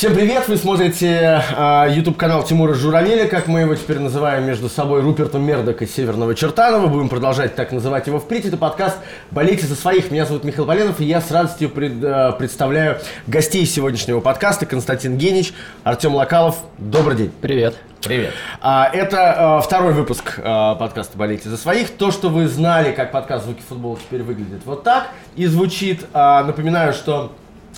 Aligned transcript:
Всем 0.00 0.14
привет! 0.14 0.48
Вы 0.48 0.56
смотрите 0.56 1.42
э, 1.54 1.86
YouTube 1.90 2.16
канал 2.16 2.42
Тимура 2.42 2.72
Журавеля, 2.72 3.28
как 3.28 3.48
мы 3.48 3.60
его 3.60 3.74
теперь 3.74 3.98
называем 3.98 4.46
между 4.46 4.70
собой 4.70 5.02
Рупертом 5.02 5.42
Мердок 5.42 5.82
и 5.82 5.86
Северного 5.86 6.34
Чертанова. 6.34 6.86
Будем 6.86 7.10
продолжать 7.10 7.54
так 7.54 7.70
называть 7.70 8.06
его 8.06 8.18
впредь. 8.18 8.46
Это 8.46 8.56
подкаст 8.56 8.96
«Болейте 9.30 9.66
за 9.66 9.74
своих». 9.74 10.10
Меня 10.10 10.24
зовут 10.24 10.42
Михаил 10.44 10.66
Поленов, 10.66 11.00
и 11.00 11.04
я 11.04 11.20
с 11.20 11.30
радостью 11.30 11.68
пред, 11.68 12.02
э, 12.02 12.32
представляю 12.38 12.96
гостей 13.26 13.66
сегодняшнего 13.66 14.20
подкаста. 14.20 14.64
Константин 14.64 15.18
Генич, 15.18 15.52
Артем 15.84 16.14
Локалов. 16.14 16.56
Добрый 16.78 17.18
день. 17.18 17.32
Привет. 17.42 17.76
Привет. 18.00 18.32
А, 18.62 18.88
это 18.90 19.58
а, 19.58 19.60
второй 19.60 19.92
выпуск 19.92 20.40
а, 20.42 20.76
подкаста 20.76 21.18
«Болейте 21.18 21.50
за 21.50 21.58
своих». 21.58 21.90
То, 21.90 22.10
что 22.10 22.30
вы 22.30 22.48
знали, 22.48 22.92
как 22.92 23.12
подкаст 23.12 23.44
«Звуки 23.44 23.60
футбола» 23.68 23.98
теперь 23.98 24.22
выглядит 24.22 24.62
вот 24.64 24.82
так 24.82 25.10
и 25.36 25.44
звучит. 25.44 26.06
А, 26.14 26.42
напоминаю, 26.44 26.94
что 26.94 27.32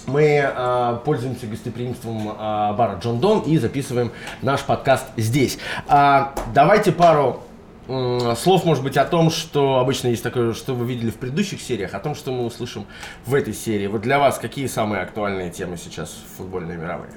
мы 0.06 0.42
э, 0.42 0.98
пользуемся 1.04 1.46
гостеприимством 1.46 2.28
э, 2.28 2.32
бара 2.34 2.98
Джон 3.00 3.20
Дон 3.20 3.40
и 3.40 3.58
записываем 3.58 4.12
наш 4.42 4.62
подкаст 4.62 5.06
здесь. 5.16 5.58
А, 5.88 6.34
давайте 6.54 6.92
пару 6.92 7.42
слов, 7.86 8.64
может 8.64 8.84
быть, 8.84 8.96
о 8.96 9.04
том, 9.04 9.30
что 9.30 9.78
обычно 9.78 10.08
есть 10.08 10.22
такое, 10.22 10.54
что 10.54 10.72
вы 10.72 10.86
видели 10.86 11.10
в 11.10 11.16
предыдущих 11.16 11.60
сериях, 11.60 11.94
о 11.94 11.98
том, 11.98 12.14
что 12.14 12.30
мы 12.30 12.44
услышим 12.44 12.86
в 13.26 13.34
этой 13.34 13.52
серии. 13.52 13.88
Вот 13.88 14.02
для 14.02 14.20
вас 14.20 14.38
какие 14.38 14.68
самые 14.68 15.02
актуальные 15.02 15.50
темы 15.50 15.76
сейчас 15.76 16.16
футбольные 16.36 16.78
мировые? 16.78 17.10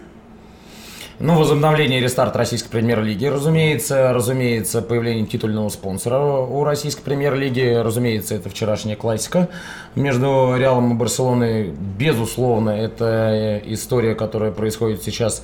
Ну, 1.17 1.39
возобновление 1.39 2.01
и 2.01 2.03
рестарт 2.03 2.35
российской 2.35 2.67
премьер-лиги, 2.69 3.25
разумеется. 3.25 4.11
Разумеется, 4.11 4.81
появление 4.81 5.25
титульного 5.25 5.69
спонсора 5.69 6.19
у 6.19 6.65
российской 6.65 7.03
премьер-лиги. 7.03 7.73
Разумеется, 7.81 8.35
это 8.35 8.49
вчерашняя 8.49 8.97
классика 8.97 9.47
между 9.95 10.55
Реалом 10.57 10.91
и 10.91 10.95
Барселоной. 10.95 11.73
Безусловно, 11.97 12.71
это 12.71 13.61
история, 13.65 14.13
которая 14.13 14.51
происходит 14.51 15.03
сейчас 15.03 15.41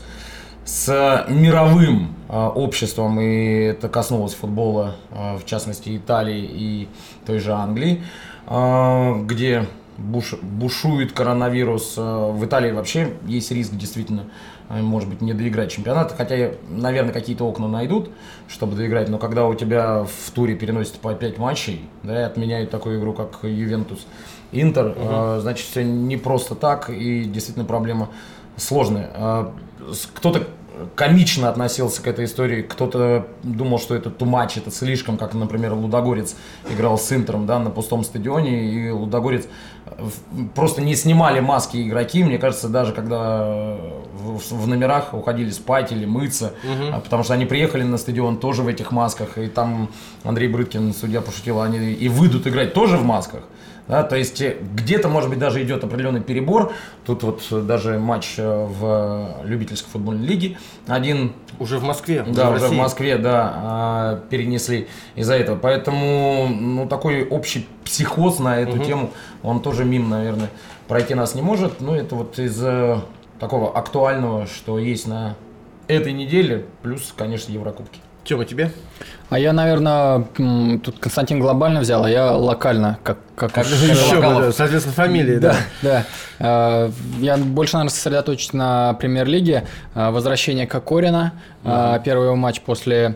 с 0.66 1.26
мировым 1.30 2.16
а, 2.28 2.50
обществом, 2.50 3.22
и 3.22 3.62
это 3.64 3.88
коснулось 3.88 4.34
футбола, 4.34 4.98
а, 5.12 5.38
в 5.38 5.46
частности 5.46 5.96
Италии 5.96 6.50
и 6.52 6.90
той 7.26 7.40
же 7.40 7.54
Англии, 7.54 8.04
а, 8.46 9.22
где 9.24 9.68
буш, 9.98 10.34
бушует 10.42 11.14
коронавирус. 11.14 11.96
В 11.96 12.44
Италии 12.44 12.72
вообще 12.72 13.14
есть 13.26 13.52
риск 13.52 13.72
действительно 13.74 14.26
может 14.80 15.10
быть, 15.10 15.22
не 15.22 15.34
доиграть 15.34 15.72
чемпионат, 15.72 16.14
хотя, 16.16 16.52
наверное, 16.70 17.14
какие-то 17.14 17.44
окна 17.46 17.68
найдут, 17.68 18.10
чтобы 18.48 18.76
доиграть, 18.76 19.10
но 19.10 19.18
когда 19.18 19.46
у 19.46 19.54
тебя 19.54 20.04
в 20.06 20.32
туре 20.32 20.56
переносят 20.56 20.96
по 20.96 21.14
5 21.14 21.38
матчей, 21.38 21.82
да, 22.04 22.22
и 22.22 22.24
отменяют 22.24 22.70
такую 22.70 23.00
игру, 23.00 23.14
как 23.14 23.40
Ювентус, 23.44 24.06
Интер, 24.54 24.88
угу. 24.88 24.96
э, 25.00 25.40
значит, 25.42 25.66
все 25.66 25.84
не 25.84 26.18
просто 26.18 26.56
так, 26.56 26.90
и 26.90 27.24
действительно 27.24 27.66
проблема 27.66 28.10
сложная. 28.56 29.10
Э, 29.14 29.52
кто-то 30.14 30.48
комично 30.96 31.50
относился 31.50 32.02
к 32.02 32.08
этой 32.08 32.26
истории. 32.26 32.62
Кто-то 32.62 33.28
думал, 33.44 33.80
что 33.80 33.96
это 33.96 34.10
тумач, 34.10 34.58
это 34.58 34.72
слишком, 34.72 35.18
как, 35.18 35.34
например, 35.34 35.74
Лудогорец 35.74 36.36
играл 36.70 36.98
с 36.98 37.12
Интером 37.12 37.46
да, 37.46 37.60
на 37.60 37.70
пустом 37.70 38.04
стадионе, 38.04 38.72
и 38.72 38.90
Лудогорец 38.90 39.48
э, 39.86 39.92
просто 40.56 40.82
не 40.82 40.96
снимали 40.96 41.40
маски 41.40 41.78
игроки. 41.88 42.24
Мне 42.24 42.38
кажется, 42.38 42.70
даже 42.70 42.94
когда 42.94 43.78
в, 44.14 44.40
в 44.52 44.68
номерах 44.68 45.14
уходили 45.14 45.52
спать 45.52 45.92
или 45.92 46.06
мыться, 46.06 46.54
угу. 46.64 47.02
потому 47.02 47.24
что 47.24 47.34
они 47.34 47.46
приехали 47.46 47.84
на 47.84 47.98
стадион 47.98 48.38
тоже 48.38 48.62
в 48.64 48.68
этих 48.68 48.92
масках, 48.92 49.38
и 49.38 49.48
там 49.48 49.90
Андрей 50.24 50.48
Брыткин, 50.48 50.94
судья 50.94 51.22
пошутил, 51.22 51.62
они 51.62 51.92
и 51.94 52.10
выйдут 52.10 52.48
играть 52.48 52.74
тоже 52.74 52.98
в 52.98 53.04
масках. 53.04 53.44
Да, 53.92 54.04
то 54.04 54.16
есть 54.16 54.40
э, 54.42 54.56
где-то, 54.74 55.10
может 55.10 55.30
быть, 55.30 55.38
даже 55.38 55.62
идет 55.62 55.84
определенный 55.84 56.22
перебор. 56.22 56.72
Тут 57.06 57.24
вот 57.24 57.44
даже 57.68 58.00
матч 58.00 58.36
э, 58.38 58.66
в 58.66 59.44
любительской 59.44 59.92
футбольной 59.92 60.26
лиге. 60.26 60.58
Один... 60.88 61.34
Уже 61.60 61.78
в 61.78 61.84
Москве. 61.84 62.24
Да, 62.26 62.52
в 62.52 62.56
уже 62.56 62.68
в 62.68 62.74
Москве, 62.74 63.18
да, 63.18 63.52
а, 63.54 64.24
перенесли 64.30 64.88
из-за 65.16 65.34
этого. 65.34 65.58
Поэтому, 65.58 66.48
ну, 66.48 66.88
такой 66.88 67.28
общий 67.28 67.68
психоз 67.84 68.40
на 68.40 68.62
эту 68.62 68.78
угу. 68.78 68.86
тему, 68.86 69.12
он 69.44 69.62
тоже 69.62 69.84
мимо, 69.84 70.08
наверное, 70.08 70.50
пройти 70.88 71.14
нас 71.14 71.36
не 71.36 71.42
может. 71.42 71.82
Ну, 71.82 71.94
это 71.94 72.16
вот 72.16 72.40
из 72.40 72.64
э, 72.64 72.98
такого 73.42 73.78
актуального, 73.78 74.48
что 74.48 74.80
есть 74.80 75.06
на 75.06 75.36
этой 75.90 76.14
неделе, 76.14 76.66
плюс, 76.82 77.14
конечно, 77.18 77.52
Еврокубки. 77.52 78.00
Тёма, 78.24 78.46
тебе? 78.46 78.72
А 79.30 79.40
я, 79.40 79.54
наверное, 79.54 80.26
тут 80.84 81.00
Константин 81.00 81.40
глобально 81.40 81.80
взял, 81.80 82.04
а 82.04 82.10
я 82.10 82.32
локально, 82.32 83.00
как 83.02 83.18
как, 83.36 83.54
как 83.54 83.66
еще, 83.66 84.22
да, 84.22 84.52
соответственно, 84.52 84.94
фамилии, 84.94 85.38
да. 85.38 85.56
Да, 85.82 85.90
да. 85.90 86.06
А, 86.40 86.92
я 87.20 87.38
больше, 87.38 87.74
наверное, 87.74 87.96
сосредоточусь 87.96 88.54
на 88.54 88.94
премьер-лиге. 88.96 89.68
А, 89.96 90.12
возвращение 90.12 90.68
Кокорина, 90.68 91.34
угу. 91.64 92.04
первый 92.06 92.26
его 92.26 92.36
матч 92.36 92.62
после 92.62 93.16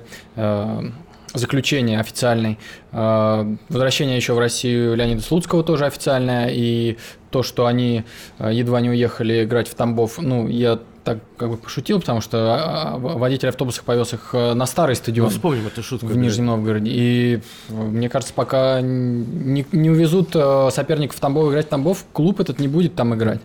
заключение 1.34 2.00
официальный. 2.00 2.58
Возвращение 2.92 4.16
еще 4.16 4.34
в 4.34 4.40
Россию 4.40 4.96
Леонида 4.96 5.22
Слуцкого 5.22 5.64
тоже 5.64 5.86
официальное. 5.86 6.48
И 6.50 6.98
то, 7.30 7.44
что 7.44 7.66
они 7.66 8.06
едва 8.40 8.80
не 8.80 8.90
уехали 8.90 9.44
играть 9.44 9.68
в 9.68 9.76
Тамбов, 9.76 10.18
ну, 10.18 10.48
я 10.48 10.80
так 11.06 11.20
как 11.38 11.50
бы 11.50 11.58
пошутил, 11.58 12.00
потому 12.00 12.20
что 12.20 12.38
а, 12.56 12.96
а, 12.96 12.98
водитель 12.98 13.50
автобусов 13.50 13.86
повез 13.86 14.14
их 14.14 14.32
э, 14.34 14.54
на 14.54 14.66
старый 14.66 14.96
стадион. 14.96 15.28
Ну, 15.28 15.32
вспомним 15.32 15.68
эту 15.68 15.84
шутку. 15.84 16.08
В 16.08 16.18
Нижнем 16.18 16.48
Новгороде. 16.48 16.92
И 16.92 17.42
мне 17.70 18.10
кажется, 18.10 18.34
пока 18.34 18.82
не, 18.82 19.66
не 19.72 19.90
увезут 19.90 20.32
э, 20.34 20.70
соперников 20.72 21.18
в 21.18 21.20
Тамбов 21.20 21.50
играть 21.52 21.68
в 21.68 21.70
Тамбов, 21.70 22.06
клуб 22.12 22.40
этот 22.40 22.60
не 22.60 22.68
будет 22.68 22.96
там 22.96 23.14
играть. 23.14 23.40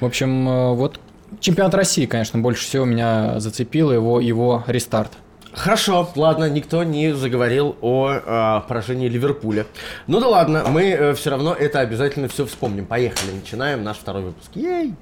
В 0.00 0.06
общем, 0.06 0.48
э, 0.48 0.74
вот 0.74 1.00
чемпионат 1.40 1.74
России, 1.74 2.06
конечно, 2.06 2.38
больше 2.38 2.64
всего 2.64 2.84
меня 2.84 3.40
зацепил 3.40 3.92
его, 3.92 4.20
его 4.20 4.62
рестарт. 4.68 5.12
Хорошо, 5.52 6.08
ладно, 6.16 6.48
никто 6.48 6.82
не 6.82 7.14
заговорил 7.14 7.76
о 7.82 8.12
э, 8.12 8.68
поражении 8.68 9.08
Ливерпуля. 9.08 9.66
Ну 10.06 10.18
да 10.20 10.28
ладно, 10.28 10.64
мы 10.68 10.84
э, 10.84 11.14
все 11.14 11.30
равно 11.30 11.52
это 11.52 11.80
обязательно 11.80 12.28
все 12.28 12.46
вспомним. 12.46 12.86
Поехали, 12.86 13.32
начинаем 13.32 13.82
наш 13.82 13.98
второй 13.98 14.22
выпуск. 14.22 14.50
Ей! 14.54 14.94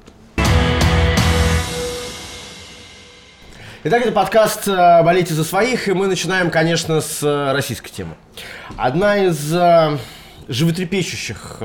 Итак, 3.82 4.02
это 4.02 4.12
подкаст 4.12 4.68
э, 4.68 5.02
«Болейте 5.02 5.32
за 5.32 5.42
своих», 5.42 5.88
и 5.88 5.94
мы 5.94 6.06
начинаем, 6.06 6.50
конечно, 6.50 7.00
с 7.00 7.22
э, 7.22 7.52
российской 7.52 7.88
темы. 7.88 8.14
Одна 8.76 9.16
из 9.16 9.54
э, 9.54 9.96
животрепещущих 10.48 11.62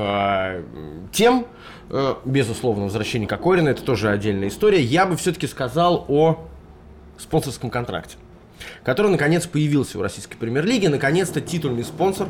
тем, 1.12 1.46
безусловно, 2.24 2.84
возвращение 2.84 3.28
Кокорина, 3.28 3.68
это 3.68 3.82
тоже 3.82 4.08
отдельная 4.08 4.48
история, 4.48 4.80
я 4.80 5.04
бы 5.04 5.18
все-таки 5.18 5.46
сказал 5.46 6.06
о 6.08 6.48
спонсорском 7.18 7.68
контракте, 7.68 8.16
который, 8.82 9.10
наконец, 9.10 9.46
появился 9.46 9.98
в 9.98 10.00
российской 10.00 10.36
премьер-лиге. 10.36 10.88
Наконец-то 10.88 11.42
титульный 11.42 11.84
спонсор, 11.84 12.28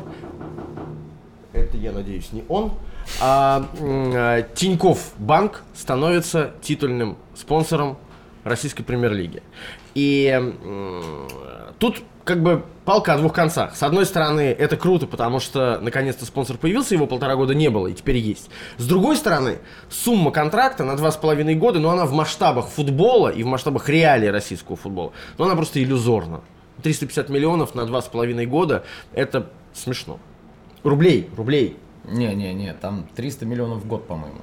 это, 1.53 1.77
я 1.77 1.93
надеюсь, 1.93 2.33
не 2.33 2.43
он, 2.49 2.73
а 3.21 3.69
Тиньков 4.53 5.13
Банк 5.17 5.63
становится 5.73 6.51
титульным 6.61 7.17
спонсором 7.33 7.97
российской 8.47 8.83
премьер-лиги. 8.83 9.43
И 9.95 10.53
тут 11.79 12.01
как 12.23 12.43
бы 12.43 12.65
палка 12.83 13.13
о 13.13 13.17
двух 13.17 13.33
концах. 13.33 13.75
С 13.75 13.83
одной 13.83 14.05
стороны, 14.05 14.41
это 14.41 14.75
круто, 14.75 15.07
потому 15.07 15.39
что 15.39 15.79
наконец-то 15.81 16.25
спонсор 16.25 16.57
появился, 16.57 16.93
его 16.93 17.07
полтора 17.07 17.35
года 17.35 17.55
не 17.55 17.69
было, 17.69 17.87
и 17.87 17.93
теперь 17.93 18.17
есть. 18.17 18.49
С 18.77 18.85
другой 18.85 19.15
стороны, 19.15 19.59
сумма 19.89 20.31
контракта 20.31 20.83
на 20.83 20.97
два 20.97 21.11
с 21.11 21.15
половиной 21.15 21.55
года, 21.55 21.79
но 21.79 21.89
она 21.89 22.05
в 22.05 22.11
масштабах 22.11 22.67
футбола 22.67 23.29
и 23.29 23.43
в 23.43 23.45
масштабах 23.45 23.87
реалий 23.87 24.29
российского 24.29 24.75
футбола, 24.75 25.13
но 25.37 25.45
она 25.45 25.55
просто 25.55 25.81
иллюзорна. 25.81 26.41
350 26.83 27.29
миллионов 27.29 27.75
на 27.75 27.85
два 27.85 28.01
с 28.01 28.07
половиной 28.07 28.45
года– 28.45 28.83
это 29.13 29.49
смешно. 29.73 30.19
Рублей, 30.83 31.29
рублей. 31.35 31.77
Не-не-не, 32.03 32.73
там 32.73 33.07
300 33.15 33.45
миллионов 33.45 33.83
в 33.83 33.87
год, 33.87 34.05
по-моему. 34.05 34.39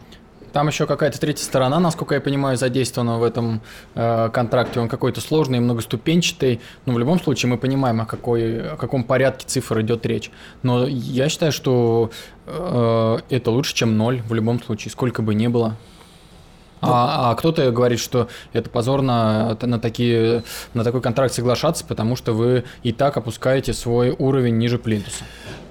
Там 0.54 0.68
еще 0.68 0.86
какая-то 0.86 1.18
третья 1.18 1.42
сторона, 1.42 1.80
насколько 1.80 2.14
я 2.14 2.20
понимаю, 2.20 2.56
задействована 2.56 3.18
в 3.18 3.24
этом 3.24 3.60
э, 3.96 4.30
контракте. 4.32 4.78
Он 4.78 4.88
какой-то 4.88 5.20
сложный, 5.20 5.58
многоступенчатый. 5.58 6.60
Но 6.86 6.92
в 6.92 6.98
любом 7.00 7.18
случае 7.18 7.50
мы 7.50 7.58
понимаем, 7.58 8.00
о, 8.00 8.06
какой, 8.06 8.70
о 8.70 8.76
каком 8.76 9.02
порядке 9.02 9.44
цифр 9.48 9.80
идет 9.80 10.06
речь. 10.06 10.30
Но 10.62 10.86
я 10.86 11.28
считаю, 11.28 11.50
что 11.50 12.12
э, 12.46 13.18
это 13.30 13.50
лучше, 13.50 13.74
чем 13.74 13.98
ноль 13.98 14.22
в 14.22 14.32
любом 14.32 14.62
случае, 14.62 14.92
сколько 14.92 15.22
бы 15.22 15.34
ни 15.34 15.48
было. 15.48 15.76
А, 16.86 17.30
а 17.30 17.34
кто-то 17.34 17.70
говорит, 17.70 18.00
что 18.00 18.28
это 18.52 18.70
позорно 18.70 19.56
на, 19.60 19.78
такие, 19.78 20.42
на 20.74 20.84
такой 20.84 21.00
контракт 21.00 21.34
соглашаться, 21.34 21.84
потому 21.84 22.16
что 22.16 22.32
вы 22.32 22.64
и 22.82 22.92
так 22.92 23.16
опускаете 23.16 23.72
свой 23.72 24.14
уровень 24.18 24.58
ниже 24.58 24.78
плинтуса. 24.78 25.24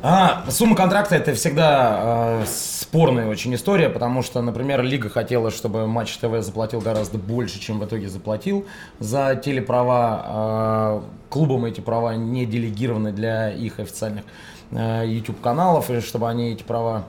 А, 0.06 0.44
сумма 0.50 0.76
контракта 0.76 1.16
это 1.16 1.34
всегда 1.34 2.42
э, 2.42 2.46
спорная 2.46 3.28
очень 3.28 3.56
история, 3.56 3.88
потому 3.88 4.22
что, 4.22 4.42
например, 4.42 4.84
Лига 4.84 5.08
хотела, 5.08 5.50
чтобы 5.50 5.88
Матч 5.88 6.18
ТВ 6.18 6.42
заплатил 6.42 6.82
гораздо 6.82 7.18
больше, 7.18 7.58
чем 7.62 7.80
в 7.80 7.86
итоге 7.86 8.10
заплатил 8.10 8.66
за 9.00 9.36
телеправа. 9.36 11.02
Э, 11.02 11.02
клубам 11.30 11.64
эти 11.66 11.80
права 11.80 12.16
не 12.16 12.46
делегированы 12.46 13.14
для 13.14 13.50
их 13.50 13.80
официальных 13.80 14.26
э, 14.72 15.04
YouTube 15.08 15.40
каналов, 15.40 15.90
и 15.90 16.02
чтобы 16.02 16.30
они 16.30 16.52
эти 16.52 16.64
права 16.64 17.06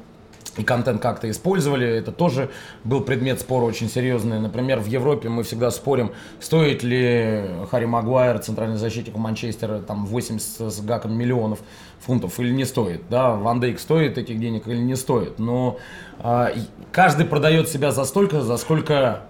и 0.57 0.65
контент 0.65 1.01
как-то 1.01 1.31
использовали. 1.31 1.87
Это 1.87 2.13
тоже 2.13 2.51
был 2.85 3.01
предмет 3.01 3.41
спора 3.41 3.65
очень 3.65 3.89
серьезный. 3.89 4.39
Например, 4.41 4.81
в 4.81 4.87
Европе 4.87 5.29
мы 5.29 5.43
всегда 5.43 5.71
спорим, 5.71 6.13
стоит 6.41 6.83
ли 6.83 7.45
Харри 7.71 7.87
Магуайр, 7.87 8.39
центральный 8.39 8.77
защитник 8.77 9.17
Манчестера, 9.17 9.81
там 9.81 10.07
80 10.07 10.73
с 10.73 10.81
гаком 10.81 11.17
миллионов 11.17 11.61
фунтов 12.01 12.39
или 12.41 12.53
не 12.53 12.65
стоит. 12.65 13.03
Да, 13.09 13.33
Ван 13.33 13.61
Дейк 13.61 13.79
стоит 13.79 14.19
этих 14.19 14.39
денег 14.39 14.67
или 14.67 14.77
не 14.77 14.97
стоит. 14.97 15.39
Но 15.39 15.79
э, 16.19 16.49
каждый 16.93 17.27
продает 17.27 17.69
себя 17.69 17.91
за 17.91 18.05
столько, 18.05 18.41
за 18.43 18.57
сколько 18.57 19.25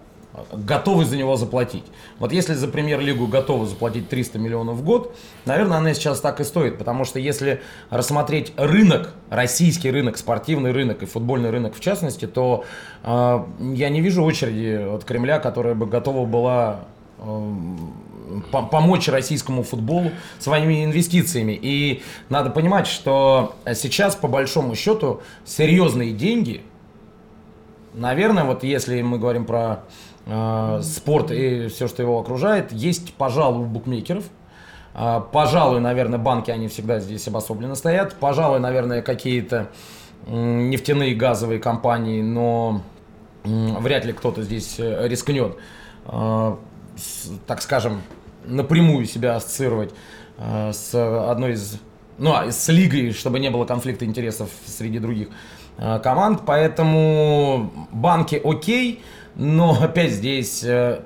готовы 0.52 1.04
за 1.04 1.16
него 1.16 1.36
заплатить. 1.36 1.84
Вот 2.18 2.32
если 2.32 2.54
за 2.54 2.68
премьер-лигу 2.68 3.26
готовы 3.26 3.66
заплатить 3.66 4.08
300 4.08 4.38
миллионов 4.38 4.76
в 4.76 4.84
год, 4.84 5.14
наверное, 5.44 5.78
она 5.78 5.94
сейчас 5.94 6.20
так 6.20 6.40
и 6.40 6.44
стоит, 6.44 6.78
потому 6.78 7.04
что 7.04 7.18
если 7.18 7.60
рассмотреть 7.90 8.52
рынок, 8.56 9.14
российский 9.30 9.90
рынок, 9.90 10.16
спортивный 10.16 10.72
рынок 10.72 11.02
и 11.02 11.06
футбольный 11.06 11.50
рынок 11.50 11.76
в 11.76 11.80
частности, 11.80 12.26
то 12.26 12.64
э, 13.04 13.44
я 13.74 13.88
не 13.88 14.00
вижу 14.00 14.24
очереди 14.24 14.94
от 14.94 15.04
Кремля, 15.04 15.38
которая 15.38 15.74
бы 15.74 15.86
готова 15.86 16.26
была 16.26 16.80
э, 17.18 17.52
помочь 18.50 19.08
российскому 19.08 19.62
футболу 19.62 20.10
своими 20.40 20.84
инвестициями. 20.84 21.58
И 21.60 22.02
надо 22.28 22.50
понимать, 22.50 22.86
что 22.86 23.54
сейчас, 23.74 24.16
по 24.16 24.26
большому 24.26 24.74
счету, 24.74 25.20
серьезные 25.44 26.12
деньги, 26.12 26.62
наверное, 27.94 28.44
вот 28.44 28.64
если 28.64 29.00
мы 29.02 29.18
говорим 29.18 29.44
про 29.44 29.84
спорт 30.26 31.30
и 31.30 31.68
все, 31.68 31.86
что 31.86 32.02
его 32.02 32.18
окружает, 32.18 32.72
есть, 32.72 33.14
пожалуй, 33.14 33.66
букмекеров. 33.66 34.24
Э, 34.94 35.20
пожалуй, 35.32 35.80
наверное, 35.80 36.18
банки, 36.18 36.50
они 36.50 36.68
всегда 36.68 37.00
здесь 37.00 37.26
обособленно 37.28 37.74
стоят. 37.74 38.14
Пожалуй, 38.14 38.60
наверное, 38.60 39.02
какие-то 39.02 39.68
нефтяные 40.26 41.14
газовые 41.14 41.60
компании, 41.60 42.22
но 42.22 42.80
вряд 43.44 44.06
ли 44.06 44.12
кто-то 44.12 44.42
здесь 44.42 44.76
э, 44.78 45.06
рискнет, 45.06 45.56
с, 46.06 47.30
так 47.46 47.60
скажем, 47.60 48.00
напрямую 48.44 49.06
себя 49.06 49.36
ассоциировать 49.36 49.94
с 50.38 50.94
одной 50.94 51.52
из 51.52 51.78
ну, 52.18 52.32
а 52.34 52.52
с 52.52 52.68
лигой, 52.68 53.12
чтобы 53.12 53.40
не 53.40 53.50
было 53.50 53.64
конфликта 53.64 54.04
интересов 54.04 54.50
среди 54.66 54.98
других 54.98 55.28
команд. 55.78 56.42
Поэтому 56.44 57.72
банки 57.90 58.40
окей, 58.44 59.02
но 59.36 59.76
опять 59.80 60.12
здесь 60.12 60.62
э, 60.64 61.00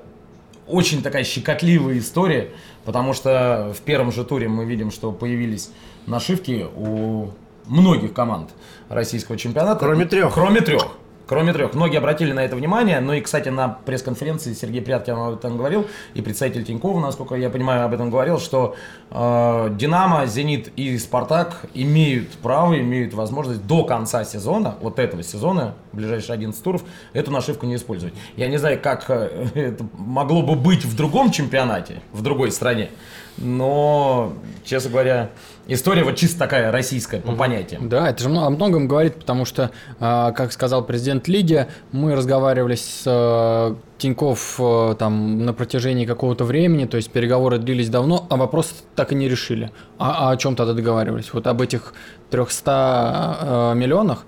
очень 0.66 1.02
такая 1.02 1.24
щекотливая 1.24 1.98
история, 1.98 2.50
потому 2.84 3.12
что 3.12 3.72
в 3.76 3.80
первом 3.82 4.12
же 4.12 4.24
туре 4.24 4.48
мы 4.48 4.64
видим, 4.64 4.90
что 4.90 5.12
появились 5.12 5.70
нашивки 6.06 6.66
у 6.76 7.30
многих 7.66 8.12
команд 8.12 8.50
российского 8.88 9.36
чемпионата. 9.36 9.78
Кроме 9.80 10.04
трех. 10.04 10.34
Кроме 10.34 10.60
трех. 10.60 10.88
Кроме 11.28 11.52
трех. 11.52 11.74
Многие 11.74 11.98
обратили 11.98 12.32
на 12.32 12.40
это 12.40 12.56
внимание. 12.56 13.00
Ну 13.00 13.12
и, 13.12 13.20
кстати, 13.20 13.50
на 13.50 13.68
пресс-конференции 13.68 14.54
Сергей 14.54 14.80
Пряткин 14.80 15.12
об 15.14 15.34
этом 15.34 15.58
говорил, 15.58 15.86
и 16.14 16.22
представитель 16.22 16.64
Тинькова, 16.64 17.00
насколько 17.00 17.34
я 17.34 17.50
понимаю, 17.50 17.84
об 17.84 17.92
этом 17.92 18.08
говорил, 18.08 18.40
что 18.40 18.76
э, 19.10 19.68
Динамо, 19.76 20.24
Зенит 20.24 20.72
и 20.76 20.96
Спартак 20.96 21.66
имеют 21.74 22.30
право, 22.38 22.80
имеют 22.80 23.12
возможность 23.12 23.66
до 23.66 23.84
конца 23.84 24.24
сезона, 24.24 24.76
вот 24.80 24.98
этого 24.98 25.22
сезона, 25.22 25.74
ближайшие 25.92 26.32
11 26.32 26.62
туров, 26.64 26.82
эту 27.12 27.30
нашивку 27.30 27.66
не 27.66 27.74
использовать. 27.74 28.14
Я 28.36 28.48
не 28.48 28.56
знаю, 28.56 28.80
как 28.82 29.04
э, 29.10 29.48
это 29.54 29.86
могло 29.98 30.40
бы 30.40 30.54
быть 30.54 30.86
в 30.86 30.96
другом 30.96 31.30
чемпионате, 31.30 32.00
в 32.14 32.22
другой 32.22 32.50
стране, 32.52 32.88
но, 33.36 34.32
честно 34.64 34.90
говоря, 34.90 35.30
История 35.70 36.02
вот 36.02 36.16
чисто 36.16 36.38
такая 36.38 36.72
российская 36.72 37.20
по 37.20 37.32
понятиям. 37.32 37.90
Да, 37.90 38.08
это 38.08 38.22
же 38.22 38.30
о 38.30 38.48
многом 38.48 38.88
говорит, 38.88 39.16
потому 39.16 39.44
что, 39.44 39.70
а, 40.00 40.32
как 40.32 40.50
сказал 40.52 40.82
президент 40.82 41.28
Лиги, 41.28 41.66
мы 41.92 42.14
разговаривали 42.14 42.74
с 42.74 43.02
э, 43.04 43.74
Тиньков 43.98 44.58
э, 44.58 44.94
там 44.98 45.44
на 45.44 45.52
протяжении 45.52 46.06
какого-то 46.06 46.44
времени, 46.44 46.86
то 46.86 46.96
есть 46.96 47.10
переговоры 47.10 47.58
длились 47.58 47.90
давно, 47.90 48.26
а 48.30 48.36
вопрос 48.36 48.82
так 48.96 49.12
и 49.12 49.14
не 49.14 49.28
решили. 49.28 49.70
А, 49.98 50.30
а 50.30 50.32
о 50.32 50.36
чем 50.38 50.56
тогда 50.56 50.72
договаривались? 50.72 51.34
Вот 51.34 51.46
об 51.46 51.60
этих 51.60 51.92
300 52.30 53.38
э, 53.40 53.74
миллионах? 53.74 54.24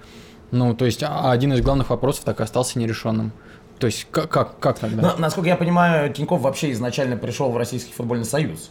Ну, 0.51 0.75
то 0.75 0.85
есть 0.85 1.03
а 1.03 1.33
один 1.33 1.55
из 1.55 1.63
главных 1.63 1.89
вопросов 1.89 2.25
так 2.25 2.41
и 2.41 2.43
остался 2.43 2.79
нерешенным. 2.79 3.33
То 3.79 3.87
есть 3.87 4.07
как, 4.11 4.29
как, 4.29 4.59
как 4.59 4.79
тогда? 4.79 5.01
Но, 5.01 5.15
насколько 5.17 5.49
я 5.49 5.57
понимаю, 5.57 6.13
Тиньков 6.13 6.43
вообще 6.43 6.71
изначально 6.73 7.17
пришел 7.17 7.51
в 7.51 7.57
Российский 7.57 7.95
футбольный 7.95 8.27
союз 8.27 8.71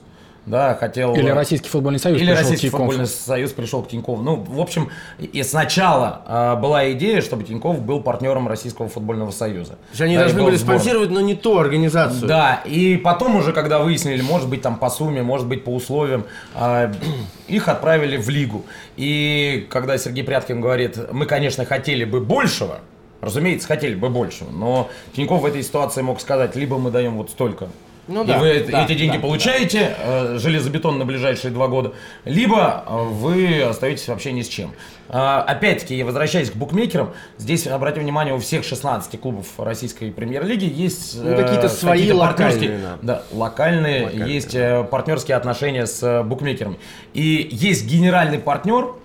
да, 0.50 0.74
хотел... 0.74 1.14
Или 1.16 1.30
Российский 1.30 1.70
футбольный 1.70 2.00
союз 2.00 2.20
Или 2.20 2.32
Российский 2.32 2.70
футбольный 2.70 3.06
союз 3.06 3.52
пришел 3.52 3.84
к 3.84 3.90
Тинькову. 3.90 4.22
Ну, 4.24 4.36
в 4.36 4.60
общем, 4.60 4.90
и 5.20 5.44
сначала 5.44 6.24
э, 6.28 6.60
была 6.60 6.92
идея, 6.94 7.22
чтобы 7.22 7.44
Тиньков 7.44 7.82
был 7.82 8.02
партнером 8.02 8.48
Российского 8.48 8.90
футбольного 8.90 9.30
союза. 9.30 9.74
То 9.74 9.90
есть 9.92 10.02
они 10.02 10.16
да, 10.16 10.24
должны 10.24 10.44
были 10.44 10.58
спонсировать, 10.58 11.12
но 11.12 11.22
не 11.22 11.36
ту 11.36 11.60
организацию. 11.60 12.28
Да, 12.28 12.64
и 12.66 12.98
потом 12.98 13.36
уже, 13.36 13.54
когда 13.54 13.80
выяснили, 13.80 14.22
может 14.22 14.50
быть, 14.50 14.64
там 14.64 14.78
по 14.78 14.90
сумме, 14.90 15.22
может 15.22 15.48
быть, 15.48 15.64
по 15.64 15.70
условиям, 15.70 16.26
э, 16.56 16.94
их 17.48 17.68
отправили 17.68 18.18
в 18.18 18.28
лигу. 18.30 18.66
И 18.98 19.68
когда 19.70 20.00
Сергей 20.00 20.24
Пряткин 20.24 20.62
говорит, 20.62 20.98
мы, 21.12 21.28
конечно, 21.28 21.64
хотели 21.66 22.06
бы 22.06 22.22
большего, 22.22 22.80
Разумеется, 23.22 23.68
хотели 23.68 23.96
бы 23.96 24.10
большего, 24.10 24.50
но 24.50 24.90
Тиньков 25.14 25.42
в 25.42 25.46
этой 25.46 25.62
ситуации 25.62 26.02
мог 26.02 26.22
сказать, 26.22 26.56
либо 26.56 26.78
мы 26.78 26.90
даем 26.90 27.18
вот 27.18 27.30
столько, 27.30 27.68
ну, 28.10 28.24
да, 28.24 28.38
и 28.38 28.40
вы 28.40 28.72
да, 28.72 28.84
эти 28.84 28.96
деньги 28.96 29.18
да, 29.18 29.22
получаете, 29.22 29.96
да. 29.98 30.34
Э, 30.34 30.38
железобетон 30.40 30.98
на 30.98 31.06
ближайшие 31.06 31.52
два 31.52 31.68
года, 31.68 31.94
либо 32.26 32.84
э, 32.86 33.04
вы 33.04 33.62
остаетесь 33.62 34.08
вообще 34.08 34.32
ни 34.32 34.42
с 34.42 34.48
чем. 34.48 34.74
Э, 35.10 35.44
опять-таки, 35.46 36.02
возвращаясь 36.02 36.50
к 36.50 36.56
букмекерам, 36.56 37.14
здесь, 37.38 37.68
обратите 37.68 38.02
внимание, 38.02 38.34
у 38.34 38.40
всех 38.40 38.64
16 38.64 39.22
клубов 39.22 39.48
российской 39.60 40.12
премьер-лиги 40.12 40.66
есть 40.66 41.22
ну, 41.22 41.36
какие-то 41.36 41.70
свои 41.70 42.00
какие 42.00 42.14
локальные. 42.14 42.80
Да, 43.04 43.24
локальные, 43.32 44.06
локальные, 44.06 44.34
есть 44.34 44.58
партнерские 44.90 45.38
отношения 45.38 45.86
с 45.86 46.24
букмекерами. 46.24 46.80
И 47.14 47.48
есть 47.52 47.86
генеральный 47.86 48.40
партнер, 48.40 48.96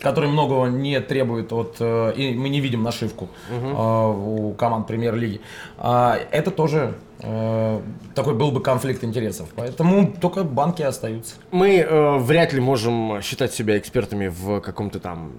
который 0.00 0.28
многого 0.28 0.66
не 0.66 1.00
требует 1.00 1.52
от, 1.52 1.76
и 1.80 2.34
мы 2.36 2.48
не 2.48 2.60
видим 2.60 2.82
нашивку 2.82 3.28
угу. 3.50 4.48
у 4.48 4.54
команд 4.54 4.86
премьер-лиги. 4.86 5.40
А, 5.76 6.18
это 6.30 6.50
тоже 6.50 6.94
Э, 6.94 7.07
такой 7.18 8.34
был 8.34 8.52
бы 8.52 8.62
конфликт 8.62 9.02
интересов. 9.02 9.48
Поэтому 9.56 10.12
только 10.20 10.44
банки 10.44 10.82
остаются. 10.82 11.34
Мы 11.50 11.78
э, 11.78 12.18
вряд 12.18 12.52
ли 12.52 12.60
можем 12.60 13.20
считать 13.22 13.52
себя 13.52 13.76
экспертами 13.76 14.28
в 14.28 14.60
каком-то 14.60 15.00
там 15.00 15.32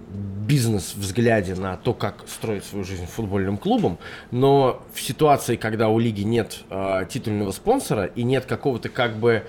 бизнес-взгляде 0.46 1.54
на 1.54 1.76
то, 1.76 1.94
как 1.94 2.24
строить 2.26 2.64
свою 2.64 2.84
жизнь 2.84 3.06
футбольным 3.06 3.56
клубом, 3.56 3.98
но 4.30 4.82
в 4.92 5.00
ситуации, 5.00 5.56
когда 5.56 5.88
у 5.88 5.98
лиги 5.98 6.22
нет 6.22 6.64
э, 6.68 7.06
титульного 7.08 7.52
спонсора 7.52 8.04
и 8.04 8.24
нет 8.24 8.44
какого-то 8.46 8.88
как 8.88 9.16
бы 9.16 9.44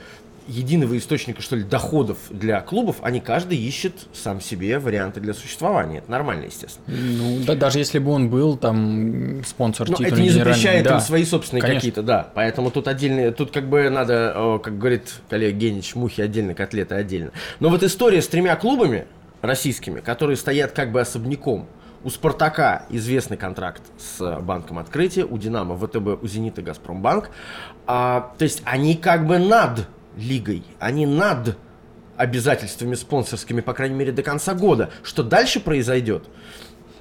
единого 0.51 0.97
источника, 0.97 1.41
что 1.41 1.55
ли, 1.55 1.63
доходов 1.63 2.17
для 2.29 2.61
клубов, 2.61 2.97
они 3.01 3.19
каждый 3.19 3.57
ищет 3.57 3.93
сам 4.13 4.41
себе 4.41 4.77
варианты 4.79 5.19
для 5.19 5.33
существования. 5.33 5.99
Это 5.99 6.11
нормально, 6.11 6.45
естественно. 6.45 6.85
Ну, 6.87 7.43
да, 7.45 7.55
даже 7.55 7.79
если 7.79 7.99
бы 7.99 8.11
он 8.11 8.29
был 8.29 8.57
там 8.57 9.43
спонсор 9.45 9.89
Но 9.89 9.97
это 9.99 10.21
не 10.21 10.29
запрещает 10.29 10.83
да. 10.83 10.95
им 10.95 11.01
свои 11.01 11.25
собственные 11.25 11.61
какие-то, 11.61 12.03
да. 12.03 12.29
Поэтому 12.33 12.71
тут 12.71 12.87
отдельные, 12.87 13.31
тут 13.31 13.51
как 13.51 13.69
бы 13.69 13.89
надо, 13.89 14.59
как 14.63 14.77
говорит 14.77 15.21
коллега 15.29 15.57
Генич, 15.57 15.95
мухи 15.95 16.21
отдельно, 16.21 16.53
котлеты 16.53 16.95
отдельно. 16.95 17.31
Но 17.59 17.69
вот 17.69 17.83
история 17.83 18.21
с 18.21 18.27
тремя 18.27 18.55
клубами 18.55 19.05
российскими, 19.41 20.01
которые 20.01 20.37
стоят 20.37 20.71
как 20.71 20.91
бы 20.91 21.01
особняком, 21.01 21.67
у 22.03 22.09
«Спартака» 22.09 22.85
известный 22.89 23.37
контракт 23.37 23.83
с 23.99 24.39
Банком 24.41 24.79
Открытия, 24.79 25.23
у 25.23 25.37
«Динамо» 25.37 25.75
ВТБ, 25.77 26.23
у 26.23 26.27
«Зенита» 26.27 26.63
«Газпромбанк». 26.63 27.29
А, 27.85 28.33
то 28.37 28.43
есть 28.43 28.63
они 28.65 28.95
как 28.95 29.27
бы 29.27 29.37
над 29.37 29.87
лигой, 30.17 30.63
а 30.79 30.91
не 30.91 31.05
над 31.05 31.57
обязательствами 32.17 32.95
спонсорскими, 32.95 33.61
по 33.61 33.73
крайней 33.73 33.95
мере, 33.95 34.11
до 34.11 34.23
конца 34.23 34.53
года. 34.53 34.91
Что 35.03 35.23
дальше 35.23 35.59
произойдет? 35.59 36.23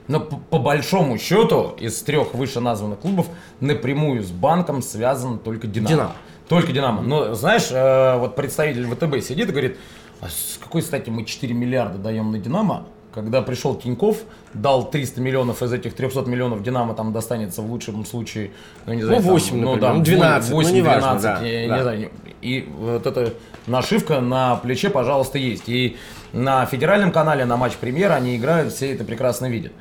Но 0.08 0.20
по, 0.20 0.38
по 0.38 0.58
большому 0.58 1.18
счету 1.18 1.76
из 1.78 2.00
трех 2.02 2.34
вышеназванных 2.34 3.00
клубов 3.00 3.28
напрямую 3.60 4.22
с 4.22 4.30
банком 4.30 4.82
связан 4.82 5.38
только 5.38 5.66
Динамо. 5.66 5.88
Динамо. 5.88 6.12
Только 6.48 6.72
Динамо. 6.72 7.02
Но 7.02 7.34
знаешь, 7.34 7.68
э, 7.70 8.18
вот 8.18 8.34
представитель 8.34 8.86
ВТБ 8.86 9.24
сидит 9.24 9.50
и 9.50 9.52
говорит, 9.52 9.78
а 10.20 10.28
с 10.28 10.58
какой 10.60 10.82
стати 10.82 11.10
мы 11.10 11.24
4 11.24 11.54
миллиарда 11.54 11.98
даем 11.98 12.32
на 12.32 12.38
Динамо, 12.38 12.86
когда 13.12 13.42
пришел 13.42 13.74
Тиньков, 13.74 14.18
дал 14.54 14.88
300 14.88 15.20
миллионов 15.20 15.62
из 15.62 15.72
этих 15.72 15.94
300 15.94 16.22
миллионов 16.22 16.62
Динамо 16.62 16.94
там 16.94 17.12
достанется 17.12 17.62
в 17.62 17.70
лучшем 17.70 18.04
случае, 18.04 18.50
ну 18.86 18.94
не 18.94 19.02
знаю, 19.02 19.22
ну, 19.22 19.30
8, 19.30 19.50
там, 19.50 19.60
ну, 19.60 19.76
да, 19.76 19.94
12, 19.94 20.50
8, 20.50 20.68
ну, 20.68 20.74
не 20.74 20.82
12, 20.82 21.02
важно, 21.02 21.20
да, 21.20 21.46
я, 21.46 21.68
да. 21.68 21.76
не 21.76 21.82
знаю, 21.82 22.10
и 22.42 22.68
вот 22.78 23.06
эта 23.06 23.34
нашивка 23.66 24.20
на 24.20 24.56
плече, 24.56 24.90
пожалуйста, 24.90 25.38
есть. 25.38 25.68
И 25.68 25.96
на 26.32 26.64
федеральном 26.66 27.12
канале, 27.12 27.44
на 27.44 27.56
матч 27.56 27.74
премьер 27.74 28.12
они 28.12 28.36
играют, 28.36 28.72
все 28.72 28.92
это 28.92 29.04
прекрасно 29.04 29.46
видят. 29.46 29.72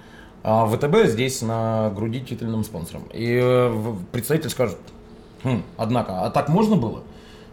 А 0.44 0.66
ВТБ 0.66 1.06
здесь 1.06 1.42
на 1.42 1.90
груди 1.90 2.22
титульным 2.22 2.64
спонсором. 2.64 3.04
И 3.14 3.40
э, 3.42 3.96
представитель 4.12 4.50
скажет, 4.50 4.78
хм, 5.44 5.64
однако, 5.78 6.24
а 6.24 6.30
так 6.30 6.50
можно 6.50 6.76
было? 6.76 7.04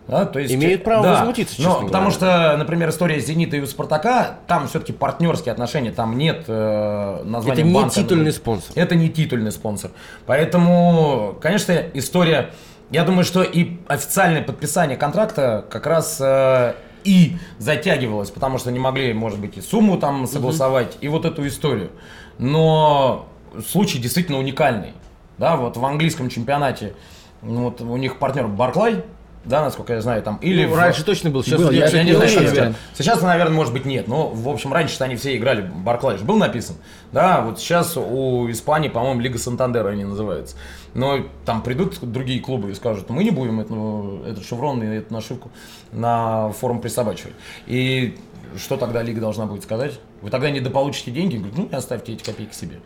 Да, 0.09 0.25
то 0.25 0.39
есть, 0.39 0.55
Имеют 0.55 0.85
право 0.85 1.03
да, 1.03 1.13
возмутиться, 1.15 1.61
но, 1.61 1.71
честно 1.71 1.87
Потому 1.87 2.11
говоря. 2.11 2.51
что, 2.51 2.57
например, 2.59 2.91
история 2.91 3.19
Зенита 3.19 3.57
и 3.57 3.61
у 3.61 3.67
Спартака, 3.67 4.37
там 4.47 4.69
все-таки 4.69 4.93
партнерские 4.93 5.53
отношения, 5.53 5.91
там 5.91 6.17
нет 6.17 6.45
э, 6.47 7.23
названия 7.25 7.61
Это 7.61 7.69
не 7.69 7.75
банка. 7.75 7.95
титульный 7.95 8.33
спонсор. 8.33 8.71
Это 8.77 8.95
не 8.95 9.09
титульный 9.09 9.51
спонсор. 9.51 9.91
Поэтому, 10.27 11.37
конечно, 11.41 11.73
история... 11.95 12.51
Я 12.91 13.03
думаю, 13.03 13.25
что 13.25 13.43
и 13.43 13.79
официальное 13.89 14.43
подписание 14.43 14.97
контракта 14.97 15.65
как 15.69 15.87
раз 15.87 16.19
э, 16.21 16.75
и 17.03 17.37
затягивалось, 17.59 18.31
потому 18.31 18.59
что 18.59 18.71
не 18.71 18.79
могли, 18.79 19.13
может 19.13 19.41
быть, 19.41 19.57
и 19.57 19.61
сумму 19.61 19.99
там 19.99 20.29
согласовать, 20.29 20.97
и 21.01 21.09
вот 21.09 21.25
эту 21.25 21.45
историю. 21.49 21.91
Но 22.39 23.27
случай 23.69 23.99
действительно 23.99 24.39
уникальный. 24.39 24.93
Да, 25.39 25.57
вот 25.57 25.77
в 25.77 25.85
английском 25.85 26.29
чемпионате 26.31 26.95
ну, 27.43 27.65
вот 27.65 27.81
у 27.81 27.97
них 27.97 28.19
партнер 28.19 28.47
Барклай, 28.47 29.05
да, 29.47 29.63
насколько 29.63 29.95
я 29.95 30.01
знаю, 30.01 30.23
там, 30.23 30.37
или 30.43 30.65
Ну, 30.65 30.73
в- 30.75 30.79
раньше 30.79 31.05
точно 31.05 31.31
был, 31.31 31.43
сейчас 31.43 31.61
Был, 31.61 31.71
я 31.71 31.87
я 31.87 32.03
не 32.03 32.13
знаю, 32.13 32.29
сейчас, 32.29 32.75
сейчас, 32.97 33.23
наверное, 33.23 33.55
может 33.55 33.73
быть, 33.73 33.85
нет. 33.85 34.09
Но, 34.09 34.29
в 34.29 34.49
общем, 34.49 34.73
раньше 34.73 35.03
они 35.03 35.17
все 35.17 35.37
играли, 35.37 35.63
Барклай 35.63 36.19
же 36.19 36.25
был 36.25 36.37
написан. 36.37 36.77
Да, 37.13 37.41
вот 37.43 37.59
сейчас 37.59 37.97
у 37.97 38.51
Испании, 38.51 38.89
по-моему, 38.89 39.21
Лига 39.21 39.39
Сантандера 39.39 39.89
они 39.89 40.05
называются. 40.05 40.57
Но 40.95 41.21
там 41.45 41.63
придут 41.63 41.99
другие 42.03 42.41
клубы 42.41 42.71
и 42.71 42.75
скажут, 42.75 43.09
мы 43.11 43.25
не 43.25 43.31
будем 43.31 43.61
эту, 43.61 44.23
этот 44.27 44.45
шеврон 44.45 44.83
и 44.83 44.87
эту 44.97 45.13
нашивку 45.15 45.51
на 45.93 46.51
форум 46.51 46.81
присобачивать. 46.81 47.35
И 47.67 48.17
что 48.57 48.77
тогда 48.77 49.03
Лига 49.03 49.21
должна 49.21 49.47
будет 49.47 49.63
сказать? 49.63 50.01
Вы 50.23 50.31
тогда 50.31 50.51
недополучите 50.51 51.11
деньги? 51.11 51.37
Говорит, 51.37 51.57
ну, 51.59 51.69
оставьте 51.77 52.13
эти 52.15 52.23
копейки 52.25 52.55
себе. 52.55 52.81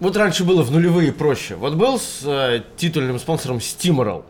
Вот 0.00 0.16
раньше 0.16 0.44
было 0.44 0.62
в 0.62 0.70
нулевые 0.70 1.12
проще. 1.12 1.56
Вот 1.56 1.74
был 1.74 1.98
с 1.98 2.20
э, 2.24 2.62
титульным 2.76 3.18
спонсором 3.18 3.56
Steamroll. 3.56 4.22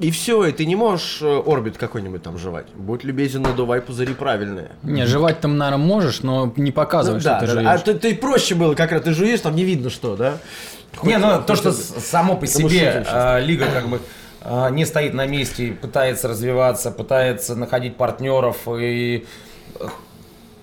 И 0.00 0.10
все, 0.10 0.44
и 0.46 0.52
ты 0.52 0.64
не 0.66 0.74
можешь 0.74 1.18
э, 1.22 1.42
орбит 1.46 1.76
какой-нибудь 1.78 2.22
там 2.22 2.38
жевать. 2.38 2.66
Будь 2.74 3.04
любезен, 3.04 3.42
надувай 3.42 3.80
пузыри 3.80 4.14
правильные. 4.14 4.72
Не, 4.82 5.06
жевать 5.06 5.40
там, 5.40 5.58
наверное, 5.58 5.84
можешь, 5.84 6.22
но 6.22 6.52
не 6.56 6.70
Ну 6.70 6.72
показывай, 6.72 7.20
да, 7.20 7.38
что 7.38 7.46
ты 7.46 7.46
да, 7.46 7.52
жуешь. 7.60 7.68
а 7.68 7.78
ты, 7.78 7.94
ты 7.94 8.14
проще 8.16 8.54
было, 8.54 8.74
как 8.74 8.90
раз 8.90 9.02
ты 9.02 9.12
жуешь, 9.12 9.40
там 9.40 9.54
не 9.54 9.64
видно 9.64 9.90
что, 9.90 10.16
да? 10.16 10.38
Не, 11.02 11.18
ну 11.18 11.28
Хоть- 11.36 11.46
то, 11.46 11.56
что 11.56 11.70
хоть- 11.72 11.80
с- 11.80 12.04
само 12.06 12.36
по 12.36 12.46
себе 12.46 13.04
а, 13.06 13.38
лига 13.38 13.66
как 13.66 13.88
бы 13.88 14.00
а, 14.40 14.70
не 14.70 14.84
стоит 14.86 15.14
на 15.14 15.26
месте, 15.26 15.72
пытается 15.72 16.26
развиваться, 16.26 16.90
пытается 16.90 17.54
находить 17.54 17.96
партнеров 17.96 18.56
и 18.68 19.24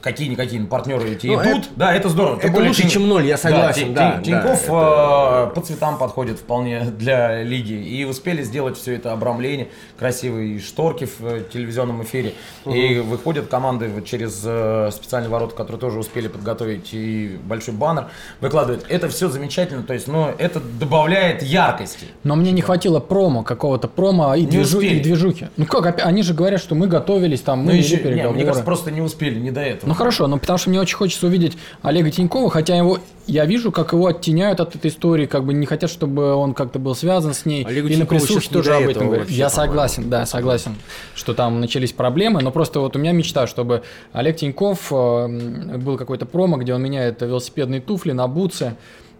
какие-никакие 0.01 0.61
партнеры 0.63 1.09
эти 1.11 1.27
Ну, 1.27 1.41
идут, 1.43 1.69
да, 1.75 1.93
это 1.93 2.09
здорово. 2.09 2.39
Тем 2.41 2.51
это 2.51 2.61
лучше, 2.63 2.83
Тин- 2.83 2.89
чем 2.89 3.07
ноль, 3.09 3.25
я 3.25 3.37
согласен, 3.37 3.87
Тин- 3.89 3.93
да, 3.93 4.21
Тин- 4.23 4.31
да, 4.31 4.53
это- 4.53 5.49
э, 5.51 5.55
по 5.55 5.61
цветам 5.61 5.97
подходит 5.97 6.39
вполне 6.39 6.81
для 6.85 7.43
лиги 7.43 7.73
и 7.73 8.05
успели 8.05 8.41
сделать 8.43 8.77
все 8.77 8.95
это 8.95 9.11
обрамление, 9.11 9.67
красивые 9.97 10.59
шторки 10.59 11.05
в 11.05 11.21
э, 11.25 11.43
телевизионном 11.51 12.03
эфире 12.03 12.33
и 12.65 12.99
выходят 12.99 13.47
команды 13.47 13.89
через 14.05 14.41
э, 14.45 14.89
специальный 14.93 15.29
ворот, 15.29 15.53
которые 15.53 15.79
тоже 15.79 15.99
успели 15.99 16.27
подготовить 16.27 16.89
и 16.93 17.37
большой 17.43 17.73
баннер 17.73 18.05
выкладывают. 18.41 18.85
Это 18.89 19.09
все 19.09 19.29
замечательно, 19.29 19.83
то 19.83 19.93
есть, 19.93 20.07
но 20.07 20.31
это 20.37 20.59
добавляет 20.59 21.43
яркости. 21.43 22.05
Но 22.23 22.35
мне 22.35 22.51
не 22.51 22.61
хватило 22.61 22.99
промо, 22.99 23.43
какого-то 23.43 23.87
промо 23.87 24.35
и, 24.35 24.45
движу- 24.45 24.79
и 24.81 24.99
движухи. 24.99 25.47
Ну 25.57 25.65
как, 25.65 26.05
они 26.05 26.23
же 26.23 26.33
говорят, 26.33 26.61
что 26.61 26.75
мы 26.75 26.87
готовились, 26.87 27.41
там, 27.41 27.59
мы 27.59 27.73
Ну, 27.73 27.77
еще, 27.77 27.97
не, 27.97 28.03
переговоры. 28.03 28.35
мне 28.35 28.45
кажется, 28.45 28.63
просто 28.63 28.91
не 28.91 29.01
успели, 29.01 29.39
не 29.39 29.51
до 29.51 29.61
этого. 29.61 29.88
Ну 29.89 29.96
хорошо, 29.96 30.27
но 30.27 30.38
потому 30.38 30.60
что 30.60 30.69
мне 30.69 30.79
очень 30.79 30.96
хочется 30.96 31.25
увидеть 31.25 31.58
Олега 31.81 32.12
Тинькова, 32.12 32.51
хотя 32.51 32.75
его 32.75 33.00
я 33.25 33.46
вижу, 33.46 33.72
как 33.72 33.93
его 33.93 34.05
оттеняют 34.05 34.60
от 34.60 34.75
этой 34.75 34.91
истории, 34.91 35.25
как 35.25 35.43
бы 35.43 35.51
не 35.51 35.65
хотят, 35.65 35.89
чтобы 35.89 36.36
он 36.36 36.53
как-то 36.53 36.77
был 36.77 36.93
связан 36.93 37.34
с 37.34 37.43
ней. 37.43 37.65
Олегу 37.65 37.88
и 37.88 37.93
на 37.93 38.01
Тинькову 38.01 38.19
присухе 38.19 38.39
сейчас 38.39 38.51
не 38.51 38.53
тоже 38.53 38.75
об 38.75 38.88
этом 38.88 39.10
вообще, 39.10 39.34
Я 39.34 39.50
по-моему. 39.50 39.72
согласен, 39.72 40.10
да, 40.12 40.27
согласен, 40.27 40.75
что 41.15 41.34
там 41.34 41.60
начались 41.60 41.91
проблемы, 41.91 42.43
но 42.43 42.51
просто 42.51 42.81
вот 42.81 42.96
у 42.98 43.00
меня 43.00 43.13
мечта, 43.13 43.48
чтобы 43.48 43.81
Олег 44.13 44.36
Тиньков 44.36 44.91
э, 44.91 45.77
был 45.79 45.98
какой-то 45.98 46.27
промо, 46.27 46.58
где 46.58 46.75
он 46.75 46.84
меняет 46.84 47.24
велосипедные 47.24 47.81
туфли 47.81 48.12
на 48.12 48.27
бутсы 48.27 48.75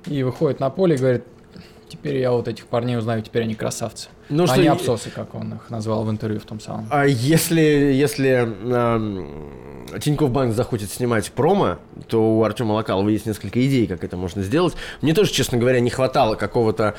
и 0.06 0.22
выходит 0.22 0.60
на 0.60 0.70
поле 0.70 0.98
и 0.98 1.00
говорит, 1.00 1.24
теперь 1.88 2.18
я 2.18 2.32
вот 2.32 2.48
этих 2.48 2.68
парней 2.68 2.96
узнаю, 2.96 3.24
теперь 3.24 3.42
они 3.42 3.56
красавцы. 3.56 4.10
Ну, 4.29 4.43
а 4.43 4.48
что 4.48 4.62
не 4.62 4.67
абсосы, 4.67 5.09
как 5.09 5.33
он 5.36 5.53
их 5.55 5.69
назвал 5.69 6.03
в 6.03 6.09
интервью 6.12 6.39
в 6.39 6.45
том 6.45 6.59
самом. 6.59 6.88
А 6.91 7.05
если, 7.05 7.62
если 7.62 8.29
эм, 8.29 9.27
Тинькофф 10.00 10.29
Банк 10.29 10.53
захочет 10.53 10.91
снимать 10.91 11.31
промо, 11.31 11.77
то 12.07 12.38
у 12.38 12.43
Артема 12.43 12.74
Локалова 12.74 13.09
есть 13.09 13.25
несколько 13.25 13.65
идей, 13.65 13.88
как 13.88 14.03
это 14.03 14.17
можно 14.17 14.43
сделать. 14.43 14.75
Мне 15.01 15.13
тоже, 15.13 15.31
честно 15.31 15.57
говоря, 15.57 15.79
не 15.79 15.89
хватало 15.89 16.36
какого-то 16.36 16.95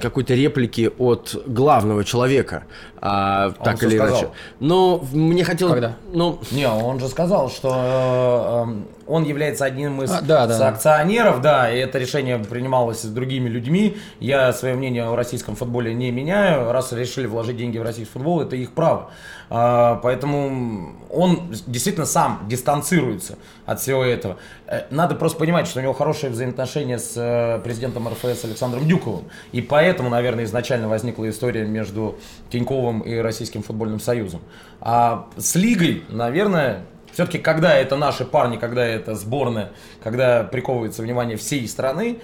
какой-то 0.00 0.34
реплики 0.34 0.90
от 0.98 1.36
главного 1.46 2.04
человека, 2.04 2.64
а, 3.00 3.50
так 3.64 3.76
всё 3.76 3.88
или 3.88 3.96
сказал. 3.96 4.16
иначе. 4.18 4.32
Но 4.60 5.04
мне 5.12 5.44
хотелось... 5.44 5.74
Когда? 5.74 5.96
Ну, 6.12 6.38
Не, 6.50 6.68
он 6.68 7.00
же 7.00 7.08
сказал, 7.08 7.50
что 7.50 8.66
э, 8.68 8.74
он 9.06 9.24
является 9.24 9.64
одним 9.64 10.02
из 10.02 10.10
А, 10.10 10.20
да, 10.22 10.46
да. 10.46 10.68
акционеров, 10.68 11.40
да, 11.40 11.72
и 11.72 11.78
это 11.78 11.98
решение 11.98 12.38
принималось 12.38 13.02
с 13.02 13.06
другими 13.06 13.48
людьми. 13.48 13.96
Я 14.20 14.52
свое 14.52 14.74
мнение 14.74 15.04
о 15.04 15.16
российском 15.16 15.56
футболе 15.56 15.94
не 15.94 16.10
меняю. 16.10 16.61
Раз 16.70 16.92
решили 16.92 17.26
вложить 17.26 17.56
деньги 17.56 17.78
в 17.78 17.82
российский 17.82 18.12
футбол, 18.12 18.42
это 18.42 18.56
их 18.56 18.72
право. 18.72 19.10
А, 19.50 19.96
поэтому 20.02 20.94
он 21.10 21.50
действительно 21.66 22.06
сам 22.06 22.46
дистанцируется 22.48 23.38
от 23.66 23.80
всего 23.80 24.04
этого. 24.04 24.36
Э, 24.66 24.82
Надо 24.90 25.14
просто 25.14 25.38
понимать, 25.38 25.66
что 25.66 25.80
у 25.80 25.82
него 25.82 25.92
хорошие 25.92 26.30
взаимоотношения 26.30 26.98
с 26.98 27.14
э, 27.16 27.60
президентом 27.62 28.08
РФС 28.08 28.44
Александром 28.44 28.86
Дюковым. 28.86 29.24
И 29.52 29.60
поэтому, 29.60 30.08
наверное, 30.08 30.44
изначально 30.44 30.88
возникла 30.88 31.28
история 31.28 31.64
между 31.64 32.18
Тиньковым 32.50 33.00
и 33.00 33.16
Российским 33.16 33.62
футбольным 33.62 34.00
союзом. 34.00 34.40
А 34.80 35.28
с 35.36 35.54
Лигой, 35.54 36.04
наверное, 36.08 36.84
все-таки, 37.12 37.38
когда 37.38 37.76
это 37.76 37.96
наши 37.96 38.24
парни, 38.24 38.56
когда 38.56 38.84
это 38.84 39.14
сборная, 39.14 39.72
когда 40.02 40.44
приковывается 40.44 41.02
внимание 41.02 41.36
всей 41.36 41.68
страны, 41.68 42.20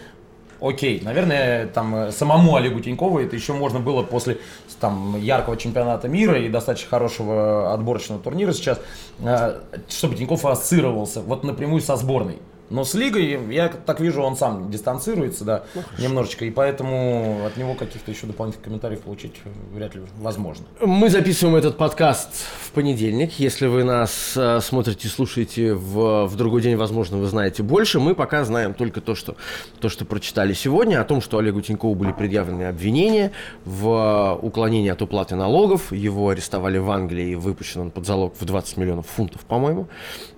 окей, 0.60 1.00
наверное, 1.02 1.66
там 1.66 1.94
э, 1.94 2.12
самому 2.12 2.56
Олегу 2.56 2.80
Тинькову 2.80 3.18
это 3.18 3.36
еще 3.36 3.52
можно 3.52 3.80
было 3.80 4.02
после 4.02 4.38
там 4.80 5.16
яркого 5.20 5.56
чемпионата 5.56 6.08
мира 6.08 6.38
и 6.40 6.48
достаточно 6.48 6.88
хорошего 6.88 7.72
отборочного 7.72 8.20
турнира 8.20 8.52
сейчас, 8.52 8.80
э, 9.20 9.60
чтобы 9.88 10.16
Тиньков 10.16 10.44
ассоциировался 10.44 11.20
вот 11.20 11.44
напрямую 11.44 11.80
со 11.80 11.96
сборной. 11.96 12.38
Но 12.70 12.84
с 12.84 12.94
Лигой, 12.94 13.38
я 13.52 13.68
так 13.68 14.00
вижу, 14.00 14.22
он 14.22 14.36
сам 14.36 14.70
дистанцируется, 14.70 15.44
да, 15.44 15.62
немножечко, 15.98 16.44
и 16.44 16.50
поэтому 16.50 17.46
от 17.46 17.56
него 17.56 17.74
каких-то 17.74 18.10
еще 18.10 18.26
дополнительных 18.26 18.64
комментариев 18.64 19.00
получить 19.00 19.34
вряд 19.72 19.94
ли 19.94 20.02
возможно. 20.18 20.66
Мы 20.80 21.08
записываем 21.08 21.56
этот 21.56 21.78
подкаст 21.78 22.30
в 22.60 22.72
понедельник. 22.72 23.32
Если 23.38 23.66
вы 23.66 23.84
нас 23.84 24.34
э, 24.36 24.60
смотрите, 24.60 25.08
слушаете 25.08 25.72
в, 25.72 26.26
в 26.26 26.36
другой 26.36 26.60
день, 26.60 26.76
возможно, 26.76 27.16
вы 27.16 27.26
знаете 27.26 27.62
больше. 27.62 28.00
Мы 28.00 28.14
пока 28.14 28.44
знаем 28.44 28.74
только 28.74 29.00
то 29.00 29.14
что, 29.14 29.36
то, 29.80 29.88
что 29.88 30.04
прочитали 30.04 30.52
сегодня, 30.52 31.00
о 31.00 31.04
том, 31.04 31.22
что 31.22 31.38
Олегу 31.38 31.62
Тинькову 31.62 31.94
были 31.94 32.12
предъявлены 32.12 32.64
обвинения 32.64 33.32
в 33.64 33.88
э, 33.88 34.46
уклонении 34.46 34.90
от 34.90 35.00
уплаты 35.00 35.36
налогов. 35.36 35.90
Его 35.90 36.28
арестовали 36.28 36.76
в 36.76 36.90
Англии 36.90 37.30
и 37.30 37.34
выпущен 37.34 37.80
он 37.80 37.90
под 37.90 38.06
залог 38.06 38.34
в 38.38 38.44
20 38.44 38.76
миллионов 38.76 39.06
фунтов, 39.06 39.42
по-моему. 39.46 39.88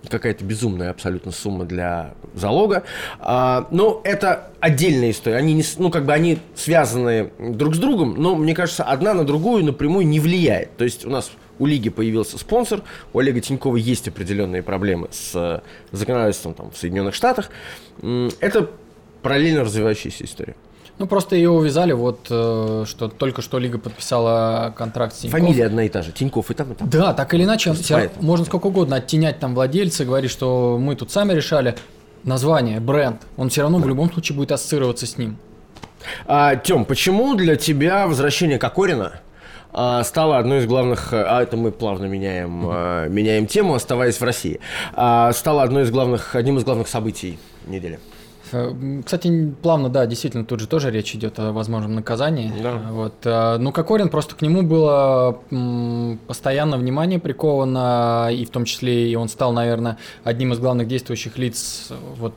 Какая-то 0.08 0.44
безумная 0.44 0.90
абсолютно 0.90 1.32
сумма 1.32 1.64
для 1.64 2.14
залога. 2.34 2.84
А, 3.18 3.66
но 3.70 4.00
это 4.04 4.50
отдельная 4.60 5.10
история. 5.10 5.36
Они, 5.36 5.54
не, 5.54 5.64
ну, 5.78 5.90
как 5.90 6.04
бы 6.06 6.12
они 6.12 6.38
связаны 6.54 7.30
друг 7.38 7.74
с 7.74 7.78
другом, 7.78 8.14
но, 8.16 8.34
мне 8.34 8.54
кажется, 8.54 8.84
одна 8.84 9.14
на 9.14 9.24
другую 9.24 9.64
напрямую 9.64 10.06
не 10.06 10.20
влияет. 10.20 10.76
То 10.76 10.84
есть 10.84 11.04
у 11.04 11.10
нас 11.10 11.30
у 11.58 11.66
лиги 11.66 11.90
появился 11.90 12.38
спонсор, 12.38 12.82
у 13.12 13.18
Олега 13.18 13.40
Тинькова 13.40 13.76
есть 13.76 14.08
определенные 14.08 14.62
проблемы 14.62 15.08
с 15.10 15.32
э, 15.34 15.60
законодательством 15.92 16.54
там, 16.54 16.70
в 16.70 16.76
Соединенных 16.76 17.14
Штатах. 17.14 17.50
Это 18.02 18.70
параллельно 19.22 19.62
развивающаяся 19.62 20.24
история. 20.24 20.56
Ну, 21.00 21.06
просто 21.06 21.34
ее 21.34 21.48
увязали, 21.48 21.92
вот, 21.92 22.26
э, 22.28 22.84
что 22.86 23.08
только 23.08 23.40
что 23.40 23.58
Лига 23.58 23.78
подписала 23.78 24.74
контракт 24.76 25.14
с 25.14 25.20
Тинькофф. 25.20 25.40
Фамилия 25.40 25.64
одна 25.66 25.84
и 25.84 25.88
та 25.88 26.02
же. 26.02 26.12
Тиньков 26.12 26.50
и 26.50 26.54
там, 26.54 26.72
и 26.72 26.74
там. 26.74 26.90
Да, 26.90 27.14
так 27.14 27.32
или 27.32 27.44
иначе, 27.44 27.74
можно 28.20 28.44
сколько 28.44 28.66
угодно 28.66 28.96
оттенять 28.96 29.38
там 29.38 29.54
владельца, 29.54 30.04
говорить, 30.04 30.30
что 30.30 30.78
мы 30.78 30.96
тут 30.96 31.10
сами 31.10 31.32
решали. 31.32 31.74
Название, 32.24 32.80
бренд, 32.80 33.22
он 33.36 33.48
все 33.48 33.62
равно 33.62 33.78
в 33.78 33.88
любом 33.88 34.12
случае 34.12 34.36
будет 34.36 34.52
ассоциироваться 34.52 35.06
с 35.06 35.16
ним. 35.16 35.38
А, 36.26 36.56
Тем, 36.56 36.84
почему 36.84 37.34
для 37.34 37.56
тебя 37.56 38.06
возвращение 38.06 38.58
Кокорина 38.58 39.20
а, 39.72 40.02
стало 40.04 40.38
одной 40.38 40.58
из 40.58 40.66
главных, 40.66 41.12
а 41.12 41.42
это 41.42 41.56
мы 41.56 41.70
плавно 41.72 42.06
меняем, 42.06 42.64
а, 42.66 43.08
меняем 43.08 43.46
тему, 43.46 43.74
оставаясь 43.74 44.20
в 44.20 44.24
России, 44.24 44.60
а, 44.94 45.32
стало 45.32 45.62
одной 45.62 45.84
из 45.84 45.90
главных, 45.90 46.34
одним 46.34 46.58
из 46.58 46.64
главных 46.64 46.88
событий 46.88 47.38
недели? 47.66 47.98
Э, 48.52 49.02
Кстати, 49.04 49.54
плавно, 49.62 49.88
да, 49.88 50.06
действительно, 50.06 50.44
тут 50.44 50.60
же 50.60 50.66
тоже 50.66 50.90
речь 50.90 51.14
идет 51.14 51.38
о 51.38 51.52
возможном 51.52 51.94
наказании. 51.94 52.52
Да. 52.62 52.72
Э, 52.72 52.92
Вот. 52.92 53.14
э, 53.24 53.56
Ну, 53.58 53.72
Кокорин, 53.72 54.08
просто 54.08 54.34
к 54.34 54.42
нему 54.42 54.62
было 54.62 55.38
постоянно 56.26 56.76
внимание 56.76 57.18
приковано, 57.18 58.28
и 58.32 58.44
в 58.44 58.50
том 58.50 58.64
числе 58.64 59.10
и 59.10 59.14
он 59.14 59.28
стал, 59.28 59.52
наверное, 59.52 59.98
одним 60.24 60.52
из 60.52 60.58
главных 60.58 60.88
действующих 60.88 61.38
лиц 61.38 61.88
вот, 62.16 62.34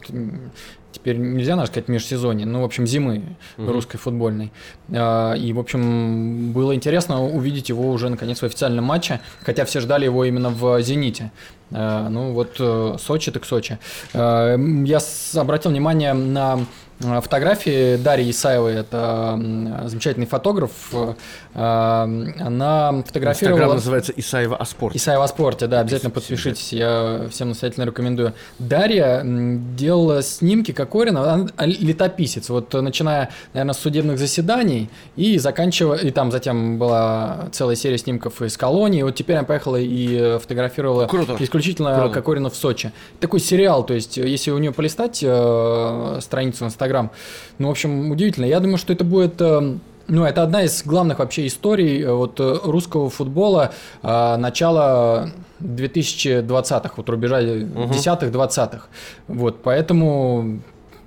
теперь 0.92 1.18
нельзя, 1.18 1.56
надо 1.56 1.68
сказать, 1.68 1.88
межсезонье, 1.88 2.46
ну, 2.46 2.62
в 2.62 2.66
общем, 2.66 2.88
зимы 2.88 3.24
угу. 3.58 3.72
русской 3.72 3.98
футбольной. 3.98 4.52
И, 4.90 5.52
в 5.54 5.60
общем, 5.60 6.52
было 6.54 6.76
интересно 6.76 7.24
увидеть 7.24 7.70
его 7.70 7.90
уже, 7.90 8.10
наконец, 8.10 8.40
в 8.40 8.44
официальном 8.44 8.86
матче, 8.86 9.20
хотя 9.42 9.66
все 9.66 9.80
ждали 9.80 10.06
его 10.06 10.24
именно 10.26 10.50
в 10.50 10.82
«Зените». 10.82 11.32
А, 11.74 12.08
ну, 12.10 12.34
вот 12.34 12.56
э, 12.60 12.96
Сочи 13.00 13.32
так 13.32 13.46
Сочи. 13.46 13.80
А, 14.14 14.56
я 14.58 15.00
обратил 15.36 15.72
внимание 15.72 16.14
на 16.14 16.60
Э, 16.60 16.93
фотографии 17.00 17.98
Дарьи 17.98 18.32
Исаевой, 18.32 18.76
это 18.76 19.40
замечательный 19.86 20.26
фотограф, 20.26 20.72
э, 20.94 21.14
она 21.54 23.04
фотографировала... 23.06 23.58
Инстаграм 23.58 23.76
называется 23.76 24.14
Исаева 24.16 24.56
о 24.56 24.66
спорте. 24.66 24.98
Исаева 24.98 25.24
о 25.24 25.28
спорте, 25.28 25.68
да, 25.68 25.82
обязательно 25.82 26.12
подпишитесь, 26.12 26.74
я 26.74 27.28
всем 27.30 27.50
настоятельно 27.50 27.86
рекомендую. 27.86 28.34
Дарья 28.60 29.22
делала 29.24 30.22
снимки 30.24 30.72
Кокорина, 30.72 31.34
она 31.34 31.48
летописец, 31.66 32.50
вот 32.50 32.74
начиная, 32.74 33.30
наверное, 33.54 33.74
с 33.74 33.80
судебных 33.80 34.18
заседаний 34.18 34.90
и 35.16 35.38
заканчивая, 35.38 35.98
и 35.98 36.12
там 36.12 36.32
затем 36.32 36.78
была 36.78 37.50
целая 37.52 37.76
серия 37.76 37.98
снимков 37.98 38.42
из 38.42 38.58
колонии, 38.58 39.04
вот 39.04 39.16
теперь 39.16 39.36
она 39.38 39.46
поехала 39.46 39.78
и 39.78 40.38
фотографировала 40.40 41.08
Круто. 41.08 41.36
исключительно 41.40 41.96
Круто. 41.96 42.14
Кокорина 42.14 42.50
в 42.50 42.56
Сочи. 42.56 42.92
Такой 43.20 43.40
сериал, 43.40 43.86
то 43.86 43.94
есть 43.94 44.18
если 44.18 44.52
у 44.52 44.58
нее 44.58 44.72
полистать 44.72 45.20
э, 45.22 46.20
страницу 46.22 46.64
в 46.64 46.68
Инстаграме, 46.68 46.93
Инстаграм. 46.94 47.12
Ну, 47.58 47.68
в 47.68 47.72
общем, 47.72 48.12
удивительно. 48.12 48.46
Я 48.46 48.60
думаю, 48.60 48.78
что 48.78 48.94
это 48.94 49.04
будет... 49.04 49.42
Э, 49.42 49.78
ну, 50.08 50.26
это 50.26 50.44
одна 50.44 50.64
из 50.64 50.84
главных 50.84 51.20
вообще 51.20 51.48
историй 51.48 52.02
э, 52.02 52.12
вот 52.12 52.40
э, 52.40 52.60
русского 52.64 53.10
футбола 53.10 53.74
э, 54.02 54.36
начала 54.38 55.32
2020-х, 55.62 56.94
вот 56.98 57.10
рубежа 57.10 57.38
угу. 57.38 57.94
10-х, 57.94 58.28
20-х. 58.28 58.88
Вот, 59.28 59.64
поэтому 59.64 60.60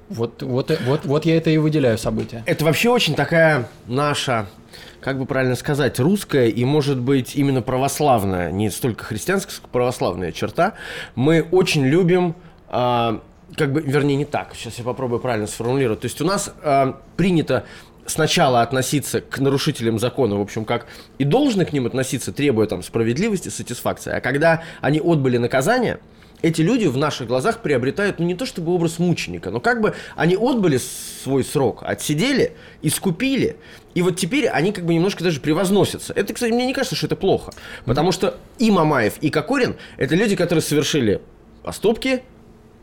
вот, 0.09 0.43
вот, 0.43 0.79
вот, 0.87 1.05
вот 1.05 1.27
я 1.27 1.37
это 1.37 1.51
и 1.51 1.59
выделяю 1.59 1.99
события. 1.99 2.43
Это 2.47 2.65
вообще 2.65 2.89
очень 2.89 3.15
такая 3.15 3.69
наша, 3.87 4.47
как 5.01 5.19
бы 5.19 5.27
правильно 5.27 5.57
сказать, 5.57 6.01
русская 6.01 6.49
и, 6.49 6.65
может 6.65 6.99
быть, 6.99 7.37
именно 7.37 7.61
православная, 7.61 8.51
не 8.51 8.71
столько 8.71 9.05
христианская, 9.05 9.53
сколько 9.53 9.69
православная 9.71 10.33
черта. 10.33 10.73
Мы 11.17 11.47
очень 11.51 11.85
любим 11.85 12.35
э, 12.71 13.19
как 13.55 13.73
бы, 13.73 13.81
вернее, 13.81 14.17
не 14.17 14.25
так. 14.25 14.55
Сейчас 14.55 14.79
я 14.79 14.85
попробую 14.85 15.21
правильно 15.21 15.47
сформулировать. 15.47 16.01
То 16.01 16.07
есть 16.07 16.21
у 16.21 16.25
нас 16.25 16.53
э, 16.63 16.93
принято 17.17 17.65
сначала 18.07 18.63
относиться 18.63 19.21
к 19.21 19.39
нарушителям 19.39 19.99
закона, 19.99 20.37
в 20.37 20.41
общем, 20.41 20.65
как 20.65 20.87
и 21.19 21.25
должны 21.25 21.65
к 21.65 21.73
ним 21.73 21.87
относиться, 21.87 22.33
требуя 22.33 22.67
там 22.67 22.83
справедливости, 22.83 23.49
сатисфакции. 23.49 24.13
А 24.13 24.21
когда 24.21 24.63
они 24.81 25.01
отбыли 25.01 25.39
наказание, 25.39 25.99
эти 26.43 26.61
люди 26.61 26.87
в 26.87 26.97
наших 26.97 27.29
глазах 27.29 27.63
приобретают, 27.63 28.19
ну, 28.19 28.27
не 28.27 28.35
то 28.35 28.47
чтобы 28.47 28.73
образ 28.73 28.99
мученика, 28.99 29.51
но 29.51 29.61
как 29.61 29.81
бы 29.81 29.95
они 30.17 30.37
отбыли 30.37 30.79
свой 30.79 31.43
срок, 31.45 31.83
отсидели, 31.83 32.53
искупили, 32.83 33.57
и 33.95 34.03
вот 34.03 34.17
теперь 34.17 34.47
они 34.49 34.73
как 34.73 34.85
бы 34.85 34.95
немножко 34.95 35.25
даже 35.25 35.41
превозносятся. 35.41 36.13
Это, 36.13 36.35
кстати, 36.35 36.53
мне 36.53 36.67
не 36.67 36.75
кажется, 36.75 36.95
что 36.95 37.07
это 37.07 37.17
плохо, 37.17 37.53
потому 37.87 38.13
что 38.13 38.37
и 38.59 38.71
Мамаев, 38.71 39.15
и 39.21 39.31
Кокорин– 39.31 39.77
это 39.97 40.15
люди, 40.15 40.37
которые 40.37 40.63
совершили 40.63 41.23
поступки, 41.63 42.23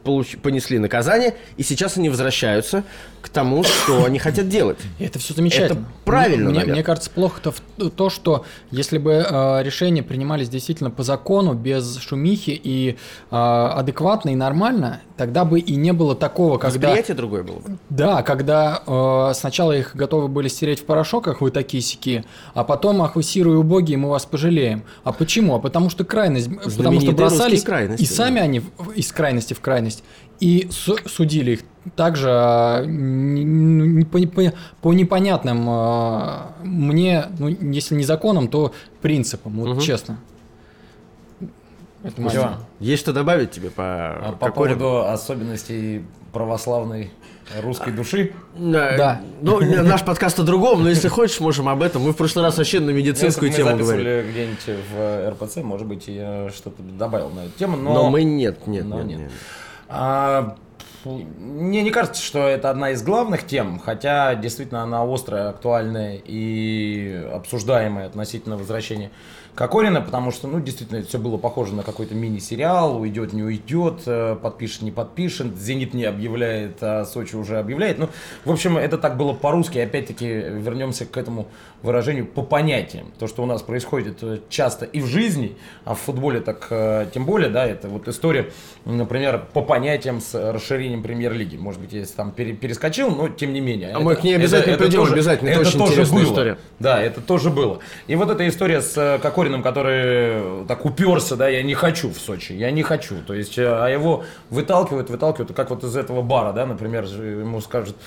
получ... 0.04 0.38
понесли 0.38 0.80
наказание, 0.80 1.36
и 1.58 1.64
сейчас 1.64 1.98
они 1.98 2.10
возвращаются 2.10 2.84
к 3.22 3.30
тому, 3.30 3.64
что 3.64 4.04
они 4.06 4.20
хотят 4.20 4.50
делать. 4.50 4.78
Это 5.00 5.18
все 5.18 5.34
замечательно. 5.34 5.80
Это 5.80 5.86
правильно. 6.04 6.50
Мне, 6.50 6.66
мне 6.66 6.84
кажется, 6.84 7.10
плохо-то 7.10 7.54
то, 7.90 8.10
что 8.10 8.46
если 8.70 8.98
бы 8.98 9.26
э, 9.28 9.64
решения 9.64 10.04
принимались 10.04 10.50
действительно 10.50 10.92
по 10.92 11.04
закону, 11.04 11.54
без 11.54 11.98
шумихи 12.00 12.60
и 12.62 12.98
э, 13.32 13.36
адекватно 13.36 14.32
и 14.32 14.36
нормально, 14.36 15.02
тогда 15.18 15.46
бы 15.46 15.60
и 15.60 15.76
не 15.76 15.94
было 15.94 16.16
такого, 16.16 16.58
когда... 16.58 16.90
Восприятие 16.90 17.16
другое 17.16 17.44
было 17.44 17.60
бы. 17.60 17.78
Да, 17.90 18.24
когда 18.24 18.82
э, 18.86 19.32
сначала 19.36 19.72
их 19.72 19.96
готовы 19.96 20.28
были 20.28 20.48
стереть 20.48 20.82
в 20.82 20.86
порошок, 20.86 21.28
ах 21.28 21.42
вы 21.42 21.52
такие 21.52 21.82
сики, 21.82 22.26
а 22.54 22.64
потом, 22.64 23.02
ах 23.02 23.16
вы 23.16 23.24
сирые 23.24 23.58
убогие, 23.58 23.98
мы 23.98 24.10
вас 24.10 24.26
пожалеем. 24.26 24.84
А 25.04 25.14
почему? 25.14 25.56
А 25.56 25.60
потому 25.60 25.90
что 25.90 26.04
крайность, 26.04 26.50
потому 26.76 27.00
что 27.00 27.12
бросались, 27.12 27.64
и 28.00 28.06
сами 28.06 28.40
да. 28.40 28.44
они 28.44 28.62
из 28.96 29.12
крайности 29.12 29.54
в 29.54 29.62
крайность, 29.62 29.93
и 30.40 30.68
судили 30.72 31.52
их 31.52 31.60
также 31.96 32.30
а, 32.32 32.84
по, 32.84 34.20
по, 34.28 34.54
по 34.82 34.94
непонятным 34.94 35.66
а, 35.70 36.54
мне, 36.64 37.26
ну, 37.38 37.48
если 37.48 37.96
не 37.96 38.04
законам, 38.04 38.48
то 38.48 38.74
принципам, 39.02 39.54
вот 39.60 39.70
угу. 39.70 39.82
честно. 39.82 40.20
Это 42.04 42.28
Все. 42.28 42.58
Есть 42.80 43.02
что 43.02 43.14
добавить 43.14 43.52
тебе 43.52 43.70
по 43.70 43.84
а 43.86 44.36
По 44.38 44.52
поводу 44.52 45.06
особенностей 45.06 46.04
православной 46.34 47.12
русской 47.62 47.94
души? 47.94 48.34
Да. 48.58 48.98
да. 48.98 49.22
Ну, 49.42 49.62
наш 49.84 50.04
подкаст 50.04 50.38
о 50.40 50.44
другом, 50.44 50.84
но 50.84 50.90
если 50.90 51.08
хочешь, 51.08 51.40
можем 51.40 51.70
об 51.70 51.82
этом. 51.82 52.02
Мы 52.02 52.12
в 52.12 52.18
прошлый 52.18 52.44
раз 52.44 52.58
вообще 52.58 52.82
на 52.82 52.90
медицинскую 52.90 53.50
если 53.50 53.64
тему 53.64 53.78
говорили. 53.78 54.26
где-нибудь 54.30 54.84
в 54.92 55.30
РПЦ, 55.30 55.58
может 55.58 55.88
быть, 55.88 56.08
я 56.08 56.50
что-то 56.50 56.82
добавил 56.84 57.30
на 57.30 57.46
эту 57.46 57.58
тему, 57.58 57.78
но... 57.78 57.94
Но 57.94 58.10
мы 58.10 58.24
нет, 58.24 58.68
нет, 58.68 58.84
но 58.84 58.98
нет. 58.98 59.08
нет. 59.08 59.20
нет. 59.20 59.32
А, 59.96 60.56
мне 61.06 61.84
не 61.84 61.92
кажется, 61.92 62.20
что 62.20 62.48
это 62.48 62.72
одна 62.72 62.92
из 62.92 63.04
главных 63.04 63.46
тем, 63.46 63.78
хотя 63.78 64.34
действительно 64.34 64.82
она 64.82 65.04
острая, 65.04 65.50
актуальная 65.50 66.20
и 66.26 67.30
обсуждаемая 67.32 68.08
относительно 68.08 68.58
возвращения 68.58 69.12
Кокорина, 69.56 70.02
потому 70.02 70.32
что, 70.32 70.48
ну, 70.48 70.60
действительно, 70.60 70.98
это 70.98 71.08
все 71.08 71.20
было 71.20 71.38
похоже 71.38 71.76
на 71.76 71.84
какой-то 71.84 72.16
мини-сериал, 72.16 73.00
уйдет, 73.00 73.34
не 73.34 73.44
уйдет, 73.44 74.02
э, 74.08 74.36
подпишет, 74.42 74.82
не 74.82 74.92
подпишет, 74.92 75.56
Зенит 75.60 75.94
не 75.94 76.06
объявляет, 76.06 76.78
а 76.82 77.06
Сочи 77.06 77.36
уже 77.36 77.60
объявляет. 77.60 78.00
Ну, 78.00 78.10
в 78.46 78.52
общем, 78.52 78.78
это 78.78 78.98
так 78.98 79.16
было 79.16 79.34
по-русски, 79.34 79.78
опять-таки 79.78 80.26
вернемся 80.26 81.06
к 81.06 81.16
этому 81.18 81.48
выражению 81.84 82.26
по 82.26 82.42
понятиям. 82.42 83.12
То, 83.20 83.28
что 83.28 83.44
у 83.44 83.46
нас 83.46 83.62
происходит 83.62 84.24
э, 84.24 84.40
часто 84.50 84.86
и 84.86 85.02
в 85.02 85.06
жизни, 85.06 85.56
а 85.86 85.94
в 85.94 86.00
футболе 86.00 86.40
так 86.40 86.66
э, 86.72 87.06
тем 87.14 87.26
более, 87.26 87.50
да, 87.50 87.68
это 87.68 87.90
вот 87.90 88.08
история, 88.08 88.50
например, 88.86 89.46
по 89.54 89.62
понятиям 89.62 90.20
с 90.20 90.34
расширением 90.34 91.04
премьер-лиги. 91.04 91.58
Может 91.58 91.80
быть, 91.80 91.94
если 91.94 92.16
там 92.16 92.32
перескочил, 92.32 93.12
но 93.12 93.30
тем 93.30 93.54
не 93.54 93.62
менее. 93.62 93.90
А 93.90 93.92
это, 93.92 94.00
мы 94.00 94.16
к 94.16 94.24
ней 94.24 94.36
обязательно 94.36 94.74
это, 94.74 94.84
придем, 94.86 95.02
это 95.02 95.10
тоже, 95.10 95.14
обязательно, 95.14 95.50
это, 95.50 95.62
это 95.62 95.78
тоже 95.78 96.06
было. 96.06 96.24
история. 96.24 96.58
Да, 96.80 97.00
это 97.00 97.22
тоже 97.22 97.52
было. 97.52 97.80
И 98.08 98.16
вот 98.16 98.32
эта 98.32 98.48
история 98.48 98.82
с 98.82 99.20
какой 99.22 99.43
Кокориным, 99.44 99.62
который 99.62 100.66
так 100.68 100.86
уперся, 100.86 101.36
да, 101.36 101.50
я 101.50 101.64
не 101.64 101.74
хочу 101.74 102.10
в 102.10 102.18
Сочи, 102.18 102.54
я 102.54 102.72
не 102.72 102.82
хочу. 102.82 103.16
То 103.28 103.34
есть, 103.34 103.58
э, 103.58 103.66
а 103.68 103.90
его 103.90 104.24
выталкивают, 104.50 105.10
выталкивают, 105.10 105.54
как 105.54 105.70
вот 105.70 105.84
из 105.84 105.98
этого 105.98 106.22
бара, 106.22 106.54
да, 106.54 106.66
например, 106.66 107.04
ему 107.04 107.60
скажут, 107.60 107.98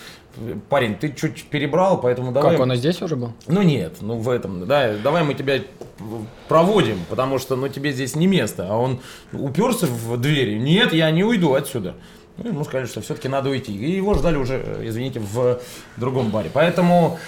парень, 0.70 0.94
ты 0.94 1.12
чуть 1.12 1.44
перебрал, 1.44 2.00
поэтому 2.00 2.32
давай... 2.32 2.52
Как, 2.52 2.60
он 2.60 2.72
и 2.72 2.76
здесь 2.76 3.02
уже 3.02 3.16
был? 3.16 3.32
Ну 3.48 3.60
нет, 3.60 3.96
ну 4.00 4.16
в 4.16 4.30
этом, 4.30 4.66
да, 4.66 4.94
давай 5.02 5.24
мы 5.24 5.34
тебя 5.34 5.60
проводим, 6.48 7.00
потому 7.10 7.38
что, 7.38 7.54
ну, 7.56 7.68
тебе 7.68 7.92
здесь 7.92 8.16
не 8.16 8.26
место. 8.26 8.68
А 8.70 8.76
он 8.76 9.00
уперся 9.32 9.86
в 9.86 10.16
двери, 10.16 10.58
нет, 10.58 10.94
я 10.94 11.10
не 11.10 11.22
уйду 11.22 11.52
отсюда. 11.52 11.94
Ну, 12.38 12.50
ему 12.50 12.64
сказали, 12.64 12.86
что 12.86 13.00
все-таки 13.00 13.28
надо 13.28 13.48
уйти. 13.48 13.74
И 13.74 13.92
его 13.92 14.14
ждали 14.14 14.36
уже, 14.36 14.80
извините, 14.82 15.20
в 15.20 15.58
другом 15.96 16.30
баре. 16.30 16.50
Поэтому, 16.52 17.18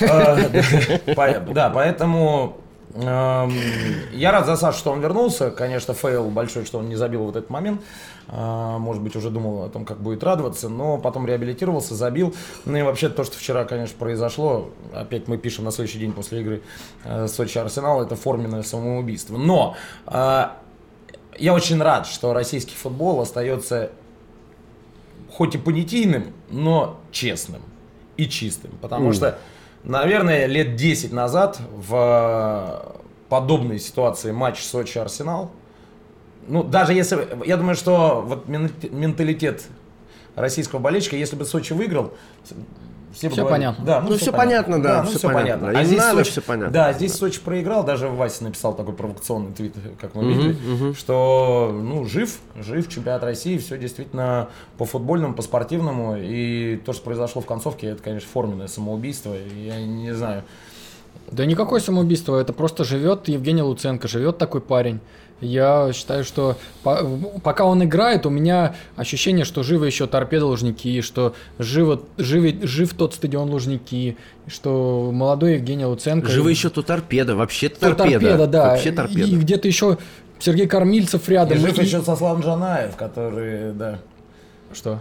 э, 0.00 0.62
да, 1.54 1.70
поэтому 1.70 2.56
я 2.98 4.32
рад 4.32 4.46
за 4.46 4.56
Сашу, 4.56 4.78
что 4.78 4.92
он 4.92 5.00
вернулся. 5.00 5.50
Конечно, 5.50 5.94
fail 5.94 6.30
большой, 6.30 6.64
что 6.64 6.78
он 6.78 6.88
не 6.88 6.96
забил 6.96 7.24
вот 7.24 7.36
этот 7.36 7.50
момент. 7.50 7.82
Э, 8.28 8.76
может 8.78 9.02
быть, 9.02 9.14
уже 9.16 9.30
думал 9.30 9.64
о 9.64 9.68
том, 9.68 9.84
как 9.84 9.98
будет 9.98 10.24
радоваться, 10.24 10.68
но 10.68 10.98
потом 10.98 11.26
реабилитировался, 11.26 11.94
забил. 11.94 12.34
Ну 12.64 12.76
и 12.76 12.82
вообще 12.82 13.08
то, 13.08 13.24
что 13.24 13.36
вчера, 13.36 13.64
конечно, 13.64 13.96
произошло, 13.98 14.70
опять 14.94 15.28
мы 15.28 15.36
пишем 15.38 15.64
на 15.64 15.70
следующий 15.70 15.98
день 15.98 16.12
после 16.12 16.40
игры 16.40 16.62
э, 17.04 17.26
Сочи-Арсенал, 17.28 18.02
это 18.02 18.16
форменное 18.16 18.62
самоубийство. 18.62 19.36
Но 19.36 19.76
э, 20.06 20.46
я 21.38 21.54
очень 21.54 21.80
рад, 21.80 22.06
что 22.06 22.32
российский 22.32 22.74
футбол 22.74 23.20
остается 23.20 23.90
хоть 25.30 25.54
и 25.54 25.58
понятийным, 25.58 26.32
но 26.50 26.98
честным 27.10 27.62
и 28.16 28.26
чистым. 28.26 28.70
Потому 28.80 29.10
mm. 29.10 29.12
что 29.12 29.38
Наверное, 29.86 30.46
лет 30.46 30.74
10 30.74 31.12
назад 31.12 31.60
в 31.72 32.96
подобной 33.28 33.78
ситуации 33.78 34.32
матч 34.32 34.60
Сочи-Арсенал, 34.64 35.52
ну, 36.48 36.64
даже 36.64 36.92
если, 36.92 37.28
я 37.46 37.56
думаю, 37.56 37.76
что 37.76 38.20
вот 38.26 38.48
менталитет 38.48 39.62
российского 40.34 40.80
болельщика, 40.80 41.14
если 41.14 41.36
бы 41.36 41.44
Сочи 41.44 41.72
выиграл, 41.72 42.14
все, 43.16 43.30
все 43.30 43.48
понятно. 43.48 43.82
Да, 43.82 44.00
ну, 44.02 44.10
ну 44.10 44.16
все, 44.18 44.30
понятно, 44.30 44.74
понятно 44.74 44.82
да, 44.82 44.96
да 44.96 45.02
ну, 45.02 45.08
все, 45.08 45.18
все 45.18 45.28
понятно. 45.28 45.66
понятно. 45.66 45.80
А 45.80 45.84
здесь 45.84 45.98
надо, 45.98 46.18
Сочи, 46.18 46.30
все 46.32 46.42
понятно. 46.42 46.72
Да, 46.72 46.92
здесь 46.92 47.12
да. 47.12 47.18
Сочи 47.18 47.40
проиграл, 47.40 47.82
даже 47.82 48.08
Вася 48.08 48.44
написал 48.44 48.74
такой 48.74 48.92
провокационный 48.92 49.52
твит, 49.52 49.74
как 49.98 50.14
мы 50.14 50.26
видели, 50.26 50.52
угу, 50.52 50.84
угу. 50.88 50.94
что 50.94 51.70
ну 51.72 52.04
жив, 52.04 52.38
жив 52.56 52.86
чемпионат 52.90 53.24
России, 53.24 53.56
все 53.56 53.78
действительно 53.78 54.50
по 54.76 54.84
футбольному, 54.84 55.32
по 55.32 55.40
спортивному, 55.40 56.16
и 56.18 56.76
то, 56.84 56.92
что 56.92 57.02
произошло 57.04 57.40
в 57.40 57.46
концовке, 57.46 57.86
это, 57.88 58.02
конечно, 58.02 58.28
форменное 58.30 58.68
самоубийство, 58.68 59.34
я 59.34 59.80
не 59.80 60.12
знаю. 60.12 60.44
Да 61.30 61.46
никакое 61.46 61.80
самоубийство, 61.80 62.38
это 62.38 62.52
просто 62.52 62.84
живет 62.84 63.28
Евгений 63.28 63.62
Луценко, 63.62 64.08
живет 64.08 64.36
такой 64.36 64.60
парень. 64.60 65.00
Я 65.40 65.90
считаю, 65.92 66.24
что 66.24 66.56
по, 66.82 67.04
пока 67.42 67.64
он 67.64 67.84
играет, 67.84 68.24
у 68.24 68.30
меня 68.30 68.74
ощущение, 68.96 69.44
что 69.44 69.62
живы 69.62 69.86
еще 69.86 70.06
торпеда 70.06 70.46
Лужники, 70.46 71.02
что 71.02 71.34
живо, 71.58 72.02
жив, 72.16 72.64
жив 72.64 72.94
тот 72.94 73.12
стадион 73.14 73.50
Лужники, 73.50 74.16
что 74.46 75.10
молодой 75.12 75.54
Евгений 75.54 75.84
Луценко... 75.84 76.28
Живы 76.28 76.50
еще 76.52 76.70
то 76.70 76.80
торпеда, 76.82 77.36
вообще 77.36 77.68
торпеда. 77.68 78.18
торпеда, 78.20 78.46
да. 78.46 78.70
Вообще 78.70 78.92
торпеда. 78.92 79.26
И, 79.28 79.32
и 79.32 79.36
где-то 79.36 79.68
еще 79.68 79.98
Сергей 80.38 80.66
Кормильцев 80.66 81.28
рядом. 81.28 81.58
И 81.58 81.60
жив 81.60 81.78
И- 81.78 81.84
еще 81.84 82.00
Сослан 82.00 82.40
Джанаев, 82.40 82.96
который, 82.96 83.72
да, 83.74 83.98
Что? 84.72 85.00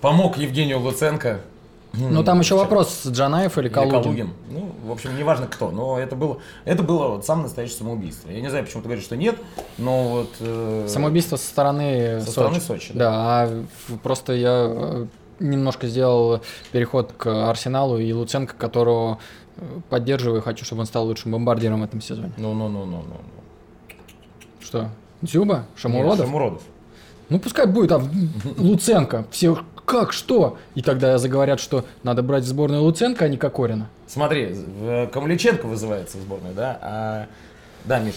помог 0.00 0.38
Евгению 0.38 0.80
Луценко. 0.80 1.40
Ну 1.98 2.24
там 2.24 2.40
еще 2.40 2.54
вопрос, 2.56 3.02
Джанаев 3.06 3.56
или 3.58 3.66
Или 3.66 3.72
Калугин. 3.72 4.02
Калугин. 4.02 4.30
Ну, 4.50 4.72
в 4.84 4.92
общем, 4.92 5.16
неважно 5.16 5.46
кто, 5.46 5.70
но 5.70 5.98
это 5.98 6.16
было, 6.16 6.38
это 6.64 6.82
было 6.82 7.08
вот 7.08 7.24
самое 7.26 7.44
настоящее 7.44 7.78
самоубийство. 7.78 8.30
Я 8.30 8.40
не 8.40 8.48
знаю, 8.48 8.64
почему 8.64 8.82
ты 8.82 8.88
говоришь, 8.88 9.04
что 9.04 9.16
нет, 9.16 9.36
но 9.78 10.08
вот... 10.08 10.30
э, 10.40 10.86
Самоубийство 10.88 11.36
со 11.36 11.46
стороны 11.46 12.20
Со 12.20 12.26
Сочи. 12.26 12.32
стороны 12.32 12.60
Сочи, 12.60 12.92
да. 12.94 12.98
Да, 12.98 13.12
а 13.16 13.64
просто 14.02 14.32
я 14.34 14.66
э, 14.68 15.06
немножко 15.40 15.86
сделал 15.86 16.40
переход 16.72 17.12
к 17.16 17.48
Арсеналу 17.50 17.98
и 17.98 18.12
Луценко, 18.12 18.54
которого 18.54 19.18
э, 19.56 19.62
поддерживаю, 19.88 20.42
хочу, 20.42 20.64
чтобы 20.64 20.80
он 20.80 20.86
стал 20.86 21.06
лучшим 21.06 21.32
бомбардиром 21.32 21.80
в 21.80 21.84
этом 21.84 22.00
сезоне. 22.00 22.32
Ну-ну-ну-ну-ну. 22.36 23.16
Что? 24.60 24.88
Дзюба? 25.22 25.66
Шамуродов? 25.76 26.18
Нет, 26.18 26.26
Шамуродов. 26.26 26.62
Ну 27.30 27.38
пускай 27.38 27.66
будет, 27.66 27.92
а 27.92 28.02
Луценко. 28.58 29.24
Все 29.30 29.58
как, 29.84 30.12
что? 30.12 30.56
И 30.74 30.82
тогда 30.82 31.18
заговорят, 31.18 31.60
что 31.60 31.84
надо 32.02 32.22
брать 32.22 32.44
в 32.44 32.46
сборную 32.46 32.82
Луценко, 32.82 33.24
а 33.24 33.28
не 33.28 33.36
Кокорина. 33.36 33.88
Смотри, 34.06 34.54
Камличенко 35.12 35.66
вызывается 35.66 36.18
в 36.18 36.20
сборную, 36.22 36.54
да? 36.54 36.78
А... 36.82 37.26
Да, 37.86 37.98
Миш, 37.98 38.14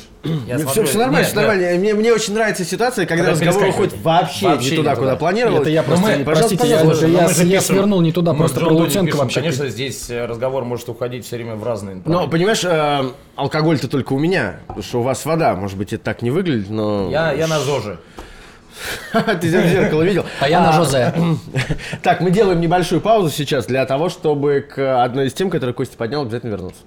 я 0.47 0.55
все, 0.55 0.63
смотрю- 0.65 0.83
все 0.85 0.97
нормально, 0.97 1.17
Нет, 1.17 1.27
все 1.27 1.35
да. 1.35 1.41
нормально. 1.41 1.77
Мне, 1.79 1.93
мне 1.93 2.13
очень 2.13 2.33
нравится 2.33 2.63
ситуация, 2.63 3.05
когда 3.05 3.25
Когда 3.25 3.47
разговор 3.47 3.69
уходит 3.69 3.97
вообще, 4.01 4.45
Вообще 4.47 4.65
не 4.65 4.71
не 4.71 4.77
туда, 4.77 4.91
туда. 4.95 5.01
куда 5.01 5.15
планировал. 5.17 5.57
Это 5.59 5.69
я 5.69 5.83
просто, 5.83 6.05
мы- 6.05 6.15
не- 6.19 6.23
пожалуйста, 6.23 6.55
простите, 6.57 6.69
я, 6.69 6.77
пожалуйста, 6.77 7.07
я, 7.07 7.23
мы 7.23 7.29
же 7.33 7.43
я 7.43 7.59
пишем- 7.59 7.75
свернул 7.75 7.99
не 7.99 8.11
туда, 8.13 8.31
мы 8.31 8.39
просто 8.39 8.61
про 8.61 8.69
Луценко 8.69 9.17
вообще. 9.17 9.41
Конечно, 9.41 9.67
здесь 9.67 10.09
э, 10.09 10.25
разговор 10.25 10.63
может 10.63 10.87
уходить 10.87 11.25
все 11.25 11.35
время 11.35 11.55
в 11.55 11.65
разные 11.65 12.01
Но, 12.05 12.29
понимаешь, 12.29 12.63
э, 12.63 13.11
алкоголь-то 13.35 13.89
только 13.89 14.13
у 14.13 14.19
меня, 14.19 14.61
потому 14.67 14.83
что 14.83 14.99
у 15.01 15.03
вас 15.03 15.25
вода. 15.25 15.53
Может 15.55 15.77
быть, 15.77 15.91
это 15.91 16.01
так 16.01 16.21
не 16.21 16.31
выглядит, 16.31 16.69
но... 16.69 17.09
Я, 17.11 17.33
я 17.33 17.47
на 17.47 17.59
ЗОЖе. 17.59 17.97
Ты 19.13 19.47
в 19.47 19.67
зеркало 19.67 20.01
видел? 20.03 20.25
А 20.39 20.49
я 20.49 20.61
на 20.61 20.71
Жозе. 20.73 21.13
Так, 22.03 22.21
мы 22.21 22.31
делаем 22.31 22.61
небольшую 22.61 23.01
паузу 23.01 23.29
сейчас 23.29 23.65
для 23.65 23.85
того, 23.85 24.09
чтобы 24.09 24.61
к 24.61 25.03
одной 25.03 25.27
из 25.27 25.33
тем, 25.33 25.49
которую 25.49 25.73
Костя 25.75 25.97
поднял, 25.97 26.21
обязательно 26.21 26.51
вернуться. 26.51 26.81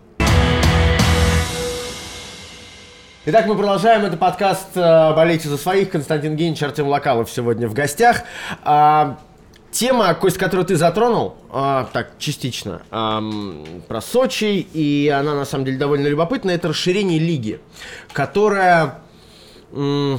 Итак, 3.26 3.46
мы 3.46 3.55
продолжаем. 3.55 4.05
Это 4.05 4.16
подкаст 4.16 4.68
э, 4.76 5.14
«Болейте 5.14 5.48
за 5.48 5.59
своих». 5.59 5.90
Константин 5.90 6.37
Генич, 6.37 6.62
Артем 6.62 6.88
Локалов 6.88 7.31
сегодня 7.31 7.68
в 7.68 7.74
гостях. 7.74 8.22
А, 8.64 9.18
Тема, 9.70 10.14
Кость, 10.14 10.38
которую 10.38 10.64
ты 10.66 10.74
затронул, 10.76 11.37
а, 11.50 11.88
так, 11.92 12.12
частично, 12.18 12.83
ам, 12.90 13.64
про 13.87 14.00
Сочи, 14.00 14.66
и 14.72 15.09
она 15.09 15.35
на 15.35 15.44
самом 15.44 15.64
деле 15.66 15.79
довольно 15.79 16.09
любопытная, 16.09 16.57
это 16.57 16.68
расширение 16.68 17.18
лиги, 17.20 17.61
которая... 18.12 19.00
м, 19.72 20.18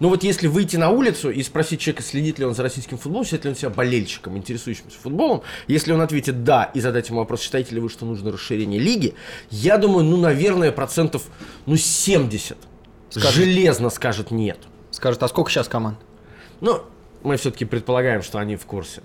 ну 0.00 0.08
вот 0.08 0.24
если 0.24 0.46
выйти 0.46 0.76
на 0.76 0.90
улицу 0.90 1.30
и 1.30 1.42
спросить 1.42 1.80
человека, 1.80 2.02
следит 2.02 2.38
ли 2.38 2.44
он 2.44 2.54
за 2.54 2.62
российским 2.62 2.98
футболом, 2.98 3.24
считает 3.24 3.44
ли 3.44 3.50
он 3.50 3.56
себя 3.56 3.70
болельщиком, 3.70 4.36
интересующимся 4.36 4.98
футболом, 4.98 5.42
если 5.66 5.92
он 5.92 6.00
ответит 6.00 6.44
«да» 6.44 6.70
и 6.74 6.80
задать 6.80 7.08
ему 7.08 7.20
вопрос, 7.20 7.40
считаете 7.40 7.74
ли 7.74 7.80
вы, 7.80 7.88
что 7.88 8.04
нужно 8.04 8.32
расширение 8.32 8.80
лиги, 8.80 9.14
я 9.50 9.78
думаю, 9.78 10.04
ну, 10.04 10.16
наверное, 10.16 10.72
процентов, 10.72 11.24
ну, 11.66 11.76
70 11.76 12.56
Скажет. 13.10 13.32
железно 13.32 13.90
скажет 13.90 14.30
«нет». 14.30 14.58
Скажет, 14.90 15.22
а 15.22 15.28
сколько 15.28 15.50
сейчас 15.50 15.68
команд? 15.68 15.98
Ну, 16.60 16.82
мы 17.22 17.36
все-таки 17.36 17.64
предполагаем, 17.64 18.22
что 18.22 18.38
они 18.38 18.56
в 18.56 18.64
курсе. 18.64 19.02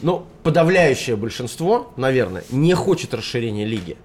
Но 0.00 0.26
подавляющее 0.42 1.16
большинство, 1.16 1.92
наверное, 1.96 2.44
не 2.50 2.74
хочет 2.74 3.14
расширения 3.14 3.64
лиги. 3.64 3.96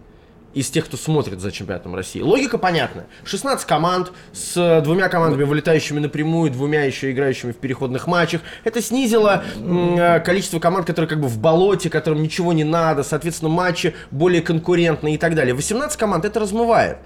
Из 0.54 0.70
тех, 0.70 0.86
кто 0.86 0.98
смотрит 0.98 1.40
за 1.40 1.52
чемпионатом 1.52 1.96
России. 1.96 2.22
Логика 2.22 2.58
понятна. 2.58 3.06
16 3.24 3.66
команд 3.66 4.12
с 4.34 4.58
э, 4.58 4.82
двумя 4.82 5.08
командами, 5.08 5.44
вылетающими 5.44 6.00
напрямую, 6.00 6.52
двумя 6.52 6.84
еще 6.84 7.12
играющими 7.12 7.54
в 7.54 7.58
переходных 7.58 8.08
матчах. 8.08 8.42
Это 8.64 8.82
снизило 8.82 9.44
э, 9.56 10.20
количество 10.20 10.60
команд, 10.60 10.88
которые 10.88 11.08
как 11.10 11.22
бы 11.22 11.30
в 11.30 11.40
болоте, 11.40 11.90
которым 11.90 12.22
ничего 12.22 12.52
не 12.52 12.66
надо. 12.66 13.04
Соответственно, 13.04 13.50
матчи 13.50 13.96
более 14.12 14.42
конкурентные 14.42 15.16
и 15.16 15.18
так 15.18 15.36
далее. 15.36 15.54
18 15.54 15.98
команд 15.98 16.26
это 16.26 16.40
размывает. 16.42 16.98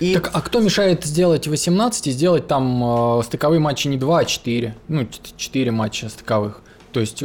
И 0.00 0.14
Так, 0.14 0.30
а 0.32 0.40
кто 0.40 0.60
мешает 0.60 1.04
сделать 1.04 1.46
18 1.46 2.06
и 2.06 2.10
сделать 2.10 2.46
там 2.46 3.18
э, 3.18 3.22
стыковые 3.24 3.60
матчи 3.60 3.88
не 3.88 3.96
2, 3.96 4.18
а 4.18 4.24
4? 4.24 4.74
Ну, 4.88 5.06
4 5.36 5.70
матча 5.70 6.08
стыковых. 6.08 6.62
То 6.98 7.02
есть 7.02 7.22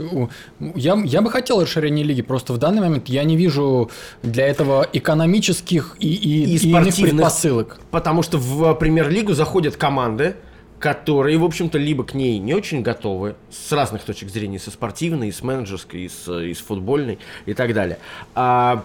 я, 0.75 1.01
я 1.03 1.21
бы 1.23 1.31
хотел 1.31 1.59
расширение 1.59 2.05
лиги, 2.05 2.21
просто 2.21 2.53
в 2.53 2.59
данный 2.59 2.79
момент 2.81 3.09
я 3.09 3.23
не 3.23 3.35
вижу 3.35 3.89
для 4.21 4.45
этого 4.45 4.87
экономических 4.93 5.95
и, 5.99 6.13
и, 6.13 6.43
И 6.43 6.57
и 6.57 6.69
иных 6.69 6.83
спортивных. 6.83 7.11
предпосылок. 7.11 7.79
Потому 7.89 8.21
что 8.21 8.37
в 8.37 8.75
премьер-лигу 8.75 9.33
заходят 9.33 9.75
команды, 9.75 10.35
которые, 10.77 11.39
в 11.39 11.43
общем-то, 11.43 11.79
либо 11.79 12.03
к 12.03 12.13
ней 12.13 12.37
не 12.37 12.53
очень 12.53 12.83
готовы, 12.83 13.35
с 13.49 13.71
разных 13.71 14.03
точек 14.03 14.29
зрения, 14.29 14.59
со 14.59 14.69
спортивной, 14.69 15.29
и 15.29 15.31
с 15.31 15.41
менеджерской, 15.41 16.01
и 16.01 16.07
с, 16.07 16.31
и 16.31 16.53
с 16.53 16.59
футбольной, 16.59 17.17
и 17.47 17.55
так 17.55 17.73
далее. 17.73 17.97
А 18.35 18.83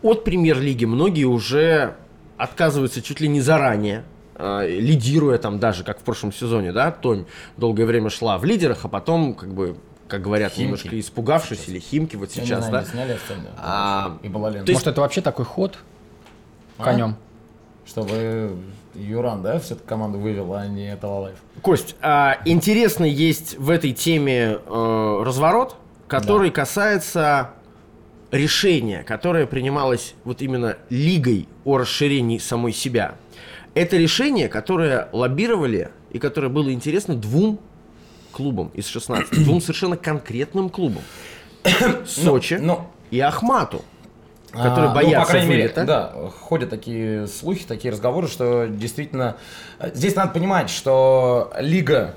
от 0.00 0.24
премьер-лиги 0.24 0.86
многие 0.86 1.24
уже 1.24 1.96
отказываются 2.38 3.02
чуть 3.02 3.20
ли 3.20 3.28
не 3.28 3.42
заранее, 3.42 4.04
а, 4.34 4.66
лидируя 4.66 5.36
там 5.36 5.58
даже, 5.58 5.84
как 5.84 6.00
в 6.00 6.02
прошлом 6.04 6.32
сезоне, 6.32 6.72
да, 6.72 6.90
Тонь 6.90 7.26
долгое 7.58 7.84
время 7.84 8.08
шла 8.08 8.38
в 8.38 8.46
лидерах, 8.46 8.78
а 8.84 8.88
потом, 8.88 9.34
как 9.34 9.52
бы, 9.52 9.76
как 10.12 10.20
говорят, 10.20 10.52
Химки. 10.52 10.62
немножко 10.64 11.00
испугавшись, 11.00 11.68
или 11.68 11.78
Химки 11.78 12.16
вот 12.16 12.30
Я 12.32 12.42
не 12.42 12.46
сейчас, 12.46 12.66
знаю, 12.66 12.72
да, 12.72 12.80
не 12.82 12.86
сняли 12.86 13.12
остальное. 13.12 13.52
А, 13.56 14.18
И 14.22 14.28
Балален. 14.28 14.66
то 14.66 14.70
есть- 14.70 14.80
Может, 14.82 14.88
это 14.88 15.00
вообще 15.00 15.22
такой 15.22 15.46
ход 15.46 15.78
А? 16.76 16.84
конем? 16.84 17.16
Чтобы 17.86 18.54
Юран, 18.94 19.40
да, 19.42 19.58
все-таки 19.58 19.88
команду 19.88 20.18
вывел, 20.18 20.52
а 20.52 20.66
не 20.66 20.94
Талалаев. 20.96 21.38
Кость, 21.62 21.96
а, 22.02 22.36
интересно 22.44 23.04
есть 23.06 23.56
в 23.58 23.70
этой 23.70 23.92
теме 23.92 24.58
э, 24.66 25.22
разворот, 25.24 25.76
который 26.08 26.50
касается 26.50 27.52
решения, 28.30 29.02
которое 29.02 29.46
принималось 29.46 30.14
вот 30.24 30.42
именно 30.42 30.76
лигой 30.90 31.48
о 31.64 31.78
расширении 31.78 32.36
самой 32.36 32.72
себя. 32.74 33.14
Это 33.72 33.96
решение, 33.96 34.48
которое 34.50 35.08
лоббировали 35.12 35.90
и 36.10 36.18
которое 36.18 36.48
было 36.50 36.70
интересно 36.70 37.14
двум 37.16 37.58
клубам 38.32 38.70
из 38.74 38.86
16, 38.88 39.44
двум 39.44 39.60
совершенно 39.60 39.96
конкретным 39.96 40.68
клубам. 40.70 41.02
Сочи 42.06 42.54
ну, 42.54 42.86
и 43.10 43.20
Ахмату, 43.20 43.84
которые 44.52 44.90
А, 44.90 44.94
боятся 44.94 45.18
ну, 45.18 45.24
по 45.24 45.30
крайней 45.30 45.48
мере, 45.48 45.62
вылета. 45.62 45.84
да, 45.84 46.12
ходят 46.40 46.70
такие 46.70 47.26
слухи, 47.28 47.64
такие 47.66 47.92
разговоры, 47.92 48.26
что 48.28 48.66
действительно... 48.66 49.36
э, 49.78 49.90
Здесь 49.94 50.16
надо 50.16 50.32
понимать, 50.32 50.70
что 50.70 51.52
Лига, 51.58 52.14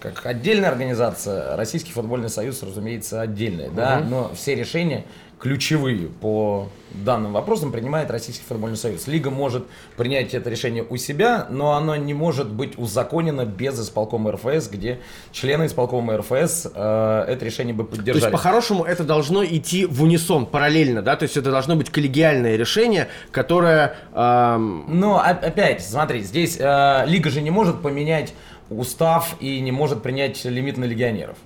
как 0.00 0.24
отдельная 0.24 0.68
организация, 0.70 1.56
Российский 1.56 1.90
футбольный 1.92 2.28
союз, 2.30 2.62
разумеется, 2.62 3.20
отдельная, 3.20 3.70
да, 3.70 4.00
но 4.00 4.30
все 4.34 4.54
решения 4.54 5.04
ключевые 5.38 6.08
по 6.08 6.68
данным 7.04 7.32
вопросам 7.34 7.72
принимает 7.72 8.10
Российский 8.10 8.44
футбольный 8.48 8.78
союз. 8.78 9.06
Лига 9.06 9.30
может 9.30 9.66
принять 9.96 10.32
это 10.32 10.48
решение 10.48 10.82
у 10.88 10.96
себя, 10.96 11.46
но 11.50 11.72
оно 11.72 11.94
не 11.96 12.14
может 12.14 12.50
быть 12.50 12.78
узаконено 12.78 13.44
без 13.44 13.78
исполкома 13.78 14.32
РФС, 14.32 14.68
где 14.68 15.00
члены 15.32 15.66
исполкома 15.66 16.16
РФС 16.16 16.68
э, 16.74 17.24
это 17.28 17.44
решение 17.44 17.74
бы 17.74 17.84
То 17.84 17.90
есть, 17.90 17.98
поддержали. 17.98 18.32
по-хорошему, 18.32 18.84
это 18.84 19.04
должно 19.04 19.44
идти 19.44 19.84
в 19.84 20.02
унисон, 20.02 20.46
параллельно, 20.46 21.02
да? 21.02 21.16
То 21.16 21.24
есть, 21.24 21.36
это 21.36 21.50
должно 21.50 21.76
быть 21.76 21.90
коллегиальное 21.90 22.56
решение, 22.56 23.08
которое... 23.30 23.96
Но 24.14 25.20
о- 25.22 25.30
опять, 25.30 25.84
смотри, 25.84 26.22
здесь 26.22 26.56
э, 26.58 27.04
лига 27.06 27.28
же 27.28 27.42
не 27.42 27.50
может 27.50 27.82
поменять 27.82 28.32
устав 28.70 29.36
и 29.40 29.60
не 29.60 29.70
может 29.72 30.02
принять 30.02 30.44
лимит 30.44 30.76
на 30.78 30.84
легионеров. 30.84 31.36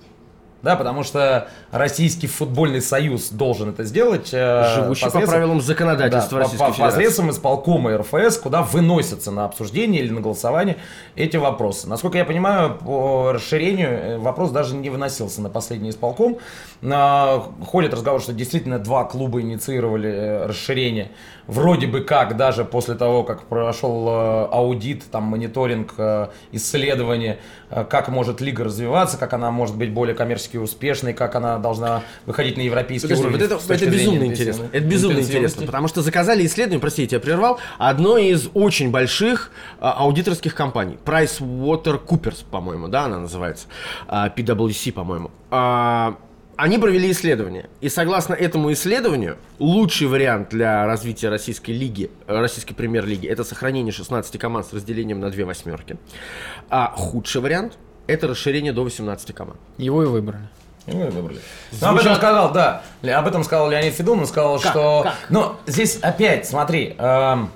Да, 0.63 0.77
потому 0.77 1.03
что 1.05 1.49
Российский 1.71 2.27
футбольный 2.27 2.83
союз 2.83 3.31
должен 3.31 3.71
это 3.71 3.85
сделать. 3.85 4.31
э, 4.33 4.75
живущий 4.75 5.07
по 5.11 5.21
правилам 5.21 5.61
законодательства 5.61 6.31
да, 6.31 6.37
по- 6.37 6.39
Российской 6.45 6.67
по- 6.67 6.73
Федерации. 6.73 6.97
посредством 6.97 7.31
исполкома 7.31 7.97
РФС, 7.99 8.37
куда 8.39 8.63
выносятся 8.63 9.31
на 9.31 9.45
обсуждение 9.47 10.03
или 10.03 10.11
на 10.13 10.21
голосование 10.21 10.77
эти 11.17 11.37
вопросы. 11.39 11.89
Насколько 11.89 12.19
я 12.19 12.25
понимаю, 12.25 12.75
по 12.77 13.33
расширению 13.33 13.89
э, 13.91 14.19
вопрос 14.19 14.51
даже 14.51 14.75
не 14.77 14.91
выносился 14.91 15.41
на 15.41 15.49
последний 15.49 15.91
исполком. 15.91 16.37
На- 16.83 17.43
Ходит 17.67 17.95
разговор, 17.95 18.21
что 18.21 18.33
действительно 18.33 18.79
два 18.79 19.05
клуба 19.05 19.41
инициировали 19.41 20.11
э, 20.11 20.47
расширение. 20.47 21.11
Вроде 21.47 21.87
бы 21.87 22.01
как 22.03 22.37
даже 22.37 22.65
после 22.65 22.95
того, 22.95 23.23
как 23.25 23.43
прошел 23.45 24.07
э, 24.09 24.49
аудит, 24.53 25.05
там 25.11 25.25
мониторинг, 25.25 25.95
э, 25.99 26.29
исследование, 26.53 27.35
э, 27.35 27.37
как 27.71 28.09
может 28.09 28.41
лига 28.41 28.65
развиваться, 28.65 29.17
как 29.17 29.33
она 29.33 29.51
может 29.51 29.77
быть 29.77 29.93
более 29.93 30.15
коммерчески 30.15 30.57
успешной, 30.57 31.13
как 31.13 31.35
она 31.35 31.59
должна 31.59 32.03
выходить 32.27 32.57
на 32.57 32.63
европейский 32.63 33.09
Подожди, 33.09 33.25
уровень. 33.25 33.49
вот 33.49 33.61
это, 33.61 33.75
это 33.75 33.87
безумно 33.91 34.25
интересно. 34.25 34.69
Это 34.73 34.87
безумно 34.87 35.19
интересно, 35.21 35.67
потому 35.67 35.89
что 35.89 36.03
заказали 36.03 36.45
исследование, 36.47 36.81
прости, 36.81 37.03
я 37.03 37.09
тебя 37.09 37.21
прервал, 37.21 37.59
одной 37.79 38.29
из 38.29 38.49
очень 38.55 38.91
больших 38.91 39.51
а, 39.81 39.93
аудиторских 39.93 40.55
компаний. 40.55 40.99
PricewaterCoopers, 41.05 42.45
по-моему, 42.51 42.89
да, 42.89 43.05
она 43.05 43.19
называется. 43.19 43.67
А, 44.09 44.29
PwC, 44.29 44.93
по-моему. 44.93 45.31
А, 45.51 46.17
они 46.63 46.79
провели 46.79 47.11
исследование. 47.11 47.71
И 47.81 47.89
согласно 47.89 48.35
этому 48.35 48.73
исследованию, 48.73 49.39
лучший 49.59 50.07
вариант 50.07 50.51
для 50.51 50.85
развития 50.85 51.31
российской 51.31 51.71
лиги, 51.71 52.11
э, 52.27 52.39
российской 52.39 52.75
премьер-лиги, 52.75 53.27
это 53.27 53.45
сохранение 53.45 53.93
16 53.93 54.39
команд 54.39 54.67
с 54.67 54.73
разделением 54.73 55.21
на 55.21 55.31
две 55.31 55.45
восьмерки. 55.45 55.97
А 56.69 56.93
худший 56.95 57.41
вариант– 57.41 57.79
это 58.07 58.29
расширение 58.29 58.73
до 58.73 58.85
18 58.85 59.33
команд. 59.35 59.59
Его 59.79 60.03
и 60.03 60.07
выбрали. 60.07 60.49
И 60.87 60.93
вы 60.93 61.11
выбрали. 61.11 61.41
Ну, 61.81 61.89
об 61.89 61.97
этом 61.97 62.15
сказал, 62.17 62.53
да. 62.53 62.83
Об 63.03 63.27
этом 63.27 63.45
сказал 63.45 63.71
Леонид 63.71 63.95
Федун. 63.95 64.21
Он 64.21 64.27
сказал, 64.27 64.59
Как? 64.61 64.71
что... 64.71 65.03
Как? 65.05 65.15
Ну, 65.29 65.57
здесь 65.67 65.99
опять, 66.03 66.47
смотри. 66.47 66.95
эм, 66.99 67.51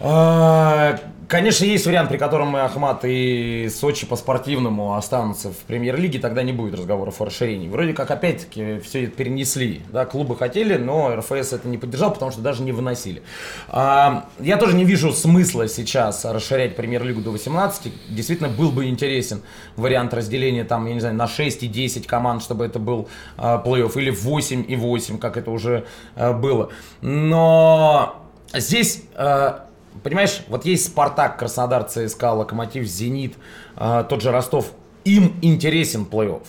э, 0.00 0.98
Конечно, 1.28 1.64
есть 1.64 1.84
вариант, 1.86 2.08
при 2.08 2.18
котором 2.18 2.56
и 2.56 2.60
Ахмат 2.60 3.00
и 3.02 3.68
Сочи 3.68 4.06
по-спортивному 4.06 4.94
останутся 4.94 5.50
в 5.50 5.56
премьер-лиге, 5.66 6.20
тогда 6.20 6.44
не 6.44 6.52
будет 6.52 6.74
разговоров 6.74 7.20
о 7.20 7.24
расширении. 7.24 7.68
Вроде 7.68 7.94
как, 7.94 8.12
опять-таки, 8.12 8.78
все 8.78 9.04
это 9.04 9.16
перенесли. 9.16 9.82
Да, 9.90 10.06
клубы 10.06 10.36
хотели, 10.36 10.76
но 10.76 11.16
РФС 11.16 11.52
это 11.52 11.66
не 11.66 11.78
поддержал, 11.78 12.12
потому 12.12 12.30
что 12.30 12.42
даже 12.42 12.62
не 12.62 12.70
выносили. 12.70 13.24
А, 13.68 14.28
Я 14.38 14.56
тоже 14.56 14.76
не 14.76 14.84
вижу 14.84 15.12
смысла 15.12 15.66
сейчас 15.66 16.24
расширять 16.24 16.76
премьер-лигу 16.76 17.20
до 17.22 17.32
18. 17.32 17.92
Действительно, 18.08 18.48
был 18.48 18.70
бы 18.70 18.86
интересен 18.86 19.42
вариант 19.74 20.14
разделения 20.14 20.62
там, 20.62 20.86
я 20.86 20.94
не 20.94 21.00
знаю, 21.00 21.16
на 21.16 21.26
6 21.26 21.64
и 21.64 21.66
10 21.66 22.06
команд, 22.06 22.40
чтобы 22.40 22.64
это 22.64 22.78
был 22.78 23.08
а, 23.36 23.60
плей-офф, 23.60 23.98
или 23.98 24.10
8 24.10 24.64
и 24.68 24.76
8, 24.76 25.18
как 25.18 25.36
это 25.36 25.50
уже 25.50 25.86
а, 26.14 26.32
было. 26.32 26.70
Но 27.00 28.22
здесь... 28.54 29.02
а, 29.16 29.65
Понимаешь, 30.02 30.42
вот 30.48 30.64
есть 30.64 30.86
Спартак, 30.86 31.38
Краснодар, 31.38 31.84
ЦСКА, 31.84 32.32
Локомотив, 32.32 32.84
Зенит, 32.86 33.34
а, 33.76 34.04
тот 34.04 34.22
же 34.22 34.30
Ростов. 34.30 34.72
Им 35.04 35.36
интересен 35.42 36.06
плей-офф. 36.10 36.42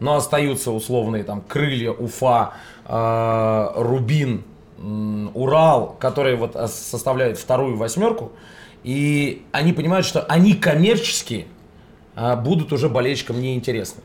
Но 0.00 0.16
остаются 0.16 0.70
условные 0.70 1.24
там 1.24 1.40
Крылья, 1.40 1.90
Уфа, 1.90 2.54
а, 2.84 3.72
Рубин, 3.76 4.44
м, 4.78 5.30
Урал, 5.34 5.96
которые 5.98 6.36
вот 6.36 6.54
составляют 6.70 7.38
вторую 7.38 7.76
восьмерку. 7.76 8.32
И 8.84 9.44
они 9.52 9.72
понимают, 9.72 10.06
что 10.06 10.22
они 10.22 10.54
коммерчески 10.54 11.46
а, 12.14 12.36
будут 12.36 12.72
уже 12.72 12.88
болельщикам 12.88 13.40
неинтересны. 13.40 14.02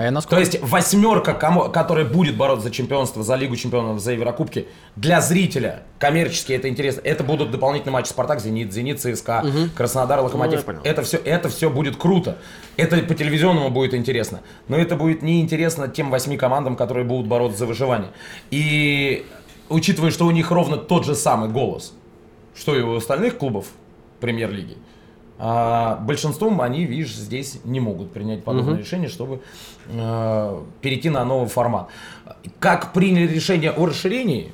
А 0.00 0.04
я 0.04 0.08
То 0.08 0.14
насколько... 0.14 0.40
есть 0.40 0.58
восьмерка, 0.62 1.34
кому- 1.34 1.68
которая 1.68 2.06
будет 2.06 2.34
бороться 2.34 2.68
за 2.68 2.70
чемпионство, 2.70 3.22
за 3.22 3.34
Лигу 3.34 3.54
чемпионов, 3.56 4.00
за 4.00 4.12
Еврокубки, 4.12 4.66
для 4.96 5.20
зрителя 5.20 5.82
коммерчески 5.98 6.54
это 6.54 6.70
интересно. 6.70 7.02
Это 7.04 7.22
будут 7.22 7.50
дополнительные 7.50 7.92
матчи 7.92 8.08
Спартак, 8.08 8.40
Зенит, 8.40 8.72
Зенит, 8.72 8.98
ЦСКА, 8.98 9.44
Краснодар, 9.76 10.20
Ну, 10.20 10.24
Локомотив. 10.24 10.64
понял. 10.64 10.80
это 10.84 11.02
все, 11.02 11.18
это 11.18 11.50
все 11.50 11.68
будет 11.68 11.96
круто. 11.96 12.38
Это 12.78 12.96
по 13.02 13.14
телевизионному 13.14 13.68
будет 13.68 13.92
интересно. 13.92 14.40
Но 14.68 14.78
это 14.78 14.96
будет 14.96 15.20
неинтересно 15.20 15.86
тем 15.86 16.08
восьми 16.10 16.38
командам, 16.38 16.76
которые 16.76 17.04
будут 17.04 17.26
бороться 17.26 17.58
за 17.58 17.66
выживание. 17.66 18.08
И 18.50 19.26
учитывая, 19.68 20.12
что 20.12 20.24
у 20.24 20.30
них 20.30 20.50
ровно 20.50 20.78
тот 20.78 21.04
же 21.04 21.14
самый 21.14 21.50
голос, 21.50 21.92
что 22.54 22.74
и 22.74 22.80
у 22.80 22.96
остальных 22.96 23.36
клубов 23.36 23.66
премьер-лиги, 24.20 24.78
а 25.42 25.96
большинством 25.96 26.60
они, 26.60 26.84
видишь, 26.84 27.14
здесь 27.14 27.60
не 27.64 27.80
могут 27.80 28.12
принять 28.12 28.44
подобное 28.44 28.76
решение, 28.76 29.08
чтобы 29.08 29.40
э, 29.86 30.62
перейти 30.82 31.08
на 31.08 31.24
новый 31.24 31.48
формат. 31.48 31.88
Как 32.58 32.92
приняли 32.92 33.26
решение 33.26 33.70
о 33.70 33.86
расширении? 33.86 34.52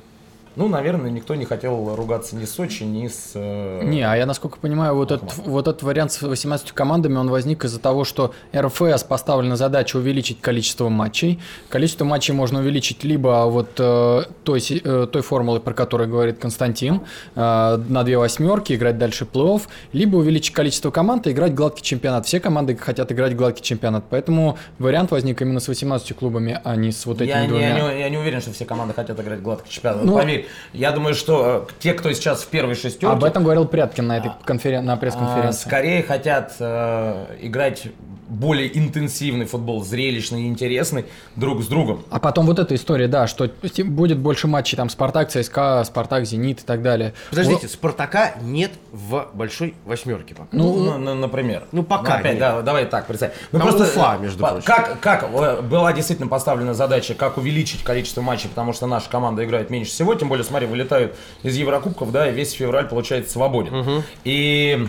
Ну, 0.57 0.69
наверное, 0.69 1.11
никто 1.11 1.35
не 1.35 1.45
хотел 1.45 1.95
ругаться 1.95 2.35
ни 2.35 2.47
с 2.47 2.55
Сочи, 2.55 2.83
ни 2.85 3.09
с... 3.09 3.33
э, 3.35 3.83
Не, 3.85 4.03
а 4.03 4.17
я 4.17 4.25
насколько 4.25 4.59
понимаю, 4.59 4.95
вот 4.95 5.13
этот, 5.13 5.37
вот 5.45 5.69
этот 5.69 5.83
вариант 5.83 6.13
с 6.13 6.23
18 6.23 6.73
командами, 6.73 7.17
он 7.19 7.29
возник 7.29 7.65
из-за 7.65 7.79
того, 7.79 8.05
что 8.05 8.33
РФС 8.57 9.05
поставлена 9.05 9.57
задача 9.57 9.99
увеличить 9.99 10.41
количество 10.41 10.89
матчей. 10.89 11.39
Количество 11.69 12.07
матчей 12.07 12.33
можно 12.33 12.61
увеличить 12.61 13.05
либо 13.05 13.45
вот 13.49 13.69
э, 13.79 14.23
той, 14.45 14.63
э, 14.83 15.07
той 15.13 15.21
формулой, 15.23 15.61
про 15.61 15.75
которую 15.75 16.09
говорит 16.09 16.39
Константин, 16.39 17.03
э, 17.35 17.77
на 17.89 18.03
две 18.05 18.17
восьмерки, 18.17 18.73
играть 18.73 18.97
дальше 18.97 19.27
плей-офф, 19.31 19.63
либо 19.93 20.17
увеличить 20.17 20.55
количество 20.55 20.91
команд 20.91 21.27
и 21.27 21.33
играть 21.33 21.55
гладкий 21.55 21.83
чемпионат. 21.85 22.25
Все 22.25 22.41
команды 22.41 22.77
хотят 22.77 23.13
играть 23.13 23.37
гладкий 23.37 23.63
чемпионат, 23.63 24.05
поэтому 24.09 24.57
вариант 24.79 25.11
возник 25.11 25.43
именно 25.43 25.61
с 25.61 25.69
18 25.69 26.17
клубами, 26.17 26.59
а 26.65 26.77
не 26.77 26.93
с 26.93 27.05
вот 27.05 27.21
этими 27.21 27.29
я, 27.35 27.43
не, 27.43 27.49
двумя. 27.49 27.69
я, 27.77 27.93
не, 27.95 28.01
я 28.01 28.09
не 28.09 28.17
уверен, 28.17 28.41
что 28.41 28.53
все 28.53 28.65
команды 28.65 28.95
хотят 28.95 29.21
играть 29.21 29.43
гладкий 29.43 29.71
чемпионат. 29.71 30.03
Ну- 30.05 30.15
Поверь, 30.17 30.46
я 30.73 30.93
думаю, 30.93 31.15
что 31.15 31.67
э, 31.69 31.73
те, 31.79 31.95
кто 31.95 32.13
сейчас 32.13 32.43
в 32.43 32.49
первой 32.49 32.75
шестерке... 32.75 33.07
Об 33.07 33.25
этом 33.25 33.43
говорил 33.45 33.67
Пряткин 33.67 34.07
на 34.07 34.19
этой 34.19 34.33
конферен... 34.45 34.85
на 34.85 34.97
пресс-конференции. 34.97 35.69
Скорее 35.69 36.03
хотят 36.03 36.55
э, 36.59 37.37
играть 37.41 37.89
более 38.29 38.77
интенсивный 38.77 39.47
футбол, 39.47 39.85
зрелищный 39.85 40.45
и 40.45 40.47
интересный 40.49 41.07
друг 41.37 41.63
с 41.63 41.67
другом. 41.67 42.05
А 42.11 42.19
потом 42.19 42.47
вот 42.47 42.59
эта 42.59 42.75
история, 42.75 43.09
да, 43.09 43.27
что 43.27 43.51
будет 43.85 44.19
больше 44.19 44.47
матчей, 44.49 44.77
там, 44.77 44.89
Спартак, 44.89 45.31
ЦСКА, 45.31 45.85
Спартак, 45.85 46.27
Зенит 46.27 46.61
и 46.61 46.65
так 46.65 46.83
далее. 46.83 47.15
Подождите, 47.31 47.69
Спартака 47.69 48.35
нет 48.43 48.73
в 48.93 49.29
большой 49.35 49.75
восьмерке 49.85 50.35
пока. 50.35 50.49
Ну, 50.53 50.83
на- 50.85 50.99
на- 50.99 51.15
например. 51.15 51.65
ну, 51.73 51.83
пока 51.83 52.17
опять, 52.17 52.33
нет. 52.33 52.41
да, 52.41 52.63
давай 52.63 52.87
так 52.87 53.07
представь. 53.07 53.33
Ну, 53.53 53.59
Там 53.59 53.69
просто 53.69 53.85
Уфа, 53.85 54.19
между 54.21 54.43
по- 54.43 54.51
прочим. 54.51 54.67
Как, 54.67 55.01
как 55.01 55.31
э, 55.33 55.63
была 55.63 55.93
действительно 55.93 56.29
поставлена 56.29 56.75
задача, 56.75 57.15
как 57.15 57.37
увеличить 57.39 57.83
количество 57.85 58.23
матчей, 58.23 58.49
потому 58.49 58.73
что 58.73 58.87
наша 58.87 59.09
команда 59.09 59.45
играет 59.45 59.71
меньше 59.71 59.91
всего, 59.93 60.15
тем 60.15 60.29
более, 60.29 60.45
смотри, 60.45 60.67
вылетают 60.67 61.15
из 61.43 61.57
Еврокубков, 61.57 62.11
да, 62.13 62.29
и 62.29 62.35
весь 62.35 62.53
февраль 62.53 62.89
получается 62.89 63.33
свободен. 63.33 64.03
И 64.25 64.87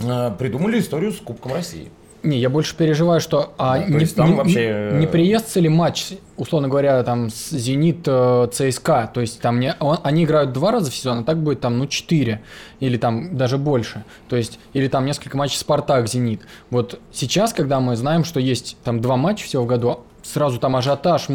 э, 0.00 0.30
придумали 0.38 0.78
историю 0.78 1.12
с 1.12 1.16
Кубком 1.16 1.52
России. 1.54 1.90
Не, 2.22 2.38
я 2.38 2.50
больше 2.50 2.74
переживаю, 2.76 3.20
что 3.20 3.52
а, 3.58 3.78
Да, 3.78 3.84
не, 3.86 4.06
там 4.06 4.30
не- 4.30 4.34
вообще, 4.36 4.54
не- 4.54 4.96
э, 4.96 4.98
не 5.00 5.06
приестся 5.06 5.60
ли 5.60 5.68
матч, 5.68 6.06
условно 6.36 6.68
говоря, 6.68 7.02
там 7.04 7.30
с 7.30 7.50
Зенит, 7.50 8.00
э, 8.06 8.48
ЦСКА, 8.52 9.10
то 9.12 9.20
есть 9.20 9.40
там 9.40 9.60
не, 9.60 9.74
он- 9.80 9.98
они 10.02 10.24
играют 10.24 10.52
два 10.52 10.72
раза 10.72 10.90
в 10.90 10.94
сезон, 10.94 11.18
а 11.20 11.22
так 11.22 11.38
будет 11.38 11.60
там, 11.60 11.78
ну, 11.78 11.86
четыре, 11.86 12.42
или 12.80 12.96
там 12.96 13.36
даже 13.36 13.56
больше, 13.58 14.04
то 14.28 14.36
есть, 14.36 14.58
или 14.72 14.88
там 14.88 15.06
несколько 15.06 15.36
матчей 15.36 15.58
Спартак, 15.58 16.08
Зенит. 16.08 16.40
Вот 16.70 16.98
сейчас, 17.12 17.52
когда 17.52 17.78
мы 17.80 17.94
знаем, 17.96 18.24
что 18.24 18.40
есть 18.40 18.76
там 18.84 19.00
два 19.00 19.16
матча 19.16 19.44
всего 19.44 19.62
в 19.62 19.66
году, 19.66 20.00
сразу 20.24 20.58
там 20.58 20.76
ажиотаж, 20.76 21.28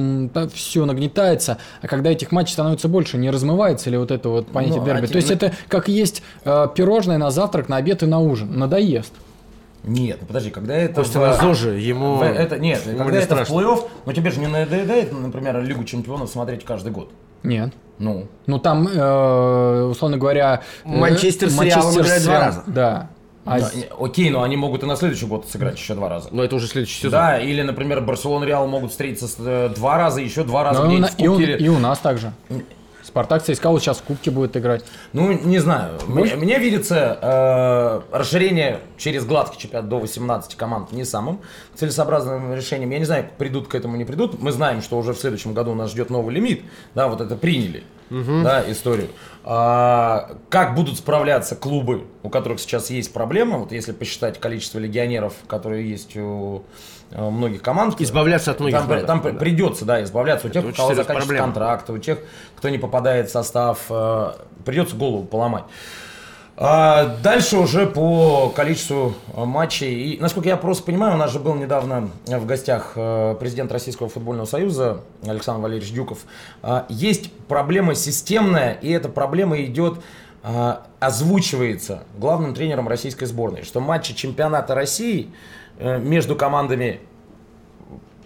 все 0.54 0.86
нагнетается, 0.86 1.58
а 1.82 1.88
когда 1.88 2.12
этих 2.12 2.32
матчей 2.32 2.54
становится 2.54 2.88
больше, 2.88 3.18
не 3.18 3.32
размывается 3.32 3.90
ли 3.90 3.98
вот 3.98 4.12
это 4.12 4.30
вот 4.30 4.48
понятие 4.48 4.80
Ну, 4.82 4.86
дерби? 4.86 5.06
а 5.06 5.08
То 5.08 5.16
есть 5.16 5.32
это 5.32 5.54
как 5.70 5.88
есть 5.88 6.22
э, 6.46 6.68
пирожное 6.76 7.18
на 7.18 7.32
завтрак, 7.32 7.70
на 7.70 7.78
обед 7.78 8.04
и 8.04 8.06
на 8.06 8.20
ужин, 8.20 8.60
надоест. 8.60 9.14
Нет, 9.84 10.18
ну 10.22 10.28
подожди, 10.28 10.50
когда 10.50 10.76
это... 10.76 10.96
Костя 10.96 11.20
в- 11.20 11.42
ЗОЖе, 11.42 11.80
ему... 11.80 12.16
в- 12.16 12.24
это, 12.24 12.58
нет, 12.58 12.86
ему 12.86 13.00
когда 13.00 13.12
не 13.12 13.18
это 13.24 13.36
в 13.36 13.40
страшно. 13.46 13.54
плей-офф, 13.54 13.88
ну 14.06 14.14
тебе 14.14 14.32
же 14.32 14.40
не 14.40 14.48
надоедает, 14.48 15.12
например, 15.12 15.62
Лигу 15.62 15.84
чемпионов 15.84 16.30
смотреть 16.30 16.64
каждый 16.64 16.92
год. 16.92 17.12
Нет. 17.44 17.74
Ну, 18.00 18.28
Ну 18.48 18.60
там, 18.60 18.88
э, 18.88 19.84
условно 19.84 20.18
говоря, 20.18 20.62
э, 20.86 20.88
Манчестер 20.90 21.50
с 21.50 21.62
Реалом 21.62 21.86
Манчестер 21.94 22.02
играет 22.06 22.24
два 22.24 22.40
раза. 22.40 22.64
Да. 22.68 23.10
А 23.46 23.60
да, 23.60 23.66
с- 23.66 23.74
окей, 24.00 24.30
но 24.30 24.42
они 24.42 24.56
могут 24.56 24.84
и 24.84 24.86
на 24.86 24.96
следующий 24.96 25.26
год 25.26 25.46
сыграть 25.50 25.78
еще 25.78 25.96
два 25.96 26.08
раза. 26.08 26.30
Но 26.32 26.44
это 26.44 26.56
уже 26.56 26.68
следующий 26.68 26.96
сезон. 27.00 27.12
Да, 27.12 27.38
или, 27.40 27.62
например, 27.62 28.00
Барселона 28.00 28.46
и 28.46 28.48
Реал 28.48 28.68
могут 28.68 28.92
встретиться 28.92 29.28
э, 29.40 29.70
два 29.76 29.98
раза, 29.98 30.22
еще 30.22 30.44
два 30.46 30.64
раза 30.64 30.82
ну, 30.82 30.88
где-нибудь 30.88 31.12
на- 31.12 31.18
в 31.18 31.20
и, 31.20 31.28
у, 31.28 31.40
и 31.58 31.68
у 31.68 31.80
нас 31.80 32.00
также. 32.00 32.32
Спартак 33.04 33.44
ЦСКА 33.44 33.70
вот 33.70 33.82
сейчас 33.82 33.98
в 33.98 34.04
Кубке 34.04 34.32
будет 34.32 34.56
играть. 34.56 34.86
Ну, 35.12 35.32
не 35.32 35.60
знаю. 35.60 36.00
Мне, 36.08 36.36
мне 36.36 36.58
видится 36.58 37.20
э, 37.22 38.18
расширение 38.18 38.80
через 38.98 39.26
гладкий 39.26 39.60
чемпионат 39.60 39.90
до 39.90 40.00
18 40.00 40.56
команд 40.56 40.92
не 40.94 41.04
самым 41.04 41.42
целесообразным 41.76 42.54
решением. 42.54 42.92
Я 42.92 43.00
не 43.00 43.06
знаю, 43.06 43.26
придут 43.38 43.68
к 43.68 43.76
этому, 43.76 43.98
не 43.98 44.06
придут. 44.06 44.42
Мы 44.42 44.52
знаем, 44.54 44.82
что 44.82 44.98
уже 44.98 45.14
в 45.14 45.18
следующем 45.18 45.54
году 45.54 45.74
нас 45.74 45.92
ждет 45.92 46.10
новый 46.10 46.34
лимит. 46.34 46.64
Да, 46.96 47.10
вот 47.10 47.20
это 47.20 47.36
приняли. 47.36 47.84
Да, 48.10 48.64
историю. 48.70 49.10
А, 49.44 50.38
как 50.50 50.76
будут 50.76 50.98
справляться 50.98 51.56
клубы, 51.56 52.06
у 52.22 52.30
которых 52.30 52.60
сейчас 52.60 52.90
есть 52.92 53.12
проблема, 53.12 53.58
вот 53.58 53.72
если 53.72 53.92
посчитать 53.92 54.40
количество 54.40 54.78
легионеров, 54.78 55.34
которые 55.48 55.90
есть 55.90 56.16
у 56.16 56.64
многих 57.12 57.62
команд. 57.62 58.00
Избавляться 58.00 58.52
от 58.52 58.60
многих 58.60 58.78
Там, 58.80 58.90
надо, 58.90 59.06
там 59.06 59.22
да. 59.22 59.30
придется, 59.32 59.86
да, 59.86 60.04
избавляться 60.04 60.48
у 60.48 60.50
тех, 60.50 60.64
у 60.66 60.72
кого 60.72 60.90
заканчивается 60.90 61.28
проблема. 61.28 61.46
контракты, 61.46 61.94
у 61.94 61.98
тех, 61.98 62.20
кто 62.56 62.70
не 62.70 62.78
попадает 62.78 63.30
в 63.30 63.32
состав, 63.32 63.80
э, 63.90 64.32
придется 64.66 64.96
голову 64.96 65.24
поломать. 65.24 65.64
А 66.56 67.18
дальше 67.24 67.58
уже 67.58 67.88
по 67.88 68.50
количеству 68.56 69.16
э, 69.36 69.44
матчей. 69.44 70.14
И, 70.14 70.20
насколько 70.20 70.50
я 70.50 70.58
просто 70.58 70.84
понимаю, 70.84 71.16
у 71.16 71.18
нас 71.18 71.32
же 71.32 71.40
был 71.40 71.56
недавно 71.56 72.10
в 72.28 72.46
гостях 72.46 72.92
э, 72.96 73.36
президент 73.40 73.72
Российского 73.72 74.08
футбольного 74.08 74.46
союза 74.46 75.02
Александр 75.26 75.64
Валерьевич 75.64 75.92
Дюков. 75.92 76.20
А, 76.62 76.86
Есть 76.90 77.32
проблема 77.48 77.96
системная, 77.96 78.74
и 78.74 78.92
эта 78.92 79.10
проблема 79.10 79.60
идет 79.64 80.00
а, 80.44 80.86
озвучивается 81.00 82.04
главным 82.18 82.54
тренером 82.54 82.88
российской 82.88 83.26
сборной, 83.26 83.64
что 83.64 83.80
матчи 83.80 84.14
чемпионата 84.14 84.76
России 84.76 85.30
э, 85.30 85.34
между 85.84 86.36
командами 86.36 87.02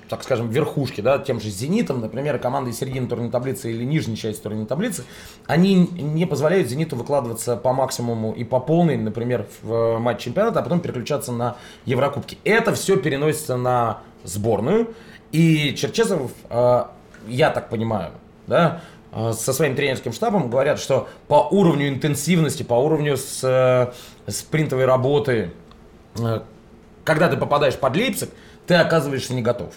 так 0.09 0.23
скажем, 0.23 0.49
верхушки, 0.49 1.01
да, 1.01 1.19
тем 1.19 1.39
же 1.39 1.49
«Зенитом», 1.49 2.01
например, 2.01 2.39
команды 2.39 2.71
середины 2.71 3.07
турнирной 3.07 3.31
таблицы 3.31 3.71
или 3.71 3.83
нижней 3.83 4.15
части 4.15 4.41
турнирной 4.41 4.67
таблицы, 4.67 5.03
они 5.45 5.75
не 5.75 6.25
позволяют 6.25 6.69
«Зениту» 6.69 6.95
выкладываться 6.95 7.57
по 7.57 7.73
максимуму 7.73 8.33
и 8.33 8.43
по 8.43 8.59
полной, 8.59 8.97
например, 8.97 9.47
в 9.61 9.99
матч 9.99 10.21
чемпионата, 10.21 10.59
а 10.59 10.63
потом 10.63 10.79
переключаться 10.79 11.31
на 11.31 11.57
Еврокубки. 11.85 12.37
Это 12.43 12.73
все 12.73 12.97
переносится 12.97 13.57
на 13.57 13.99
сборную, 14.23 14.93
и 15.31 15.75
Черчесов, 15.75 16.31
э, 16.49 16.83
я 17.27 17.49
так 17.49 17.69
понимаю, 17.69 18.11
да, 18.47 18.81
э, 19.11 19.33
со 19.33 19.53
своим 19.53 19.75
тренерским 19.75 20.13
штабом 20.13 20.49
говорят, 20.49 20.79
что 20.79 21.07
по 21.27 21.47
уровню 21.49 21.89
интенсивности, 21.89 22.63
по 22.63 22.75
уровню 22.75 23.17
с, 23.17 23.43
э, 23.43 24.31
спринтовой 24.31 24.85
работы, 24.85 25.51
э, 26.17 26.41
когда 27.07 27.29
ты 27.29 27.37
попадаешь 27.37 27.77
под 27.77 27.95
Лейпциг, 27.95 28.29
ты 28.67 28.75
оказываешься 28.75 29.33
не 29.33 29.41
готов. 29.41 29.73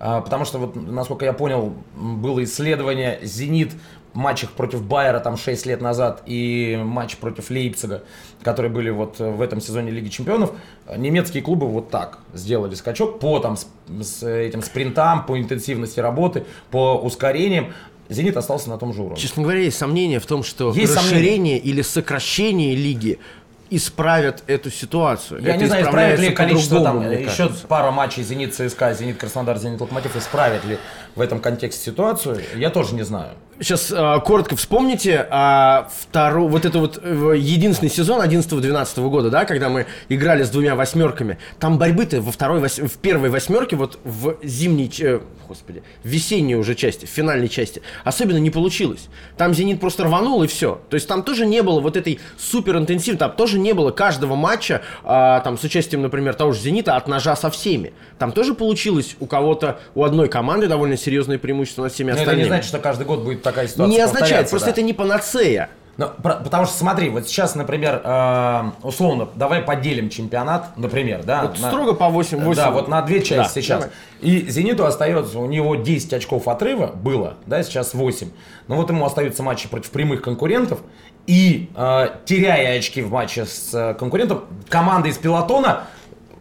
А, 0.00 0.20
потому 0.20 0.44
что, 0.44 0.58
вот, 0.58 0.74
насколько 0.74 1.24
я 1.24 1.32
понял, 1.32 1.74
было 1.94 2.42
исследование 2.42 3.20
«Зенит» 3.22 3.72
в 4.12 4.18
матчах 4.18 4.50
против 4.50 4.82
Байера 4.82 5.20
там 5.20 5.36
6 5.36 5.64
лет 5.66 5.80
назад 5.80 6.22
и 6.26 6.76
матч 6.82 7.18
против 7.18 7.50
Лейпцига, 7.50 8.02
которые 8.42 8.72
были 8.72 8.90
вот 8.90 9.20
в 9.20 9.40
этом 9.40 9.60
сезоне 9.60 9.92
Лиги 9.92 10.08
Чемпионов. 10.08 10.54
Немецкие 10.96 11.40
клубы 11.40 11.68
вот 11.68 11.90
так 11.90 12.18
сделали 12.34 12.74
скачок 12.74 13.20
по 13.20 13.38
там 13.38 13.56
с, 13.56 13.68
с 14.02 14.26
этим 14.26 14.62
спринтам, 14.62 15.24
по 15.24 15.38
интенсивности 15.38 16.00
работы, 16.00 16.46
по 16.72 16.96
ускорениям. 16.96 17.74
Зенит 18.08 18.36
остался 18.36 18.70
на 18.70 18.78
том 18.78 18.92
же 18.92 19.02
уровне. 19.02 19.16
Честно 19.16 19.42
говоря, 19.42 19.60
есть 19.60 19.78
сомнения 19.78 20.20
в 20.20 20.26
том, 20.26 20.42
что 20.42 20.72
Есть 20.72 20.96
расширение 20.96 21.56
сомнения. 21.56 21.58
или 21.58 21.82
сокращение 21.82 22.74
лиги 22.74 23.18
исправят 23.70 24.42
эту 24.46 24.70
ситуацию. 24.70 25.42
Я 25.42 25.50
Это 25.50 25.58
не 25.58 25.66
знаю, 25.66 25.84
исправит 25.84 26.18
ли 26.18 26.30
количество 26.30 26.82
там, 26.82 27.10
еще 27.10 27.44
кажется. 27.48 27.66
пара 27.66 27.90
матчей 27.90 28.22
Зенит 28.22 28.54
ЦСКА, 28.54 28.92
Зенит 28.94 29.18
Краснодар, 29.18 29.58
Зенит 29.58 29.80
Локомотив 29.80 30.16
исправит 30.16 30.64
ли 30.64 30.78
в 31.14 31.20
этом 31.20 31.40
контексте 31.40 31.82
ситуацию, 31.82 32.40
я 32.54 32.70
тоже 32.70 32.94
не 32.94 33.02
знаю. 33.02 33.32
Сейчас 33.58 33.90
а, 33.94 34.18
коротко 34.20 34.54
вспомните 34.54 35.26
а, 35.30 35.88
второй, 36.02 36.46
вот 36.48 36.66
это 36.66 36.78
вот 36.78 37.00
э, 37.02 37.34
единственный 37.38 37.88
сезон 37.88 38.20
11-12 38.20 39.08
года, 39.08 39.30
да, 39.30 39.46
когда 39.46 39.70
мы 39.70 39.86
играли 40.10 40.42
с 40.42 40.50
двумя 40.50 40.74
восьмерками. 40.74 41.38
Там 41.58 41.78
борьбы-то 41.78 42.20
во 42.20 42.32
второй, 42.32 42.60
вось- 42.60 42.86
в 42.86 42.98
первой 42.98 43.30
восьмерке, 43.30 43.76
вот 43.76 43.98
в 44.04 44.36
зимней, 44.42 44.92
э, 45.00 45.20
господи, 45.48 45.82
в 46.04 46.08
весенней 46.08 46.54
уже 46.56 46.74
части, 46.74 47.06
в 47.06 47.08
финальной 47.08 47.48
части, 47.48 47.80
особенно 48.04 48.36
не 48.36 48.50
получилось. 48.50 49.08
Там 49.38 49.54
Зенит 49.54 49.80
просто 49.80 50.04
рванул 50.04 50.42
и 50.42 50.46
все. 50.48 50.82
То 50.90 50.94
есть 50.96 51.08
там 51.08 51.22
тоже 51.22 51.46
не 51.46 51.62
было 51.62 51.80
вот 51.80 51.96
этой 51.96 52.20
супер 52.36 52.76
интенсивной, 52.76 53.18
там 53.18 53.32
тоже 53.32 53.58
не 53.58 53.72
было 53.72 53.90
каждого 53.90 54.34
матча, 54.34 54.82
а, 55.02 55.40
там 55.40 55.56
с 55.56 55.64
участием, 55.64 56.02
например, 56.02 56.34
того 56.34 56.52
же 56.52 56.60
Зенита 56.60 56.96
от 56.96 57.08
ножа 57.08 57.34
со 57.36 57.48
всеми. 57.48 57.94
Там 58.18 58.32
тоже 58.32 58.52
получилось 58.52 59.16
у 59.18 59.24
кого-то, 59.24 59.80
у 59.94 60.04
одной 60.04 60.28
команды 60.28 60.66
довольно 60.66 60.98
серьезное 60.98 61.38
преимущество 61.38 61.84
над 61.84 61.92
всеми 61.94 62.08
Но 62.08 62.12
это 62.16 62.22
остальными. 62.22 62.44
не 62.44 62.48
значит, 62.48 62.68
что 62.68 62.78
каждый 62.80 63.06
год 63.06 63.20
будет 63.20 63.45
такая 63.46 63.68
ситуация 63.68 63.90
Не 63.90 64.00
означает, 64.00 64.50
просто 64.50 64.66
да. 64.66 64.72
это 64.72 64.82
не 64.82 64.92
панацея. 64.92 65.70
Про- 65.96 66.34
потому 66.44 66.66
что 66.66 66.76
смотри, 66.76 67.08
вот 67.08 67.26
сейчас, 67.26 67.54
например, 67.54 68.02
э, 68.04 68.62
условно, 68.82 69.28
давай 69.34 69.62
поделим 69.62 70.10
чемпионат, 70.10 70.76
например, 70.76 71.22
да? 71.24 71.42
Вот 71.42 71.56
строго 71.56 71.94
по 71.94 72.10
8 72.10 72.44
8. 72.44 72.62
Да, 72.62 72.70
вот 72.70 72.88
на 72.88 73.00
две 73.00 73.22
части 73.22 73.54
Да, 73.54 73.62
сейчас. 73.62 73.80
давай. 73.80 73.94
И 74.20 74.46
Зениту 74.50 74.84
остается, 74.84 75.38
у 75.38 75.46
него 75.46 75.74
10 75.76 76.12
очков 76.12 76.48
отрыва 76.48 76.88
было, 76.88 77.34
да, 77.46 77.62
сейчас 77.62 77.94
8. 77.94 78.28
Но 78.68 78.76
вот 78.76 78.90
ему 78.90 79.06
остаются 79.06 79.42
матчи 79.42 79.68
против 79.68 79.90
прямых 79.90 80.20
конкурентов. 80.20 80.80
И 81.26 81.70
э, 81.74 82.08
теряя 82.26 82.78
очки 82.78 83.00
в 83.00 83.10
матче 83.10 83.46
с 83.46 83.72
э, 83.72 83.94
конкурентом, 83.94 84.44
команда 84.68 85.08
из 85.08 85.16
пилотона 85.16 85.84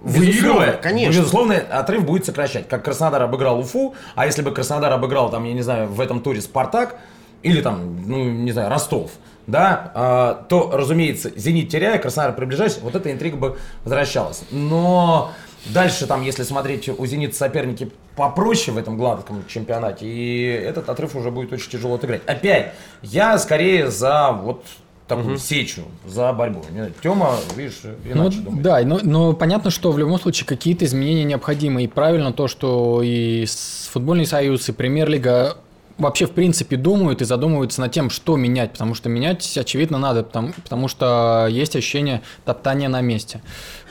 выигрывая, 0.05 0.73
конечно. 0.73 1.19
безусловно, 1.19 1.55
отрыв 1.55 2.05
будет 2.05 2.25
сокращать. 2.25 2.67
Как 2.69 2.85
Краснодар 2.85 3.23
обыграл 3.23 3.59
Уфу, 3.59 3.95
а 4.15 4.25
если 4.25 4.41
бы 4.41 4.51
Краснодар 4.51 4.93
обыграл, 4.93 5.29
там, 5.29 5.43
я 5.43 5.53
не 5.53 5.61
знаю, 5.61 5.87
в 5.87 5.99
этом 5.99 6.21
туре 6.21 6.41
Спартак, 6.41 6.97
или 7.41 7.61
там, 7.61 8.03
ну, 8.07 8.23
не 8.23 8.51
знаю, 8.51 8.69
Ростов, 8.69 9.11
да, 9.47 9.91
а, 9.93 10.45
то, 10.47 10.71
разумеется, 10.73 11.31
Зенит 11.35 11.69
теряя, 11.69 11.97
Краснодар 11.97 12.35
приближаясь, 12.35 12.79
вот 12.81 12.95
эта 12.95 13.11
интрига 13.11 13.37
бы 13.37 13.57
возвращалась. 13.83 14.43
Но 14.51 15.31
дальше 15.65 16.07
там, 16.07 16.21
если 16.21 16.43
смотреть, 16.43 16.87
у 16.89 17.05
Зенит 17.05 17.35
соперники 17.35 17.91
попроще 18.15 18.75
в 18.75 18.77
этом 18.77 18.97
гладком 18.97 19.45
чемпионате, 19.47 20.07
и 20.07 20.45
этот 20.45 20.89
отрыв 20.89 21.15
уже 21.15 21.31
будет 21.31 21.51
очень 21.51 21.69
тяжело 21.69 21.95
отыграть. 21.95 22.21
Опять, 22.25 22.73
я 23.01 23.37
скорее 23.37 23.89
за 23.89 24.31
вот 24.31 24.65
такую 25.07 25.37
сечу, 25.37 25.83
за 26.05 26.33
борьбу. 26.33 26.63
Тема, 27.01 27.35
видишь, 27.55 27.81
Ну, 27.83 28.11
иначе 28.23 28.39
думает. 28.39 28.61
да, 28.63 28.81
но, 28.83 28.99
но 29.03 29.33
понятно, 29.33 29.69
что 29.69 29.91
в 29.91 29.99
любом 29.99 30.19
случае 30.19 30.47
какие-то 30.47 30.85
изменения 30.85 31.23
необходимы. 31.23 31.83
И 31.83 31.87
правильно 31.87 32.33
то, 32.33 32.47
что 32.47 33.01
и 33.03 33.45
футбольный 33.91 34.25
союз, 34.25 34.67
и 34.69 34.71
премьер-лига 34.71 35.57
вообще 35.97 36.25
в 36.25 36.31
принципе 36.31 36.75
думают 36.75 37.21
и 37.21 37.25
задумываются 37.25 37.79
над 37.81 37.91
тем, 37.91 38.09
что 38.09 38.35
менять, 38.35 38.73
потому 38.73 38.95
что 38.95 39.07
менять 39.09 39.57
очевидно 39.57 39.97
надо, 39.97 40.23
потому, 40.23 40.53
потому 40.63 40.87
что 40.87 41.47
есть 41.49 41.75
ощущение 41.75 42.21
топтания 42.43 42.89
на 42.89 43.01
месте. 43.01 43.41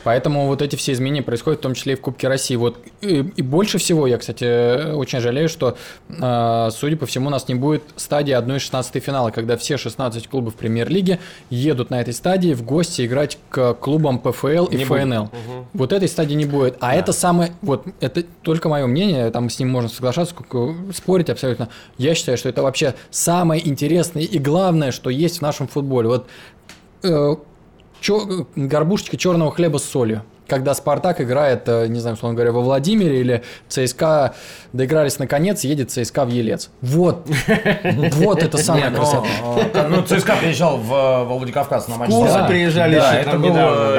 Поэтому 0.05 0.47
вот 0.47 0.63
эти 0.63 0.77
все 0.77 0.93
изменения 0.93 1.23
происходят 1.23 1.61
в 1.61 1.63
том 1.63 1.75
числе 1.75 1.95
и 1.95 1.97
в 1.97 2.01
Кубке 2.01 2.29
России. 2.29 2.57
Вот 2.57 2.79
и, 3.01 3.25
и 3.37 3.43
больше 3.43 3.79
всего 3.79 4.07
я, 4.07 4.19
кстати, 4.19 4.93
очень 4.93 5.21
жалею, 5.21 5.49
что, 5.49 5.77
э, 6.09 6.69
судя 6.73 6.97
по 6.97 7.07
всему, 7.07 7.29
у 7.29 7.31
нас 7.31 7.49
не 7.49 7.55
будет 7.55 7.83
стадии 7.97 8.35
1-16 8.35 9.01
финала, 9.01 9.31
когда 9.31 9.57
все 9.57 9.77
16 9.77 10.29
клубов 10.29 10.55
премьер-лиги 10.55 11.19
едут 11.51 11.91
на 11.91 12.01
этой 12.01 12.13
стадии 12.13 12.53
в 12.53 12.63
гости 12.63 13.07
играть 13.07 13.39
к 13.49 13.75
клубам 13.75 14.19
ПФЛ 14.19 14.67
и 14.67 14.77
Не. 14.77 14.85
ФНЛ. 14.85 15.31
Вот 15.73 15.93
этой 15.93 16.09
стадии 16.09 16.35
не 16.35 16.45
будет. 16.45 16.77
А 16.81 16.95
это 16.95 17.13
самое, 17.13 17.53
вот 17.63 17.87
это 18.01 18.23
только 18.43 18.69
мое 18.69 18.87
мнение, 18.87 19.31
там 19.31 19.49
с 19.49 19.59
ним 19.59 19.71
можно 19.71 19.89
соглашаться, 19.89 20.35
сколько 20.35 20.75
спорить 20.93 21.31
абсолютно. 21.31 21.71
Я 21.97 22.15
считаю, 22.15 22.37
что 22.37 22.49
это 22.49 22.63
вообще 22.63 22.95
самое 23.11 23.67
интересное 23.67 24.23
и 24.23 24.39
главное, 24.39 24.93
что 24.93 25.11
есть 25.11 25.39
в 25.39 25.43
нашем 25.43 25.67
футболе. 25.67 26.09
Вот 26.09 26.27
э, 27.03 27.37
чё- 28.05 28.47
горбушечка 28.55 29.17
черного 29.17 29.51
хлеба 29.51 29.79
с 29.79 29.85
солью. 29.85 30.23
Когда 30.47 30.75
Спартак 30.75 31.23
играет, 31.23 31.63
э, 31.69 31.87
не 31.87 32.01
знаю, 32.01 32.17
условно 32.17 32.35
говоря, 32.37 32.53
во 32.53 32.61
Владимире 32.61 33.21
или 33.21 33.43
ЦСКА 33.69 34.35
доигрались 34.75 35.19
наконец, 35.19 35.65
едет 35.65 35.91
ЦСКА 35.91 36.27
в 36.27 36.29
Елец. 36.29 36.69
Вот, 36.83 37.27
вот 38.17 38.43
это 38.43 38.59
самое 38.59 38.91
ну, 38.91 38.97
красота. 38.99 39.27
э, 39.73 39.89
Ну, 39.89 40.03
ЦСКА 40.03 40.37
приезжал 40.37 40.77
в 40.77 40.93
э, 40.93 41.25
Владикавказ 41.25 41.89
на 41.89 41.97
матч. 41.97 42.11
Курсы 42.11 42.47
приезжали 42.47 42.97
Да, 42.97 43.15
это 43.15 43.39
был 43.39 43.55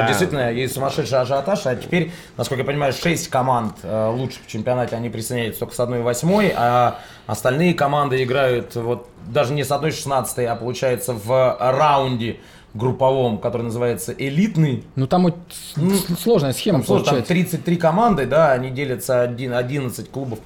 действительно 0.06 0.52
и 0.52 0.68
сумасшедший 0.68 1.18
ажиотаж. 1.18 1.66
А 1.66 1.74
теперь, 1.74 2.12
насколько 2.36 2.60
я 2.60 2.64
понимаю, 2.64 2.92
6 2.92 3.26
команд 3.26 3.74
лучших 3.82 4.42
в 4.44 4.46
чемпионате, 4.46 4.94
они 4.94 5.08
присоединяются 5.10 5.58
только 5.58 5.74
с 5.74 5.80
1-8, 5.80 6.52
а 6.56 6.98
остальные 7.26 7.74
команды 7.74 8.22
играют 8.22 8.76
вот 8.76 9.08
даже 9.26 9.52
не 9.52 9.64
с 9.64 9.72
1-16, 9.72 10.44
а 10.46 10.54
получается 10.54 11.12
в 11.12 11.56
раунде 11.58 12.36
групповом, 12.76 13.38
который 13.38 13.62
называется 13.62 14.12
элитный. 14.16 14.84
Ну 14.94 15.06
там 15.06 15.24
вот 15.24 15.36
с- 15.50 16.20
сложная 16.22 16.52
схема 16.52 16.78
Там, 16.78 16.86
слушай, 16.86 17.04
там 17.04 17.14
получается. 17.14 17.32
33 17.34 17.76
команды, 17.76 18.26
да, 18.26 18.52
они 18.52 18.70
делятся 18.70 19.22
один, 19.22 19.54
11 19.54 20.10
клубов. 20.10 20.38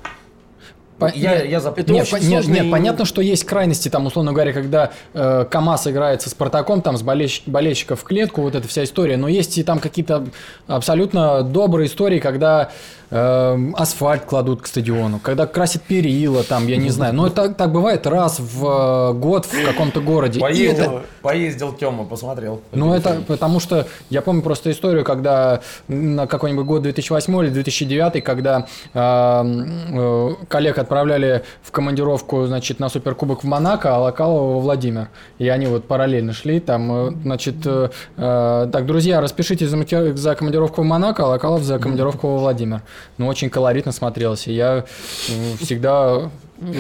По- 0.99 1.11
Я, 1.15 1.43
я 1.43 1.61
за... 1.61 1.71
Это 1.71 1.91
нет, 1.93 2.03
очень 2.13 2.29
нет, 2.29 2.45
сложный- 2.45 2.61
нет, 2.61 2.71
понятно, 2.71 3.07
что 3.07 3.23
есть 3.23 3.45
крайности, 3.45 3.89
там, 3.89 4.05
условно 4.05 4.33
говоря, 4.35 4.53
когда 4.53 4.91
э, 5.15 5.47
КАМАЗ 5.51 5.87
играет 5.89 6.21
со 6.21 6.29
Спартаком, 6.29 6.83
там, 6.83 6.99
с 6.99 7.03
болельщ- 7.03 7.43
болельщиков 7.47 8.01
в 8.01 8.05
клетку, 8.05 8.43
вот 8.43 8.55
эта 8.55 8.69
вся 8.69 8.85
история, 8.85 9.17
но 9.17 9.27
есть 9.27 9.57
и 9.57 9.63
там 9.63 9.79
какие-то 9.79 10.27
абсолютно 10.67 11.43
добрые 11.43 11.87
истории, 11.87 12.19
когда 12.19 12.71
асфальт 13.11 14.25
кладут 14.25 14.63
к 14.63 14.67
стадиону, 14.67 15.19
когда 15.19 15.47
красят 15.47 15.83
перила, 15.83 16.45
там, 16.45 16.67
я 16.69 16.77
не 16.77 16.91
знаю, 16.91 17.15
но 17.15 17.27
это 17.27 17.49
так 17.51 17.73
бывает 17.73 18.07
раз 18.07 18.39
в 18.39 18.65
э, 19.11 19.13
год 19.15 19.47
в 19.47 19.65
каком-то 19.67 20.01
городе. 20.01 20.39
Поездил, 20.41 20.85
это- 20.85 21.03
поездил 21.21 21.73
Тёма, 21.73 22.05
посмотрел. 22.05 22.61
ну, 22.73 22.95
это 22.95 23.21
потому 23.27 23.59
что 23.61 23.87
я 24.11 24.23
помню 24.23 24.43
просто 24.43 24.71
историю, 24.71 25.05
когда 25.05 25.61
на 25.89 26.27
какой-нибудь 26.27 26.65
год 26.67 26.83
2008 26.83 27.37
или 27.43 27.51
2009, 27.51 28.23
когда 28.23 28.67
э, 28.95 29.65
э, 29.93 30.29
коллег 30.49 30.79
отправляли 30.79 31.43
в 31.63 31.73
командировку, 31.73 32.47
значит, 32.47 32.79
на 32.79 32.89
Суперкубок 32.89 33.43
в 33.43 33.47
Монако, 33.47 33.97
а 33.97 33.99
Локалова 33.99 34.55
во 34.55 34.61
Владимир. 34.61 35.09
И 35.39 35.49
они 35.49 35.67
вот 35.67 35.85
параллельно 35.87 36.33
шли, 36.33 36.61
там, 36.61 37.09
э, 37.09 37.13
значит, 37.23 37.57
э, 37.65 37.89
так, 38.17 38.87
друзья, 38.87 39.21
распишитесь 39.21 39.69
за, 39.69 40.17
за 40.17 40.35
командировку 40.35 40.83
в 40.83 40.85
Монако, 40.85 41.25
а 41.25 41.27
Локалов 41.27 41.63
за 41.63 41.79
командировку 41.79 42.29
во 42.29 42.39
Владимир. 42.39 42.83
Ну, 43.19 43.27
очень 43.27 43.51
колоритно 43.51 43.93
смотрелось. 43.93 44.47
И 44.47 44.53
я 44.53 44.85
э, 45.29 45.57
всегда, 45.61 46.31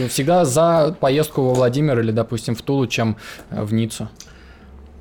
всегда 0.08 0.44
за 0.44 0.96
поездку 0.98 1.42
во 1.42 1.54
Владимир 1.54 1.98
или, 2.00 2.12
допустим, 2.12 2.54
в 2.54 2.62
Тулу, 2.62 2.86
чем 2.86 3.16
э, 3.50 3.62
в 3.62 3.72
Ниццу. 3.72 4.08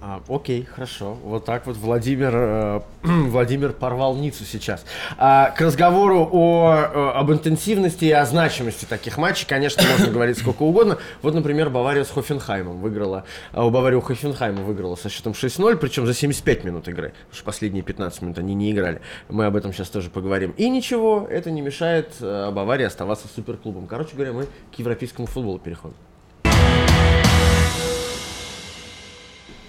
А, 0.01 0.21
окей, 0.29 0.63
хорошо. 0.63 1.17
Вот 1.23 1.43
так 1.43 1.67
вот 1.67 1.75
Владимир, 1.75 2.31
э, 2.33 2.81
Владимир 3.03 3.73
порвал 3.73 4.15
Ниццу 4.15 4.45
сейчас. 4.45 4.85
А, 5.17 5.51
к 5.51 5.59
разговору 5.59 6.27
о, 6.31 6.73
э, 6.73 7.09
об 7.15 7.31
интенсивности 7.31 8.05
и 8.05 8.11
о 8.11 8.25
значимости 8.25 8.85
таких 8.85 9.17
матчей, 9.17 9.45
конечно, 9.45 9.83
можно 9.83 10.07
говорить 10.07 10.37
сколько 10.37 10.63
угодно. 10.63 10.99
Вот, 11.21 11.33
например, 11.33 11.69
Бавария 11.69 12.05
с 12.05 12.11
Хофенхаймом 12.11 12.79
выиграла. 12.79 13.25
А 13.51 13.65
у 13.65 13.71
Баварии 13.71 13.97
у 13.97 14.01
Хофенхайма 14.01 14.61
выиграла 14.61 14.95
со 14.95 15.09
счетом 15.09 15.33
6-0, 15.33 15.75
причем 15.75 16.05
за 16.05 16.13
75 16.13 16.63
минут 16.63 16.87
игры. 16.87 17.09
Потому 17.09 17.35
что 17.35 17.43
последние 17.43 17.83
15 17.83 18.21
минут 18.21 18.37
они 18.39 18.55
не 18.55 18.71
играли. 18.71 19.01
Мы 19.27 19.45
об 19.45 19.57
этом 19.57 19.73
сейчас 19.73 19.89
тоже 19.89 20.09
поговорим. 20.09 20.51
И 20.51 20.69
ничего, 20.69 21.27
это 21.29 21.51
не 21.51 21.61
мешает 21.61 22.13
э, 22.21 22.51
Баварии 22.51 22.85
оставаться 22.85 23.27
суперклубом. 23.27 23.85
Короче 23.85 24.15
говоря, 24.15 24.31
мы 24.31 24.47
к 24.73 24.79
европейскому 24.79 25.27
футболу 25.27 25.59
переходим. 25.59 25.97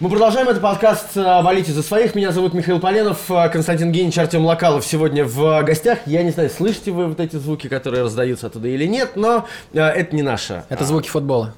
Мы 0.00 0.08
продолжаем 0.08 0.48
этот 0.48 0.62
подкаст 0.62 1.14
э, 1.14 1.42
«Болите 1.42 1.72
за 1.72 1.82
своих». 1.82 2.14
Меня 2.14 2.32
зовут 2.32 2.54
Михаил 2.54 2.80
Поленов, 2.80 3.30
э, 3.30 3.50
Константин 3.50 3.92
Генич, 3.92 4.16
Артем 4.16 4.46
Локалов 4.46 4.82
сегодня 4.86 5.26
в 5.26 5.62
гостях. 5.62 5.98
Я 6.06 6.22
не 6.22 6.30
знаю, 6.30 6.48
слышите 6.48 6.90
вы 6.90 7.06
вот 7.06 7.20
эти 7.20 7.36
звуки, 7.36 7.68
которые 7.68 8.02
раздаются 8.04 8.46
оттуда 8.46 8.68
или 8.68 8.86
нет, 8.86 9.10
но 9.16 9.46
э, 9.74 9.78
это 9.78 10.16
не 10.16 10.22
наше. 10.22 10.64
Это 10.70 10.86
звуки 10.86 11.10
футбола. 11.10 11.54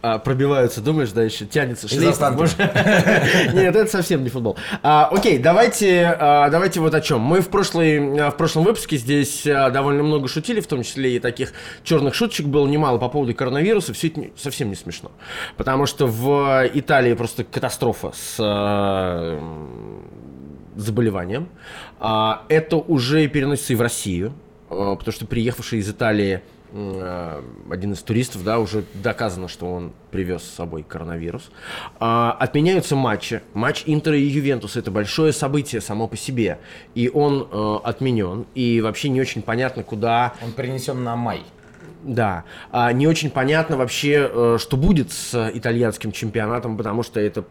А, 0.00 0.18
пробиваются, 0.18 0.80
думаешь, 0.80 1.10
да, 1.10 1.24
еще 1.24 1.44
тянется 1.44 1.88
шлейф. 1.88 2.14
Нет, 3.52 3.74
это 3.74 3.86
совсем 3.90 4.22
не 4.22 4.28
футбол. 4.30 4.56
А, 4.82 5.08
окей, 5.10 5.38
давайте, 5.38 6.16
а, 6.18 6.48
давайте 6.50 6.78
вот 6.80 6.94
о 6.94 7.00
чем. 7.00 7.20
Мы 7.20 7.40
в, 7.40 7.48
прошлый, 7.48 8.20
а, 8.20 8.30
в 8.30 8.36
прошлом 8.36 8.62
выпуске 8.64 8.96
здесь 8.96 9.44
а, 9.46 9.70
довольно 9.70 10.04
много 10.04 10.28
шутили, 10.28 10.60
в 10.60 10.68
том 10.68 10.84
числе 10.84 11.16
и 11.16 11.18
таких 11.18 11.52
черных 11.82 12.14
шуточек 12.14 12.46
было 12.46 12.66
немало 12.68 12.98
по 12.98 13.08
поводу 13.08 13.34
коронавируса. 13.34 13.92
Все 13.92 14.06
это 14.06 14.20
не- 14.20 14.32
совсем 14.36 14.68
не 14.68 14.76
смешно. 14.76 15.10
Потому 15.56 15.86
что 15.86 16.06
в 16.06 16.64
Италии 16.72 17.14
просто 17.14 17.42
катастрофа 17.42 18.12
с 18.14 18.36
а, 18.38 19.40
заболеванием. 20.76 21.48
Это 22.00 22.76
уже 22.76 23.26
переносится 23.26 23.72
и 23.72 23.76
в 23.76 23.80
Россию, 23.82 24.32
потому 24.68 25.10
что 25.10 25.26
приехавший 25.26 25.80
из 25.80 25.90
Италии 25.90 26.42
один 27.70 27.92
из 27.92 28.02
туристов, 28.02 28.44
да, 28.44 28.58
уже 28.58 28.84
доказано, 28.94 29.48
что 29.48 29.66
он 29.70 29.92
привез 30.10 30.42
с 30.42 30.54
собой 30.54 30.82
коронавирус. 30.82 31.50
А, 32.00 32.36
отменяются 32.38 32.96
матчи. 32.96 33.42
Матч 33.54 33.84
Интера 33.86 34.16
и 34.16 34.22
Ювентуса 34.22 34.78
это 34.78 34.90
большое 34.90 35.32
событие 35.32 35.80
само 35.80 36.08
по 36.08 36.16
себе. 36.16 36.58
И 36.94 37.10
он 37.12 37.48
э, 37.50 37.76
отменен. 37.84 38.46
И 38.54 38.80
вообще 38.80 39.08
не 39.08 39.20
очень 39.20 39.42
понятно, 39.42 39.82
куда 39.82 40.34
Он 40.42 40.52
перенесен 40.52 41.02
на 41.04 41.16
май. 41.16 41.42
да, 42.02 42.44
а, 42.70 42.92
не 42.92 43.06
очень 43.06 43.30
понятно 43.30 43.76
вообще, 43.76 44.30
э, 44.32 44.56
что 44.60 44.76
будет 44.76 45.12
с 45.12 45.50
итальянским 45.54 46.12
чемпионатом, 46.12 46.76
потому 46.76 47.02
что 47.02 47.20
это, 47.20 47.44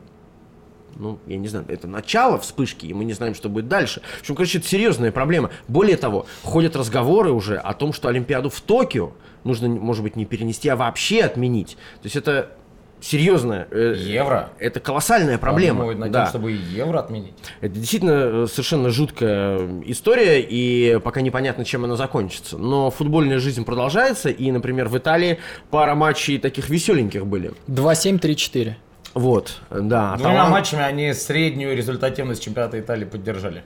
ну, 1.00 1.20
я 1.28 1.38
не 1.38 1.48
знаю, 1.48 1.66
это 1.68 1.88
начало 1.88 2.38
вспышки, 2.40 2.86
и 2.86 2.94
мы 2.94 3.06
не 3.06 3.14
знаем, 3.14 3.36
что 3.36 3.50
будет 3.50 3.68
дальше. 3.68 4.02
В 4.18 4.22
общем, 4.22 4.36
короче, 4.36 4.58
это 4.58 4.68
серьезная 4.68 5.12
проблема. 5.12 5.52
Более 5.68 5.98
того, 5.98 6.26
ходят 6.44 6.76
разговоры 6.76 7.32
уже 7.32 7.58
о 7.58 7.74
том, 7.74 7.94
что 7.94 8.10
Олимпиаду 8.10 8.50
в 8.50 8.62
Токио 8.62 9.12
нужно, 9.44 9.70
может 9.70 10.04
быть, 10.04 10.16
не 10.16 10.26
перенести, 10.26 10.70
а 10.70 10.76
вообще 10.76 11.22
отменить. 11.22 11.78
То 12.02 12.06
есть 12.06 12.16
это 12.16 12.52
серьезная, 13.00 13.68
э, 13.72 13.96
Евро. 13.98 14.50
это 14.60 14.80
колоссальная 14.80 15.38
проблема. 15.38 15.80
Подумают 15.80 16.00
над 16.00 16.12
да. 16.12 16.22
тем, 16.24 16.30
чтобы 16.30 16.54
и 16.54 16.56
евро 16.56 17.00
отменить. 17.00 17.36
Это 17.62 17.76
действительно 17.76 18.44
э, 18.44 18.48
совершенно 18.50 18.90
жуткая 18.90 19.84
история, 19.86 20.42
и 20.42 21.00
пока 21.04 21.22
непонятно, 21.22 21.64
чем 21.64 21.86
она 21.86 21.96
закончится. 21.96 22.58
Но 22.58 22.90
футбольная 22.90 23.40
жизнь 23.40 23.64
продолжается, 23.66 24.30
и, 24.30 24.52
например, 24.52 24.88
в 24.88 24.98
Италии 24.98 25.40
пара 25.70 25.96
матчей 25.96 26.40
таких 26.40 26.70
веселеньких 26.70 27.26
были. 27.26 27.54
2-7, 27.68 28.20
3-4. 28.20 28.74
Вот, 29.18 29.62
да. 29.72 30.16
Двумя 30.16 30.46
Аталан- 30.46 30.50
матчами 30.52 30.84
они 30.84 31.14
среднюю 31.14 31.76
результативность 31.76 32.44
чемпионата 32.44 32.80
Италии 32.80 33.06
поддержали. 33.06 33.64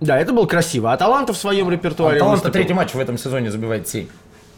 Да, 0.00 0.18
это 0.18 0.32
было 0.32 0.44
красиво. 0.46 0.92
Аталанта 0.92 1.32
в 1.32 1.36
своем 1.38 1.70
репертуаре 1.70 2.18
Таланта 2.18 2.36
выступил. 2.36 2.52
третий 2.52 2.74
матч 2.74 2.92
в 2.94 2.98
этом 2.98 3.16
сезоне 3.16 3.50
забивает 3.50 3.88
7. 3.88 4.06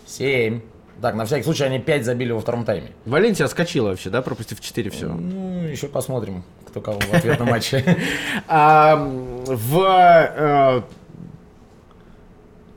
7. 0.07 0.61
Так, 1.01 1.15
на 1.15 1.25
всякий 1.25 1.45
случай 1.45 1.65
они 1.65 1.79
5 1.79 2.05
забили 2.05 2.33
во 2.33 2.41
втором 2.41 2.65
тайме. 2.65 2.91
Валенсия 3.07 3.47
отскочила 3.47 3.89
вообще, 3.91 4.11
да, 4.11 4.21
пропустив 4.23 4.61
4 4.61 4.91
все. 4.91 5.07
Ну, 5.07 5.63
еще 5.67 5.87
посмотрим, 5.89 6.43
кто 6.67 6.81
кого 6.81 6.99
в 7.01 7.15
ответном 7.15 7.49
матче. 7.49 7.85
В 8.49 9.79
э, 9.79 10.83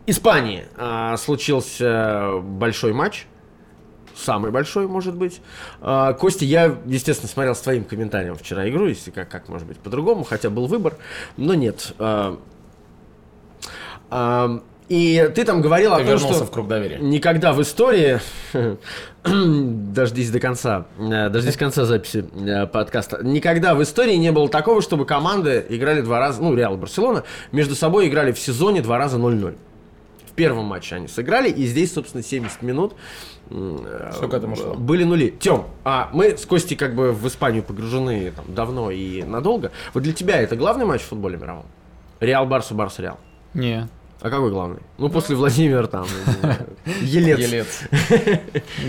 Испании 0.07 0.65
а, 0.77 1.17
случился 1.17 2.39
большой 2.41 2.93
матч. 2.93 3.25
Самый 4.15 4.51
большой, 4.51 4.87
может 4.87 5.15
быть. 5.15 5.41
А, 5.81 6.13
Костя, 6.13 6.45
я, 6.45 6.75
естественно, 6.85 7.29
смотрел 7.29 7.55
с 7.55 7.59
твоим 7.59 7.83
комментарием 7.83 8.35
вчера 8.35 8.67
игру, 8.69 8.87
если 8.87 9.11
как, 9.11 9.29
как 9.29 9.49
может 9.49 9.67
быть 9.67 9.77
по-другому, 9.77 10.23
хотя 10.23 10.49
был 10.49 10.67
выбор, 10.67 10.95
но 11.37 11.53
нет. 11.53 11.93
А, 11.99 12.39
а, 14.09 14.61
и 14.87 15.31
ты 15.33 15.43
там 15.45 15.61
говорил 15.61 15.93
о 15.93 15.97
Ты 15.97 16.03
том, 16.03 16.13
вернулся 16.13 16.35
что 16.35 16.45
в 16.45 16.51
круг 16.51 16.67
доверия. 16.67 16.99
никогда 16.99 17.53
в 17.53 17.61
истории, 17.61 18.19
дождись 19.23 20.29
до 20.29 20.39
конца, 20.39 20.85
э, 20.99 21.29
дождись 21.29 21.57
конца 21.57 21.85
записи 21.85 22.25
э, 22.35 22.67
подкаста, 22.67 23.23
никогда 23.23 23.73
в 23.73 23.81
истории 23.81 24.15
не 24.15 24.31
было 24.31 24.47
такого, 24.47 24.83
чтобы 24.83 25.05
команды 25.05 25.65
играли 25.69 26.01
два 26.01 26.19
раза, 26.19 26.41
ну, 26.41 26.53
Реал 26.53 26.75
и 26.75 26.77
Барселона, 26.77 27.23
между 27.51 27.75
собой 27.75 28.07
играли 28.07 28.31
в 28.31 28.37
сезоне 28.37 28.81
два 28.83 28.99
раза 28.99 29.17
0-0. 29.17 29.55
Первом 30.35 30.65
матче 30.65 30.95
они 30.95 31.07
сыграли, 31.07 31.49
и 31.49 31.65
здесь, 31.65 31.93
собственно, 31.93 32.23
70 32.23 32.61
минут 32.61 32.95
Что 33.49 34.27
к 34.29 34.33
этому 34.33 34.55
шло? 34.55 34.73
были 34.75 35.03
нули. 35.03 35.29
Тем, 35.39 35.65
а 35.83 36.09
мы 36.13 36.37
с 36.37 36.45
Костей 36.45 36.75
как 36.75 36.93
бы 36.95 37.11
в 37.11 37.25
Испанию 37.27 37.63
погружены 37.63 38.31
там, 38.35 38.45
давно 38.53 38.91
и 38.91 39.23
надолго. 39.23 39.71
Вот 39.93 40.03
для 40.03 40.13
тебя 40.13 40.41
это 40.41 40.55
главный 40.55 40.85
матч 40.85 41.01
в 41.01 41.05
футболе 41.05 41.37
мировом? 41.37 41.65
Реал 42.19 42.45
Барса, 42.45 42.73
Барс 42.73 42.99
Реал. 42.99 43.17
Не. 43.53 43.87
А 44.21 44.29
какой 44.29 44.49
главный? 44.49 44.79
Ну, 44.97 45.09
после 45.09 45.35
Владимира 45.35 45.85
там, 45.87 46.05
Елец. 47.01 47.39
Елец. 47.39 47.81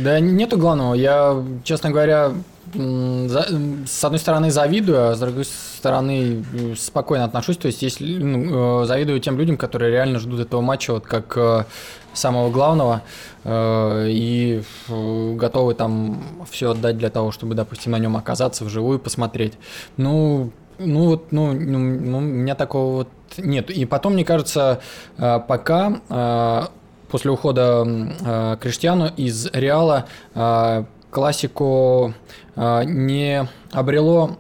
Да 0.01 0.19
нету 0.21 0.57
главного. 0.57 0.95
Я, 0.95 1.45
честно 1.65 1.91
говоря, 1.91 2.33
с 2.77 4.05
одной 4.05 4.19
стороны 4.19 4.51
завидую, 4.51 5.11
а 5.11 5.15
с 5.15 5.21
другой 5.21 5.45
стороны 5.45 6.45
м, 6.53 6.77
спокойно 6.77 7.25
отношусь. 7.25 7.57
То 7.57 7.67
есть, 7.67 7.83
если 7.83 8.19
ну, 8.19 8.83
э, 8.83 8.87
завидую 8.87 9.21
тем 9.21 9.39
людям, 9.39 9.57
которые 9.57 9.91
реально 9.91 10.19
ждут 10.19 10.41
этого 10.41 10.61
матча 10.61 10.93
вот 10.93 11.07
как 11.07 11.37
э, 11.37 11.65
самого 12.13 12.51
главного 12.51 13.03
э, 13.45 14.07
и 14.09 14.63
э, 14.89 15.35
готовы 15.35 15.75
там 15.75 16.23
все 16.51 16.71
отдать 16.71 16.99
для 16.99 17.11
того, 17.11 17.33
чтобы, 17.33 17.55
допустим, 17.55 17.93
на 17.93 17.99
нем 17.99 18.17
оказаться 18.17 18.65
вживую, 18.65 18.99
посмотреть. 18.99 19.55
Ну, 19.97 20.51
ну 20.79 21.07
вот, 21.07 21.33
ну, 21.33 21.53
ну, 21.53 21.79
ну, 21.79 22.19
у 22.19 22.21
меня 22.21 22.55
такого 22.55 22.97
вот 22.97 23.09
нет. 23.39 23.71
И 23.71 23.85
потом, 23.85 24.15
мне 24.15 24.25
кажется, 24.25 24.81
э, 25.19 25.41
пока 25.47 26.01
э, 26.09 26.63
после 27.09 27.31
ухода 27.31 27.85
э, 27.87 28.57
Криштиану 28.61 29.11
из 29.17 29.47
Реала 29.53 30.07
э, 30.35 30.85
классику 31.17 32.13
э, 32.57 32.83
не 32.85 33.49
обрело 33.73 34.37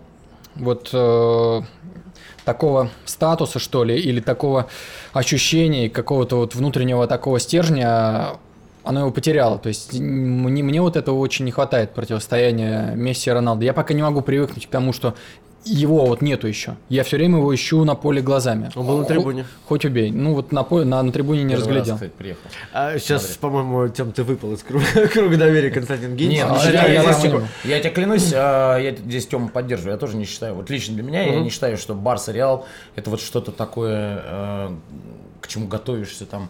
вот 0.56 0.90
э, 0.92 1.62
такого 2.44 2.90
статуса, 3.06 3.58
что 3.58 3.82
ли, 3.82 3.98
или 3.98 4.20
такого 4.20 4.66
ощущения, 5.14 5.88
какого-то 5.88 6.36
вот 6.36 6.54
внутреннего 6.54 7.06
такого 7.06 7.40
стержня, 7.40 8.36
оно 8.84 9.00
его 9.00 9.10
потеряло. 9.10 9.58
То 9.58 9.68
есть 9.70 9.98
мне, 9.98 10.62
мне 10.62 10.82
вот 10.82 10.96
этого 10.96 11.16
очень 11.18 11.46
не 11.46 11.50
хватает, 11.50 11.94
противостояния 11.94 12.92
Месси 12.94 13.30
и 13.30 13.32
Роналду. 13.32 13.64
Я 13.64 13.72
пока 13.72 13.94
не 13.94 14.02
могу 14.02 14.20
привыкнуть 14.20 14.66
к 14.66 14.70
тому, 14.70 14.92
что 14.92 15.14
его 15.64 16.06
вот 16.06 16.22
нету 16.22 16.46
еще. 16.46 16.76
Я 16.88 17.02
все 17.02 17.16
время 17.16 17.38
его 17.38 17.52
ищу 17.54 17.82
на 17.84 17.94
поле 17.96 18.22
глазами. 18.22 18.70
Он 18.76 18.86
был 18.86 18.98
на 18.98 19.04
трибуне. 19.04 19.46
Хоть 19.66 19.84
убей. 19.84 20.10
Ну 20.12 20.34
вот 20.34 20.52
на, 20.52 20.62
поле, 20.62 20.84
на, 20.84 21.02
на 21.02 21.10
трибуне 21.10 21.42
не 21.42 21.54
Первый 21.54 21.58
раз, 21.60 21.66
разглядел. 21.68 21.94
кстати, 21.96 22.12
приехал. 22.16 22.40
А 22.72 22.98
сейчас, 22.98 23.24
по-моему, 23.40 23.88
Тем, 23.88 24.12
ты 24.12 24.22
выпал 24.22 24.52
из 24.52 24.62
круга, 24.62 24.84
круга 25.12 25.36
доверия 25.36 25.70
Константин 25.70 26.14
Генич. 26.14 26.36
Нет, 26.38 26.46
ну, 26.48 26.54
ну, 26.54 26.62
я- 26.62 26.70
я, 26.86 26.86
я 26.86 27.02
я- 27.02 27.14
понял. 27.14 27.42
я 27.64 27.80
тебе 27.80 27.90
клянусь, 27.90 28.30
а, 28.32 28.78
я 28.78 28.92
здесь 28.94 29.26
Тему 29.26 29.48
поддерживаю. 29.48 29.92
Я 29.94 29.98
тоже 29.98 30.16
не 30.16 30.24
считаю, 30.24 30.54
вот 30.54 30.70
лично 30.70 30.94
для 30.94 31.02
меня, 31.02 31.22
я 31.22 31.40
не 31.40 31.50
считаю, 31.50 31.76
что 31.78 31.94
Барса 31.94 32.30
Реал 32.32 32.66
это 32.94 33.10
вот 33.10 33.20
что-то 33.20 33.50
такое, 33.50 34.22
э, 34.24 34.70
к 35.40 35.48
чему 35.48 35.66
готовишься 35.66 36.26
там 36.26 36.48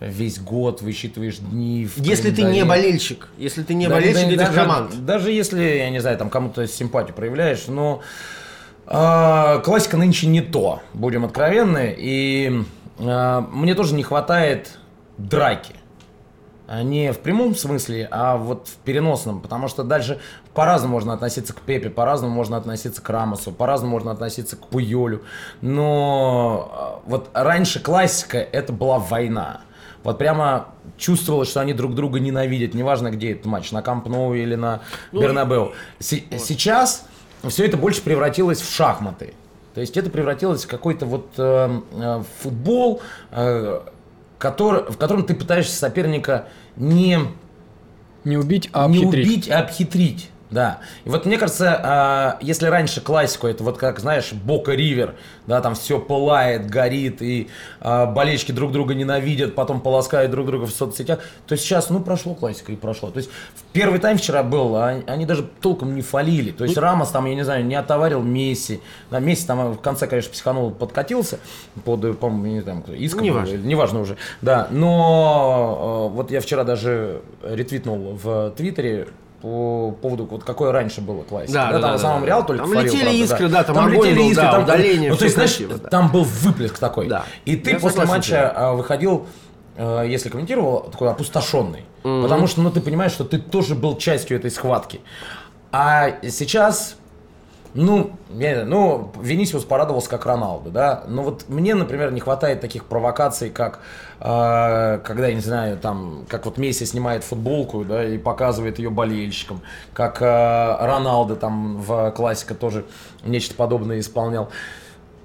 весь 0.00 0.38
год, 0.38 0.80
высчитываешь 0.82 1.38
дни. 1.38 1.86
в 1.86 1.98
Если 2.00 2.30
ты 2.30 2.42
не 2.42 2.64
болельщик, 2.64 3.28
если 3.38 3.62
ты 3.62 3.74
не 3.74 3.88
Да, 3.88 3.94
болельщик 3.96 4.26
да, 4.26 4.28
этих 4.34 4.38
даже, 4.38 4.52
команд. 4.52 5.04
Даже 5.06 5.32
если, 5.32 5.60
я 5.62 5.90
не 5.90 5.98
знаю, 6.00 6.16
там 6.18 6.30
кому-то 6.30 6.68
симпатию 6.68 7.16
проявляешь, 7.16 7.64
но 7.66 8.00
а, 8.90 9.58
классика 9.58 9.96
нынче 9.96 10.26
не 10.26 10.40
то, 10.40 10.80
будем 10.94 11.24
откровенны. 11.24 11.94
И 11.96 12.62
а, 12.98 13.42
мне 13.52 13.74
тоже 13.74 13.94
не 13.94 14.02
хватает 14.02 14.78
драки. 15.18 15.74
А 16.66 16.82
Не 16.82 17.12
в 17.14 17.20
прямом 17.20 17.54
смысле, 17.54 18.08
а 18.10 18.36
вот 18.36 18.68
в 18.68 18.76
переносном. 18.84 19.40
Потому 19.40 19.68
что 19.68 19.84
дальше 19.84 20.20
по-разному 20.52 20.94
можно 20.94 21.14
относиться 21.14 21.54
к 21.54 21.60
Пепе, 21.62 21.88
по-разному 21.88 22.34
можно 22.34 22.56
относиться 22.58 23.00
к 23.00 23.08
Рамосу, 23.08 23.52
по-разному 23.52 23.92
можно 23.92 24.10
относиться 24.10 24.56
к 24.56 24.66
Пуйолю. 24.66 25.22
Но 25.62 26.70
а, 26.72 27.00
вот 27.06 27.30
раньше 27.32 27.80
классика 27.80 28.38
это 28.38 28.72
была 28.72 28.98
война. 28.98 29.62
Вот 30.04 30.16
прямо 30.18 30.68
чувствовалось, 30.96 31.48
что 31.50 31.60
они 31.60 31.72
друг 31.72 31.94
друга 31.94 32.20
ненавидят, 32.20 32.72
неважно 32.74 33.10
где 33.10 33.32
этот 33.32 33.46
матч, 33.46 33.72
на 33.72 33.82
Камп 33.82 34.06
Ноу 34.06 34.34
или 34.34 34.54
на 34.54 34.80
Ну, 35.12 35.20
Бернабеу. 35.20 35.72
Се- 35.98 36.22
Сейчас 36.38 37.06
все 37.44 37.66
это 37.66 37.76
больше 37.76 38.02
превратилось 38.02 38.60
в 38.60 38.72
шахматы. 38.72 39.34
То 39.74 39.80
есть 39.80 39.96
это 39.96 40.10
превратилось 40.10 40.64
в 40.64 40.68
какой-то 40.68 41.06
вот 41.06 41.28
э, 41.36 41.80
э, 41.92 42.22
футбол, 42.40 43.00
э, 43.30 43.80
который, 44.38 44.90
в 44.90 44.96
котором 44.96 45.24
ты 45.24 45.34
пытаешься 45.34 45.76
соперника 45.76 46.48
не, 46.76 47.18
Не 48.24 48.36
убить, 48.36 48.70
а 48.72 48.88
не 48.88 49.04
убить, 49.04 49.50
а 49.50 49.60
обхитрить. 49.60 50.30
Да. 50.50 50.78
И 51.04 51.10
вот 51.10 51.26
мне 51.26 51.36
кажется, 51.36 51.78
а, 51.82 52.38
если 52.40 52.66
раньше 52.68 53.00
классику, 53.02 53.46
это 53.46 53.62
вот 53.62 53.76
как, 53.76 53.98
знаешь, 54.00 54.32
Бока 54.32 54.72
Ривер, 54.72 55.14
да, 55.46 55.60
там 55.60 55.74
все 55.74 55.98
пылает, 56.00 56.70
горит, 56.70 57.20
и 57.20 57.48
а, 57.80 58.06
болельщики 58.06 58.52
друг 58.52 58.72
друга 58.72 58.94
ненавидят, 58.94 59.54
потом 59.54 59.80
полоскают 59.80 60.30
друг 60.30 60.46
друга 60.46 60.64
в 60.64 60.70
соцсетях, 60.70 61.18
то 61.46 61.56
сейчас, 61.56 61.90
ну, 61.90 62.00
прошло 62.00 62.34
классика 62.34 62.72
и 62.72 62.76
прошло. 62.76 63.10
То 63.10 63.18
есть 63.18 63.30
в 63.56 63.62
первый 63.72 63.98
тайм 64.00 64.16
вчера 64.16 64.42
был, 64.42 64.74
а 64.76 64.88
они, 65.06 65.26
даже 65.26 65.42
толком 65.60 65.94
не 65.94 66.02
фалили. 66.02 66.50
То 66.50 66.64
есть 66.64 66.78
Рамос 66.78 67.10
там, 67.10 67.26
я 67.26 67.34
не 67.34 67.44
знаю, 67.44 67.64
не 67.66 67.74
отоварил 67.74 68.22
Месси. 68.22 68.80
Да, 69.10 69.20
Месси 69.20 69.46
там 69.46 69.72
в 69.74 69.80
конце, 69.80 70.06
конечно, 70.06 70.32
психанул, 70.32 70.70
подкатился 70.70 71.38
под, 71.84 72.18
по-моему, 72.18 72.46
не 72.46 72.60
знаю, 72.62 72.82
кто, 72.82 72.94
Иско 72.94 73.18
был, 73.18 73.24
Неважно. 73.26 73.54
или- 73.54 73.66
неважно 73.66 74.00
уже. 74.00 74.16
Да, 74.40 74.68
но 74.70 76.08
э, 76.10 76.14
вот 76.14 76.30
я 76.30 76.40
вчера 76.40 76.64
даже 76.64 77.20
ретвитнул 77.42 78.18
в 78.22 78.50
Твиттере 78.56 79.08
по 79.40 79.92
поводу, 80.02 80.26
вот 80.26 80.44
какое 80.44 80.72
раньше 80.72 81.00
было 81.00 81.22
классика. 81.22 81.52
Да, 81.52 81.66
да, 81.66 81.72
там 81.72 81.80
да, 81.80 81.86
в 81.86 81.90
да, 81.90 81.94
основном 81.94 82.20
да. 82.22 82.26
Реал 82.26 82.46
только 82.46 82.64
Там 82.64 82.72
фалил, 82.72 82.92
летели 82.92 83.02
правда, 83.02 83.24
искры, 83.24 83.48
да, 83.48 83.64
там 83.64 83.78
огонь 83.78 83.92
летели 83.92 84.18
был, 84.18 84.30
искры, 84.30 84.44
да, 84.44 84.52
там 84.52 84.62
удаление, 84.64 85.10
Ну, 85.10 85.16
то 85.16 85.24
есть, 85.24 85.34
знаешь, 85.34 85.50
красиво, 85.50 85.78
да. 85.78 85.88
там 85.88 86.12
был 86.12 86.24
выплеск 86.24 86.78
такой. 86.78 87.08
Да. 87.08 87.24
И 87.44 87.56
ты 87.56 87.70
Я 87.70 87.78
после 87.78 88.04
матча 88.04 88.52
а, 88.54 88.72
выходил, 88.74 89.26
э, 89.76 90.04
если 90.08 90.28
комментировал, 90.28 90.88
такой 90.90 91.08
опустошенный. 91.10 91.84
Потому 92.02 92.46
что, 92.46 92.62
ну, 92.62 92.70
ты 92.70 92.80
понимаешь, 92.80 93.12
что 93.12 93.24
ты 93.24 93.38
тоже 93.38 93.74
был 93.74 93.96
частью 93.96 94.36
этой 94.36 94.50
схватки. 94.50 95.00
А 95.72 96.16
сейчас 96.22 96.96
ну, 97.80 98.10
я 98.30 98.64
ну, 98.64 99.12
Венисиус 99.22 99.62
порадовался 99.64 100.10
как 100.10 100.26
Роналду, 100.26 100.70
да. 100.70 101.04
Но 101.06 101.22
вот 101.22 101.44
мне, 101.48 101.76
например, 101.76 102.10
не 102.10 102.18
хватает 102.18 102.60
таких 102.60 102.84
провокаций, 102.84 103.50
как 103.50 103.78
э, 104.18 104.98
когда, 105.04 105.28
я 105.28 105.34
не 105.34 105.40
знаю, 105.40 105.78
там, 105.78 106.24
как 106.28 106.46
вот 106.46 106.58
Месси 106.58 106.84
снимает 106.84 107.22
футболку, 107.22 107.84
да, 107.84 108.04
и 108.04 108.18
показывает 108.18 108.80
ее 108.80 108.90
болельщикам, 108.90 109.62
как 109.92 110.20
э, 110.20 110.76
Роналдо 110.80 111.36
там 111.36 111.80
в 111.80 112.10
классика 112.10 112.56
тоже 112.56 112.84
нечто 113.24 113.54
подобное 113.54 114.00
исполнял. 114.00 114.48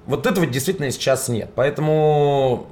Вот 0.06 0.24
этого 0.24 0.46
действительно 0.46 0.92
сейчас 0.92 1.28
нет. 1.28 1.50
Поэтому, 1.56 2.68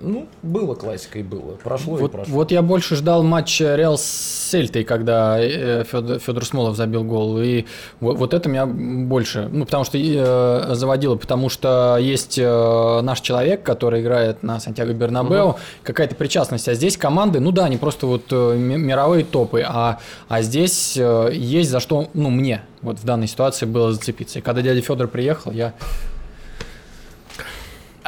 ну, 0.00 0.26
было 0.42 0.74
классика 0.74 1.18
и 1.18 1.22
было. 1.22 1.52
Прошло 1.62 1.98
и 1.98 2.00
Вот, 2.02 2.12
прошло. 2.12 2.34
вот 2.34 2.50
я 2.50 2.62
больше 2.62 2.96
ждал 2.96 3.22
матча 3.22 3.74
Реал 3.76 3.98
с 3.98 4.02
Сельтой, 4.50 4.84
когда 4.84 5.38
э, 5.40 5.84
Федор, 5.84 6.18
Федор 6.18 6.44
Смолов 6.44 6.76
забил 6.76 7.02
гол. 7.04 7.40
И 7.40 7.64
вот, 8.00 8.16
вот 8.18 8.34
это 8.34 8.48
меня 8.48 8.66
больше, 8.66 9.48
ну, 9.50 9.64
потому 9.64 9.84
что 9.84 9.98
э, 9.98 10.74
заводило, 10.74 11.16
потому 11.16 11.48
что 11.48 11.96
есть 12.00 12.38
э, 12.38 13.00
наш 13.02 13.20
человек, 13.20 13.62
который 13.62 14.02
играет 14.02 14.42
на 14.42 14.60
Сантьяго 14.60 14.92
Бернабеу, 14.92 15.56
какая-то 15.82 16.14
причастность. 16.14 16.68
А 16.68 16.74
здесь 16.74 16.96
команды, 16.96 17.40
ну 17.40 17.50
да, 17.50 17.64
они 17.64 17.76
просто 17.76 18.06
вот 18.06 18.24
э, 18.30 18.56
ми- 18.56 18.76
мировые 18.76 19.24
топы, 19.24 19.64
а, 19.66 19.98
а 20.28 20.42
здесь 20.42 20.96
э, 20.96 21.30
есть 21.32 21.70
за 21.70 21.80
что, 21.80 22.08
ну, 22.14 22.30
мне 22.30 22.62
вот 22.82 22.98
в 22.98 23.04
данной 23.04 23.26
ситуации 23.26 23.66
было 23.66 23.92
зацепиться. 23.92 24.38
И 24.38 24.42
когда 24.42 24.62
дядя 24.62 24.80
Федор 24.80 25.08
приехал, 25.08 25.50
я 25.50 25.72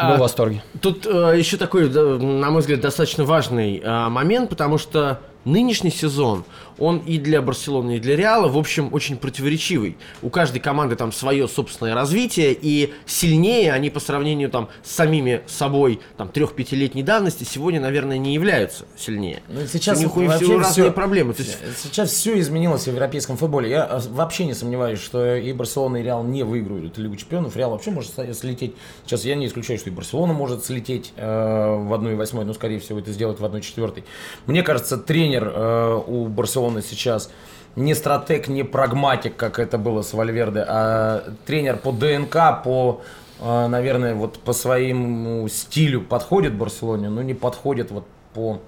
был 0.02 0.14
А, 0.14 0.16
в 0.16 0.20
восторге. 0.20 0.62
Тут 0.80 1.06
э, 1.06 1.34
еще 1.36 1.56
такой, 1.56 1.88
на 1.88 2.50
мой 2.50 2.60
взгляд, 2.60 2.80
достаточно 2.80 3.24
важный 3.24 3.78
э, 3.78 4.08
момент, 4.08 4.50
потому 4.50 4.78
что 4.78 5.20
нынешний 5.44 5.90
сезон, 5.90 6.44
он 6.78 6.98
и 6.98 7.18
для 7.18 7.42
Барселоны, 7.42 7.96
и 7.96 8.00
для 8.00 8.16
Реала, 8.16 8.48
в 8.48 8.56
общем, 8.58 8.88
очень 8.92 9.16
противоречивый. 9.16 9.96
У 10.22 10.30
каждой 10.30 10.60
команды 10.60 10.96
там 10.96 11.12
свое 11.12 11.48
собственное 11.48 11.94
развитие, 11.94 12.56
и 12.60 12.92
сильнее 13.06 13.72
они 13.72 13.90
по 13.90 14.00
сравнению 14.00 14.50
там 14.50 14.68
с 14.82 14.92
самими 14.92 15.42
собой 15.46 16.00
там 16.16 16.28
трех-пятилетней 16.28 17.02
давности 17.02 17.44
сегодня, 17.44 17.80
наверное, 17.80 18.18
не 18.18 18.34
являются 18.34 18.84
сильнее. 18.96 19.42
Ну, 19.48 19.60
сейчас 19.66 19.98
у 19.98 20.02
них 20.02 20.14
вообще 20.14 20.44
всего 20.44 20.58
разные 20.58 20.84
всё- 20.86 20.92
проблемы. 20.92 21.34
То 21.34 21.42
есть 21.42 21.58
Сейчас 21.82 22.10
все 22.10 22.38
изменилось 22.38 22.84
в 22.84 22.88
европейском 22.88 23.36
футболе. 23.36 23.70
Я 23.70 23.86
э, 23.90 24.00
вообще 24.10 24.44
не 24.44 24.54
сомневаюсь, 24.54 25.00
что 25.00 25.36
и 25.36 25.52
Барселона, 25.52 25.98
и 25.98 26.02
Реал 26.02 26.22
не 26.24 26.42
выиграют 26.42 26.98
Лигу 26.98 27.16
чемпионов. 27.16 27.56
Реал 27.56 27.70
вообще 27.70 27.90
может 27.90 28.12
слететь. 28.36 28.74
Сейчас 29.04 29.24
я 29.24 29.34
не 29.34 29.46
исключаю, 29.46 29.78
что 29.78 29.90
и 29.90 29.92
Барселона 29.92 30.32
может 30.32 30.64
слететь 30.64 31.12
э, 31.16 31.24
в 31.26 31.92
1-8, 31.92 32.44
но, 32.44 32.52
скорее 32.54 32.78
всего, 32.80 32.98
это 32.98 33.10
сделать 33.12 33.40
в 33.40 33.44
1-4. 33.44 34.04
Мне 34.46 34.62
кажется, 34.62 34.96
тренер 34.98 35.50
э, 35.54 36.02
у 36.06 36.26
Барселоны 36.26 36.67
сейчас 36.82 37.30
не 37.76 37.94
стратег, 37.94 38.48
не 38.48 38.62
прагматик, 38.62 39.36
как 39.36 39.58
это 39.58 39.78
было 39.78 40.02
с 40.02 40.12
Вальверде, 40.12 40.64
а 40.66 41.34
тренер 41.46 41.76
по 41.76 41.92
ДНК, 41.92 42.62
по, 42.64 43.02
э, 43.40 43.66
наверное, 43.68 44.14
вот 44.14 44.38
по 44.38 44.52
своему 44.52 45.48
стилю 45.48 46.02
подходит 46.02 46.54
Барселоне, 46.54 47.08
но 47.08 47.22
не 47.22 47.34
подходит 47.34 47.90
вот 47.90 48.04
по 48.34 48.60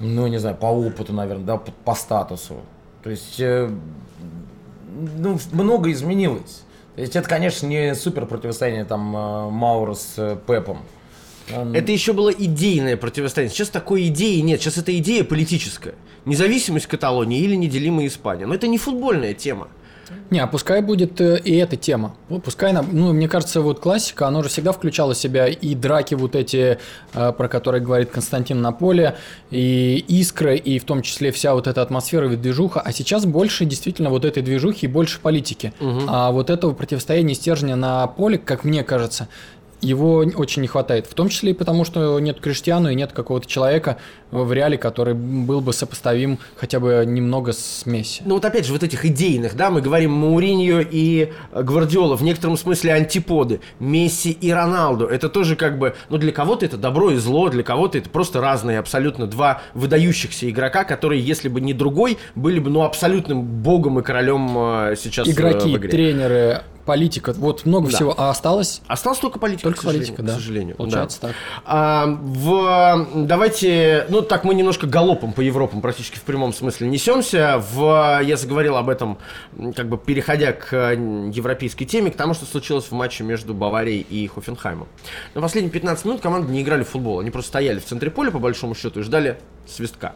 ну, 0.00 0.26
не 0.26 0.38
знаю, 0.38 0.56
по 0.56 0.66
опыту, 0.66 1.12
наверное, 1.12 1.44
да, 1.44 1.56
по, 1.56 1.72
по 1.72 1.94
статусу. 1.94 2.62
То 3.02 3.10
есть, 3.10 3.40
э, 3.40 3.68
ну, 5.16 5.38
много 5.52 5.90
изменилось. 5.90 6.62
То 6.94 7.02
есть, 7.02 7.16
это, 7.16 7.28
конечно, 7.28 7.66
не 7.66 7.94
супер 7.94 8.26
противостояние 8.26 8.84
там 8.84 9.16
э, 9.16 9.50
Маура 9.50 9.94
с 9.94 10.38
Пепом. 10.46 10.78
Это 11.48 11.92
еще 11.92 12.12
было 12.12 12.30
идейное 12.30 12.96
противостояние. 12.96 13.54
Сейчас 13.54 13.70
такой 13.70 14.08
идеи 14.08 14.40
нет. 14.40 14.60
Сейчас 14.60 14.76
это 14.76 14.96
идея 14.98 15.24
политическая. 15.24 15.94
Независимость 16.28 16.86
Каталонии 16.86 17.40
или 17.40 17.54
неделимая 17.56 18.06
Испания. 18.06 18.46
Но 18.46 18.54
это 18.54 18.68
не 18.68 18.78
футбольная 18.78 19.34
тема. 19.34 19.68
Не, 20.30 20.38
а 20.40 20.46
пускай 20.46 20.80
будет 20.80 21.20
э, 21.20 21.38
и 21.44 21.54
эта 21.56 21.76
тема. 21.76 22.14
Пускай, 22.42 22.70
она- 22.70 22.82
ну, 22.82 23.12
мне 23.12 23.28
кажется, 23.28 23.60
вот 23.60 23.78
классика, 23.80 24.26
она 24.26 24.42
же 24.42 24.48
всегда 24.48 24.72
включала 24.72 25.12
в 25.12 25.18
себя 25.18 25.46
и 25.48 25.74
драки 25.74 26.14
вот 26.14 26.34
эти, 26.34 26.78
э, 27.12 27.32
про 27.32 27.46
которые 27.48 27.82
говорит 27.82 28.08
Константин 28.10 28.62
на 28.62 28.72
поле, 28.72 29.16
и 29.50 30.02
искры, 30.08 30.56
и 30.56 30.78
в 30.78 30.84
том 30.84 31.02
числе 31.02 31.30
вся 31.30 31.52
вот 31.52 31.66
эта 31.66 31.82
атмосфера 31.82 32.32
и 32.32 32.36
движуха. 32.36 32.80
А 32.80 32.90
сейчас 32.92 33.26
больше 33.26 33.66
действительно 33.66 34.08
вот 34.08 34.24
этой 34.24 34.42
движухи 34.42 34.86
и 34.86 34.88
больше 34.88 35.20
политики. 35.20 35.74
А 36.08 36.30
вот 36.30 36.48
этого 36.48 36.72
противостояния 36.72 37.34
стержня 37.34 37.76
на 37.76 38.06
поле, 38.06 38.38
как 38.38 38.64
мне 38.64 38.84
кажется, 38.84 39.28
его 39.80 40.24
очень 40.34 40.62
не 40.62 40.68
хватает. 40.68 41.06
В 41.06 41.14
том 41.14 41.28
числе 41.28 41.52
и 41.52 41.54
потому, 41.54 41.84
что 41.84 42.18
нет 42.20 42.40
Криштиану 42.40 42.90
и 42.90 42.94
нет 42.94 43.12
какого-то 43.12 43.46
человека 43.46 43.98
в 44.30 44.52
реале, 44.52 44.76
который 44.76 45.14
был 45.14 45.60
бы 45.60 45.72
сопоставим 45.72 46.38
хотя 46.56 46.80
бы 46.80 47.04
немного 47.06 47.52
с 47.52 47.86
Месси. 47.86 48.22
Ну 48.24 48.34
вот 48.34 48.44
опять 48.44 48.66
же, 48.66 48.72
вот 48.72 48.82
этих 48.82 49.04
идейных, 49.04 49.56
да, 49.56 49.70
мы 49.70 49.80
говорим 49.80 50.12
Мауриньо 50.12 50.80
и 50.80 51.32
Гвардиола, 51.52 52.16
в 52.16 52.22
некотором 52.22 52.56
смысле 52.56 52.92
антиподы. 52.94 53.60
Месси 53.78 54.30
и 54.30 54.50
Роналду. 54.50 55.06
Это 55.06 55.28
тоже 55.28 55.56
как 55.56 55.78
бы, 55.78 55.94
ну 56.10 56.18
для 56.18 56.32
кого-то 56.32 56.66
это 56.66 56.76
добро 56.76 57.12
и 57.12 57.16
зло, 57.16 57.48
для 57.48 57.62
кого-то 57.62 57.98
это 57.98 58.10
просто 58.10 58.40
разные 58.40 58.78
абсолютно 58.78 59.26
два 59.26 59.62
выдающихся 59.74 60.48
игрока, 60.50 60.84
которые, 60.84 61.22
если 61.22 61.48
бы 61.48 61.60
не 61.60 61.72
другой, 61.72 62.18
были 62.34 62.58
бы, 62.58 62.70
ну, 62.70 62.82
абсолютным 62.82 63.42
богом 63.42 63.98
и 63.98 64.02
королем 64.02 64.56
э, 64.56 64.96
сейчас 64.96 65.28
э, 65.28 65.32
игроки, 65.32 65.74
в 65.74 65.78
игре. 65.78 65.88
тренеры, 65.90 66.62
политика, 66.88 67.34
вот 67.36 67.66
много 67.66 67.90
Да. 67.90 67.96
всего. 67.96 68.14
А 68.16 68.30
осталось 68.30 68.80
Осталась 68.88 69.18
только 69.18 69.38
политика, 69.38 69.64
только 69.64 69.82
к 69.82 69.84
политика, 69.84 70.22
да. 70.22 70.32
к 70.32 70.34
сожалению. 70.36 70.74
Получается 70.74 71.18
да. 71.20 71.28
так. 71.28 71.36
А, 71.66 72.06
в, 72.06 73.06
давайте, 73.14 74.06
ну 74.08 74.22
так 74.22 74.44
мы 74.44 74.54
немножко 74.54 74.86
галопом 74.86 75.34
по 75.34 75.42
Европам 75.42 75.82
практически 75.82 76.16
в 76.16 76.22
прямом 76.22 76.54
смысле 76.54 76.88
несемся. 76.88 77.62
В, 77.72 78.20
я 78.24 78.38
заговорил 78.38 78.76
об 78.76 78.88
этом, 78.88 79.18
как 79.76 79.86
бы 79.90 79.98
переходя 79.98 80.52
к 80.52 80.72
м, 80.72 81.28
европейской 81.28 81.84
теме, 81.84 82.10
к 82.10 82.16
тому, 82.16 82.32
что 82.32 82.46
случилось 82.46 82.86
в 82.86 82.92
матче 82.92 83.22
между 83.22 83.52
Баварией 83.52 84.00
и 84.00 84.26
Хофенхаймом. 84.26 84.88
На 85.34 85.42
последние 85.42 85.70
15 85.70 86.06
минут 86.06 86.20
команды 86.22 86.50
не 86.50 86.62
играли 86.62 86.84
в 86.84 86.88
футбол, 86.88 87.20
они 87.20 87.30
просто 87.30 87.50
стояли 87.50 87.80
в 87.80 87.84
центре 87.84 88.10
поля 88.10 88.30
по 88.30 88.38
большому 88.38 88.74
счету 88.74 89.00
и 89.00 89.02
ждали 89.02 89.38
свистка. 89.66 90.14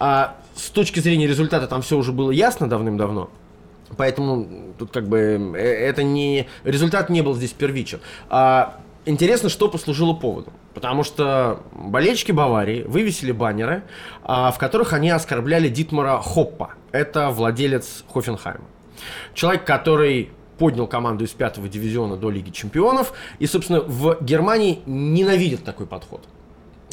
А, 0.00 0.36
с 0.56 0.70
точки 0.70 0.98
зрения 0.98 1.28
результата 1.28 1.68
там 1.68 1.82
все 1.82 1.96
уже 1.96 2.10
было 2.10 2.32
ясно 2.32 2.68
давным-давно. 2.68 3.30
Поэтому 3.96 4.74
тут 4.78 4.90
как 4.92 5.08
бы 5.08 5.18
э, 5.56 5.58
это 5.58 6.02
не 6.02 6.46
результат 6.64 7.10
не 7.10 7.22
был 7.22 7.34
здесь 7.34 7.52
первичен. 7.52 8.00
А, 8.28 8.80
интересно, 9.06 9.48
что 9.48 9.68
послужило 9.68 10.12
поводом. 10.12 10.52
Потому 10.74 11.02
что 11.02 11.62
болельщики 11.72 12.32
Баварии 12.32 12.82
вывесили 12.82 13.32
баннеры, 13.32 13.82
а, 14.22 14.52
в 14.52 14.58
которых 14.58 14.92
они 14.92 15.10
оскорбляли 15.10 15.68
Дитмара 15.68 16.18
Хоппа. 16.18 16.74
Это 16.92 17.30
владелец 17.30 18.04
Хофенхайма. 18.12 18.64
Человек, 19.34 19.64
который 19.64 20.30
поднял 20.58 20.86
команду 20.86 21.24
из 21.24 21.30
пятого 21.30 21.68
дивизиона 21.68 22.16
до 22.16 22.30
Лиги 22.30 22.50
Чемпионов. 22.50 23.12
И, 23.38 23.46
собственно, 23.46 23.80
в 23.80 24.18
Германии 24.20 24.80
ненавидят 24.86 25.64
такой 25.64 25.86
подход. 25.86 26.24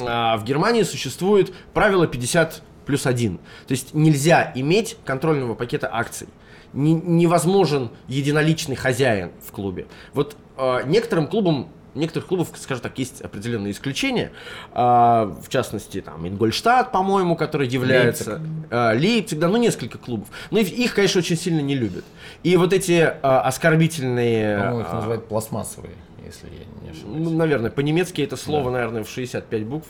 А, 0.02 0.38
в 0.38 0.46
Германии 0.46 0.84
существует 0.84 1.54
правило 1.74 2.08
50 2.08 2.62
плюс 2.86 3.06
1. 3.06 3.38
То 3.38 3.72
есть 3.72 3.94
нельзя 3.94 4.52
иметь 4.56 4.98
контрольного 5.04 5.56
пакета 5.56 5.90
акций. 5.92 6.28
Не- 6.76 6.94
невозможен 6.94 7.90
единоличный 8.08 8.76
хозяин 8.76 9.32
в 9.46 9.52
клубе. 9.52 9.88
Вот 10.14 10.36
э, 10.58 10.82
некоторым 10.86 11.28
клубам 11.28 11.70
некоторых 11.96 12.28
клубов, 12.28 12.50
скажем 12.58 12.84
так, 12.84 13.00
есть 13.00 13.22
определенные 13.22 13.72
исключения. 13.72 14.32
А, 14.74 15.34
в 15.42 15.48
частности, 15.48 16.02
там, 16.02 16.28
Ингольштадт, 16.28 16.92
по-моему, 16.92 17.36
который 17.38 17.68
является... 17.70 18.42
а, 18.70 18.94
Лейпциг, 18.94 19.40
да, 19.40 19.48
ну, 19.48 19.56
несколько 19.58 19.98
клубов. 19.98 20.28
Но 20.52 20.60
их- 20.60 20.94
конечно, 20.94 21.20
очень 21.20 21.38
сильно 21.38 21.62
не 21.62 21.74
любят. 21.74 22.04
И 22.44 22.58
вот 22.58 22.74
эти 22.74 23.14
а, 23.22 23.40
оскорбительные... 23.42 24.58
По-моему, 24.58 24.80
их 24.82 24.88
а, 24.90 24.96
называют 24.96 25.28
пластмассовые, 25.30 25.94
если 26.26 26.48
я 26.48 26.66
не 26.84 26.90
ошибаюсь. 26.92 27.28
ну, 27.30 27.30
наверное, 27.38 27.72
по-немецки 27.72 28.22
это 28.22 28.36
слово, 28.36 28.70
наверное, 28.72 29.04
в 29.06 29.10
65 29.10 29.64
букв. 29.66 29.88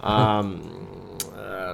А, 0.00 0.46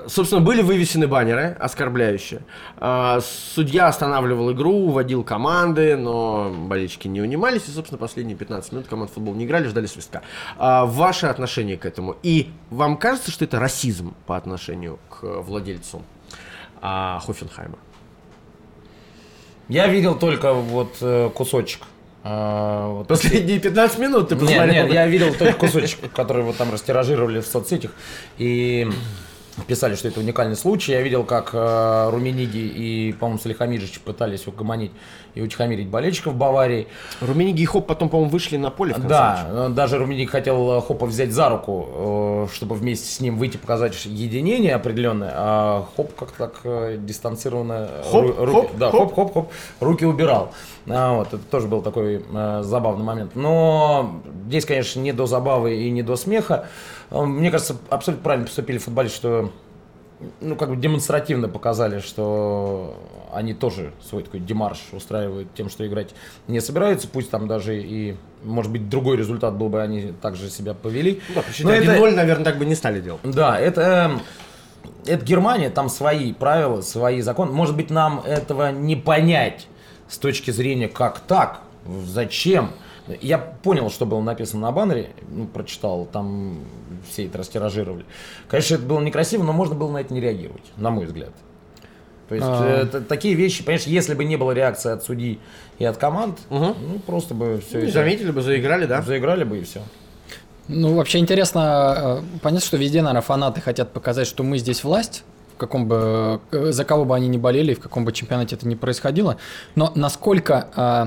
собственно, 0.07 0.41
были 0.41 0.63
вывесены 0.63 1.07
баннеры 1.07 1.57
оскорбляющие. 1.59 2.41
А, 2.77 3.21
судья 3.21 3.89
останавливал 3.89 4.53
игру, 4.53 4.73
уводил 4.73 5.25
команды, 5.25 5.97
но 5.97 6.51
болельщики 6.51 7.09
не 7.09 7.21
унимались. 7.21 7.69
И, 7.69 7.71
собственно, 7.71 7.99
последние 7.99 8.37
15 8.37 8.73
минут 8.73 8.89
команд 8.89 9.11
футбол 9.11 9.35
не 9.35 9.45
играли, 9.45 9.69
ждали 9.69 9.87
свистка. 9.87 10.23
А, 10.59 10.87
ваше 10.87 11.27
отношение 11.27 11.77
к 11.77 11.87
этому? 11.87 12.17
И 12.23 12.51
вам 12.71 12.97
кажется, 12.97 13.31
что 13.31 13.45
это 13.45 13.59
расизм 13.59 14.15
по 14.27 14.37
отношению 14.37 14.99
к 15.09 15.23
владельцу 15.43 16.03
Хофенхайма? 16.81 17.79
Я 19.69 19.87
видел 19.89 20.19
только 20.19 20.55
вот 20.55 20.97
э, 21.01 21.31
кусочек. 21.35 21.83
Вот 22.25 23.07
Последние 23.09 23.59
15 23.61 23.99
минут 23.99 24.29
ты 24.29 24.35
Нет, 24.35 24.45
посмотрел? 24.45 24.85
нет, 24.85 24.93
я 24.93 25.07
видел 25.07 25.35
только 25.35 25.53
кусочек, 25.55 26.13
который 26.13 26.43
вот 26.43 26.57
там 26.57 26.71
растиражировали 26.71 27.41
в 27.41 27.47
соцсетях 27.47 27.93
и 28.39 28.91
писали, 29.67 29.95
что 29.95 30.09
это 30.09 30.21
уникальный 30.21 30.57
случай. 30.57 30.93
Я 30.93 31.03
видел, 31.03 31.25
как 31.25 31.51
э, 31.53 32.11
Румениги 32.11 32.59
и, 32.59 33.13
по-моему, 33.13 33.41
Салихамиджич 33.41 34.01
пытались 34.01 34.47
угомонить 34.47 34.93
и 35.35 35.41
утихомирить 35.41 35.89
болельщиков 35.89 36.35
Баварии. 36.35 36.87
Румениги 37.21 37.63
и 37.63 37.65
Хоп 37.67 37.87
потом, 37.87 38.09
по-моему, 38.09 38.31
вышли 38.31 38.57
на 38.57 38.71
поле 38.71 38.95
в 38.95 39.07
Да, 39.07 39.69
даже 39.71 39.99
Румениге 39.99 40.31
хотел 40.31 40.79
э, 40.79 40.81
Хопа 40.81 41.07
взять 41.07 41.33
за 41.33 41.49
руку, 41.49 42.47
э, 42.51 42.55
чтобы 42.55 42.75
вместе 42.75 43.09
с 43.11 43.21
ним 43.21 43.37
выйти 43.37 43.57
показать 43.57 44.05
единение 44.07 44.75
определенное, 44.75 45.33
а 45.35 45.87
Хоп 45.97 46.15
как-то 46.15 46.39
так 46.39 46.61
э, 46.65 46.97
дистанцированно 46.99 47.89
э, 47.91 48.03
Хоп, 48.11 48.25
ру- 48.25 48.45
руки, 48.45 48.69
хоп, 48.69 48.77
да, 48.79 48.91
хоп. 48.91 49.01
хоп, 49.01 49.15
хоп, 49.15 49.35
хоп, 49.35 49.53
руки 49.81 50.05
убирал. 50.05 50.53
А, 50.89 51.15
вот, 51.15 51.29
это 51.29 51.43
тоже 51.51 51.69
был 51.69 51.83
такой 51.83 52.25
э, 52.33 52.63
забавный 52.63 53.05
момент. 53.05 53.35
Но 53.35 54.23
здесь, 54.47 54.65
конечно, 54.65 55.01
не 55.01 55.13
до 55.13 55.27
забавы 55.27 55.77
и 55.77 55.91
не 55.91 56.03
до 56.03 56.17
смеха. 56.17 56.67
Э, 57.11 57.23
Мне 57.25 57.51
кажется, 57.51 57.77
абсолютно 57.91 58.25
правильно 58.25 58.47
поступили 58.47 58.79
футболисты, 58.79 59.17
что 59.17 59.53
ну, 60.41 60.57
как 60.57 60.71
бы 60.71 60.77
демонстративно 60.77 61.49
показали, 61.49 62.01
что 62.01 62.97
они 63.33 63.55
тоже 63.55 63.93
свой 64.03 64.25
такой 64.25 64.41
демарш 64.41 64.79
устраивают 64.93 65.49
тем, 65.55 65.69
что 65.71 65.87
играть 65.87 66.15
не 66.49 66.61
собираются, 66.61 67.07
пусть 67.07 67.31
там 67.31 67.47
даже 67.47 67.81
и, 67.81 68.17
может 68.43 68.73
быть, 68.73 68.89
другой 68.89 69.17
результат 69.17 69.55
был 69.55 69.69
бы, 69.69 69.81
они 69.81 70.13
также 70.21 70.51
себя 70.51 70.75
повели. 70.75 71.21
Ну 71.29 71.35
Да, 71.37 71.43
Но 71.65 71.71
это- 71.73 71.93
1-0, 71.93 72.15
наверное, 72.17 72.45
так 72.45 72.59
бы 72.59 72.65
не 72.67 72.75
стали 72.75 73.01
делать. 73.01 73.21
да, 73.23 73.61
это, 73.61 74.19
это 75.07 75.25
Германия, 75.25 75.71
там 75.71 75.89
свои 75.89 76.33
правила, 76.33 76.81
свои 76.81 77.21
законы. 77.21 77.53
Может 77.53 77.77
быть, 77.77 77.91
нам 77.91 78.21
этого 78.27 78.73
не 78.73 78.97
понять 78.97 79.69
с 80.09 80.19
точки 80.19 80.51
зрения, 80.51 80.89
как 80.89 81.21
так, 81.21 81.61
зачем. 82.07 82.71
Я 83.21 83.39
понял, 83.39 83.91
что 83.91 84.07
было 84.07 84.21
написано 84.21 84.63
на 84.63 84.73
баннере, 84.73 85.11
ну, 85.31 85.47
прочитал, 85.47 86.07
там 86.13 86.59
все 87.11 87.27
это 87.27 87.39
растиражировали. 87.39 88.05
Конечно, 88.49 88.75
это 88.77 88.85
было 88.85 89.01
некрасиво, 89.01 89.43
но 89.43 89.53
можно 89.53 89.75
было 89.75 89.91
на 89.91 89.99
это 89.99 90.13
не 90.15 90.21
реагировать, 90.21 90.65
на 90.77 90.91
мой 90.91 91.07
взгляд. 91.07 91.31
То 92.29 92.35
есть 92.35 92.47
А. 92.47 92.83
э, 92.83 92.87
т- 92.87 93.01
такие 93.01 93.35
вещи, 93.35 93.65
понимаешь, 93.65 93.87
если 93.87 94.15
бы 94.15 94.25
не 94.25 94.37
было 94.37 94.53
реакции 94.53 94.91
от 94.93 95.03
судей 95.03 95.41
и 95.79 95.85
от 95.85 95.97
команд, 95.97 96.39
Мгм. 96.51 96.75
ну 96.93 96.99
просто 97.07 97.33
бы 97.35 97.63
все 97.67 97.79
Ну, 97.81 97.91
заметили 97.91 98.31
бы, 98.31 98.43
заиграли, 98.43 98.85
да? 98.87 99.01
заиграли 99.03 99.45
бы 99.45 99.59
и 99.59 99.63
все. 99.65 99.81
Ну, 100.69 100.95
вообще 100.95 101.19
интересно, 101.19 102.21
э, 102.21 102.39
понятно, 102.43 102.67
что 102.67 102.77
везде, 102.77 103.01
наверное, 103.01 103.23
фанаты 103.23 103.63
хотят 103.63 103.93
показать, 103.95 104.27
что 104.27 104.43
мы 104.43 104.59
здесь 104.59 104.85
власть, 104.85 105.25
в 105.55 105.57
каком 105.57 105.89
бы, 105.89 106.41
э, 106.53 106.73
за 106.73 106.85
кого 106.85 107.07
бы 107.07 107.17
они 107.17 107.29
ни 107.29 107.39
болели, 107.39 107.73
в 107.73 107.81
каком 107.81 108.05
бы 108.05 108.13
чемпионате 108.13 108.57
это 108.57 108.69
ни 108.69 108.75
происходило, 108.75 109.39
но 109.75 109.91
насколько 109.95 110.69
э, 110.77 111.07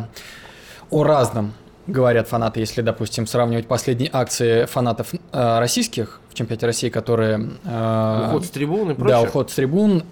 о 0.89 1.03
разном 1.03 1.53
говорят 1.87 2.27
фанаты, 2.27 2.59
если, 2.59 2.81
допустим, 2.81 3.27
сравнивать 3.27 3.67
последние 3.67 4.09
акции 4.13 4.65
фанатов 4.65 5.13
э, 5.13 5.59
российских 5.59 6.19
в 6.29 6.33
чемпионате 6.33 6.65
России, 6.65 6.89
которые... 6.89 7.51
э, 7.63 8.25
Уход 8.29 8.45
с 8.45 8.49
трибуны 8.49 8.91
и 8.91 8.95
Да, 8.95 8.99
прочее. 8.99 9.27
уход 9.27 9.51
с 9.51 9.55
трибун, 9.55 10.03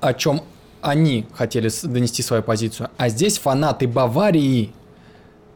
о 0.00 0.14
чем 0.14 0.42
они 0.80 1.26
хотели 1.34 1.70
донести 1.84 2.22
свою 2.22 2.42
позицию. 2.42 2.90
А 2.96 3.08
здесь 3.08 3.38
фанаты 3.38 3.86
Баварии 3.88 4.72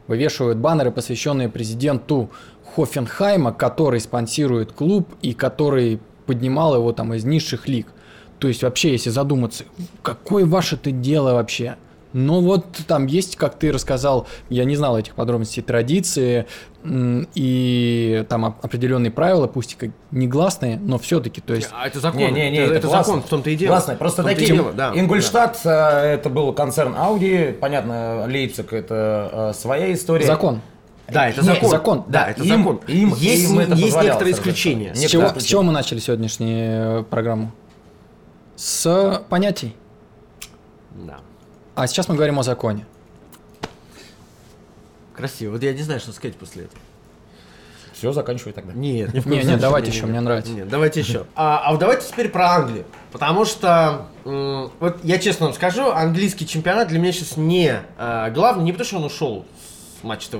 вывешивают 0.08 0.58
баннеры, 0.58 0.90
посвященные 0.90 1.48
президенту 1.48 2.30
Хофенхайма, 2.74 3.52
который 3.52 4.00
спонсирует 4.00 4.72
клуб 4.72 5.08
и 5.22 5.32
который 5.34 6.00
поднимал 6.26 6.74
его 6.74 6.92
там 6.92 7.14
из 7.14 7.24
низших 7.24 7.68
лиг. 7.68 7.86
То 8.38 8.48
есть 8.48 8.62
вообще, 8.62 8.92
если 8.92 9.10
задуматься, 9.10 9.64
какое 10.02 10.44
ваше 10.44 10.74
это 10.76 10.90
дело 10.90 11.34
вообще? 11.34 11.76
Ну 12.12 12.40
вот 12.40 12.66
там 12.86 13.06
есть, 13.06 13.36
как 13.36 13.58
ты 13.58 13.72
рассказал, 13.72 14.26
я 14.50 14.64
не 14.64 14.76
знал 14.76 14.98
этих 14.98 15.14
подробностей, 15.14 15.62
традиции 15.62 16.46
и 17.34 18.24
там 18.28 18.44
оп- 18.44 18.64
определенные 18.64 19.10
правила, 19.10 19.46
пусть 19.46 19.72
и 19.72 19.76
как 19.76 19.90
негласные, 20.10 20.78
но 20.78 20.98
все-таки, 20.98 21.40
то 21.40 21.54
есть 21.54 21.70
А 21.72 21.86
это 21.86 22.00
закон. 22.00 22.18
Не, 22.20 22.30
не, 22.30 22.50
не, 22.50 22.58
это, 22.58 22.74
это, 22.74 22.88
закон, 22.88 23.22
в 23.22 23.28
том-то 23.28 23.50
и 23.50 23.56
дело. 23.56 23.70
Классно. 23.70 23.94
Просто 23.94 24.22
такие. 24.22 24.52
дело, 24.52 24.72
да. 24.72 24.92
Ингольштадт 24.94 25.60
э, 25.64 25.70
это 25.70 26.28
был 26.28 26.52
концерн 26.52 26.94
Audi, 26.94 27.52
понятно, 27.52 28.24
Лейпциг 28.26 28.72
это 28.72 29.52
э, 29.54 29.58
своя 29.58 29.92
история. 29.94 30.26
закон. 30.26 30.60
Да, 31.08 31.28
это 31.28 31.42
закон. 31.42 31.70
закон. 31.70 32.04
Да, 32.08 32.30
это 32.30 32.42
Им- 32.42 32.58
закон. 32.62 32.80
им- 32.88 33.14
есть 33.14 33.50
им 33.50 33.58
это 33.58 33.74
есть 33.74 34.00
некоторые 34.00 34.34
исключения. 34.34 34.94
С 34.94 35.00
Нет, 35.00 35.10
чего, 35.10 35.22
да. 35.22 35.40
с 35.40 35.44
чего 35.44 35.62
мы 35.62 35.72
начали 35.72 35.98
сегодняшнюю 35.98 37.04
программу? 37.04 37.52
С 38.56 39.22
понятий. 39.28 39.74
Да. 41.06 41.18
А 41.74 41.86
сейчас 41.86 42.08
мы 42.08 42.14
говорим 42.14 42.38
о 42.38 42.42
законе. 42.42 42.86
Красиво. 45.14 45.52
Вот 45.52 45.62
я 45.62 45.72
не 45.72 45.82
знаю, 45.82 46.00
что 46.00 46.12
сказать 46.12 46.36
после 46.36 46.64
этого. 46.64 46.80
Все, 47.92 48.12
заканчивай 48.12 48.52
тогда. 48.52 48.72
Нет, 48.72 49.14
ни 49.14 49.20
в 49.20 49.24
коем 49.24 49.46
Не, 49.46 49.52
не, 49.52 49.56
давайте 49.56 49.90
еще, 49.90 50.00
не, 50.00 50.06
мне 50.06 50.18
не. 50.18 50.24
нравится. 50.24 50.52
Нет, 50.52 50.68
давайте 50.68 51.00
еще. 51.00 51.24
А, 51.36 51.62
а 51.64 51.70
вот 51.70 51.78
давайте 51.78 52.08
теперь 52.08 52.30
про 52.30 52.50
Англию. 52.50 52.84
Потому 53.12 53.44
что, 53.44 54.08
вот 54.24 54.98
я 55.04 55.18
честно 55.18 55.46
вам 55.46 55.54
скажу, 55.54 55.88
английский 55.88 56.44
чемпионат 56.46 56.88
для 56.88 56.98
меня 56.98 57.12
сейчас 57.12 57.36
не 57.36 57.80
а, 57.96 58.30
главный, 58.30 58.64
не 58.64 58.72
потому 58.72 58.86
что 58.86 58.96
он 58.96 59.04
ушел 59.04 59.46
с 60.00 60.02
Матч 60.02 60.26
ТВ, 60.26 60.38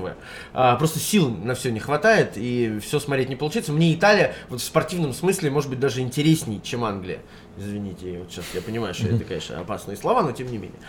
а, 0.53 0.75
просто 0.75 0.99
сил 0.99 1.29
на 1.29 1.55
все 1.55 1.71
не 1.71 1.79
хватает 1.79 2.33
и 2.35 2.79
все 2.81 2.99
смотреть 2.99 3.29
не 3.29 3.37
получается. 3.37 3.71
Мне 3.71 3.93
Италия 3.93 4.35
вот 4.49 4.59
в 4.59 4.63
спортивном 4.65 5.13
смысле 5.13 5.49
может 5.49 5.69
быть 5.69 5.79
даже 5.79 6.01
интересней, 6.01 6.59
чем 6.61 6.83
Англия. 6.83 7.19
Извините, 7.57 8.17
вот 8.19 8.31
сейчас 8.31 8.45
я 8.53 8.61
понимаю, 8.61 8.93
что 8.93 9.07
это, 9.07 9.23
конечно, 9.23 9.59
опасные 9.59 9.95
слова, 9.97 10.23
но 10.23 10.31
тем 10.31 10.47
не 10.47 10.57
менее. 10.57 10.79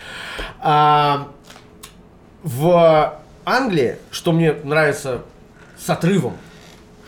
А, 0.59 1.27
в 2.43 3.19
Англии, 3.45 3.97
что 4.11 4.31
мне 4.31 4.53
нравится 4.63 5.21
с 5.77 5.89
отрывом 5.89 6.37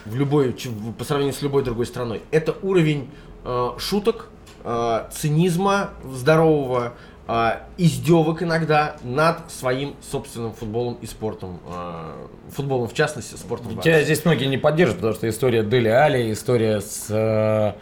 в 0.05 0.15
любой, 0.15 0.55
по 0.97 1.03
сравнению 1.03 1.33
с 1.33 1.41
любой 1.41 1.63
другой 1.63 1.85
страной, 1.85 2.21
это 2.31 2.55
уровень 2.61 3.09
э, 3.43 3.69
шуток, 3.79 4.29
э, 4.63 5.07
цинизма 5.11 5.91
здорового, 6.05 6.93
э, 7.27 7.51
издевок 7.77 8.43
иногда 8.43 8.97
над 9.03 9.51
своим 9.51 9.95
собственным 10.01 10.53
футболом 10.53 10.97
и 11.01 11.05
спортом. 11.07 11.59
э, 11.67 12.27
футболом 12.51 12.87
в 12.87 12.93
частности, 12.93 13.35
спортом. 13.35 13.79
Тебя 13.81 14.03
здесь 14.03 14.23
многие 14.25 14.45
не 14.45 14.57
поддержат, 14.57 14.97
потому 14.97 15.13
что 15.13 15.27
история 15.27 15.63
Дели 15.63 15.89
Али, 15.89 16.31
история 16.31 16.81
с 16.81 17.07
э, 17.09 17.73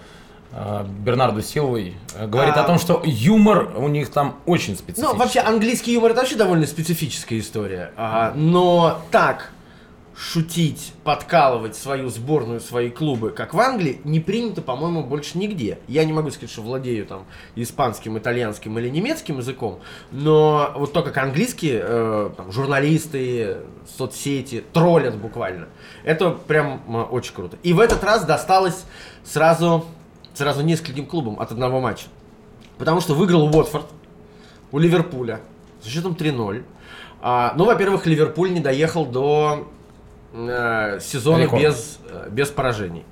э, 0.56 0.86
Бернардо 1.04 1.42
Силвой 1.42 1.96
э, 2.16 2.26
говорит 2.28 2.56
А. 2.56 2.64
о 2.64 2.64
том, 2.64 2.80
что 2.80 3.02
юмор 3.06 3.72
у 3.78 3.88
них 3.88 4.10
там 4.10 4.38
очень 4.46 4.76
специфичный. 4.76 5.14
Ну, 5.14 5.20
вообще, 5.20 5.42
английский 5.42 5.94
юмор 5.94 6.12
это 6.12 6.22
вообще 6.22 6.36
довольно 6.36 6.66
специфическая 6.66 7.40
история. 7.40 7.92
А, 7.98 8.34
но 8.36 9.02
так 9.12 9.52
шутить, 10.18 10.94
подкалывать 11.04 11.76
свою 11.76 12.10
сборную, 12.10 12.62
свои 12.62 12.90
клубы, 12.90 13.32
как 13.32 13.54
в 13.54 13.60
Англии, 13.60 14.00
не 14.06 14.22
принято, 14.22 14.62
по-моему, 14.62 15.04
больше 15.04 15.38
нигде. 15.38 15.80
Я 15.88 16.06
не 16.06 16.14
могу 16.14 16.32
сказать, 16.32 16.50
что 16.50 16.62
владею 16.62 17.06
там 17.06 17.26
испанским, 17.56 18.18
итальянским 18.18 18.80
или 18.80 18.90
немецким 18.90 19.40
языком, 19.40 19.82
но 20.12 20.72
вот 20.76 20.94
то, 20.94 21.04
как 21.04 21.18
английские 21.18 21.82
э, 21.84 22.30
там, 22.38 22.52
журналисты, 22.52 23.58
соцсети 23.98 24.64
троллят 24.72 25.18
буквально, 25.18 25.68
это 26.06 26.32
прям 26.32 26.82
э, 26.88 27.02
очень 27.02 27.34
круто. 27.34 27.58
И 27.62 27.74
в 27.74 27.80
этот 27.82 28.02
раз 28.04 28.24
досталось 28.24 28.86
сразу, 29.26 29.86
сразу 30.36 30.62
нескольким 30.62 31.06
клубам 31.06 31.40
от 31.40 31.52
одного 31.52 31.82
матча. 31.82 32.08
Потому 32.78 33.02
что 33.02 33.14
выиграл 33.14 33.46
Уотфорд 33.56 33.88
у 34.72 34.78
Ливерпуля 34.78 35.42
со 35.82 35.90
счетом 35.90 36.14
3-0. 36.14 36.64
А, 37.22 37.54
ну, 37.56 37.66
во-первых, 37.66 38.06
Ливерпуль 38.06 38.54
не 38.54 38.60
доехал 38.60 39.06
до 39.06 39.72
э, 40.34 41.00
сезона 41.02 41.44
Рекорд. 41.44 41.62
без, 41.62 42.00
э, 42.10 42.30
без 42.30 42.50
поражений. 42.50 43.04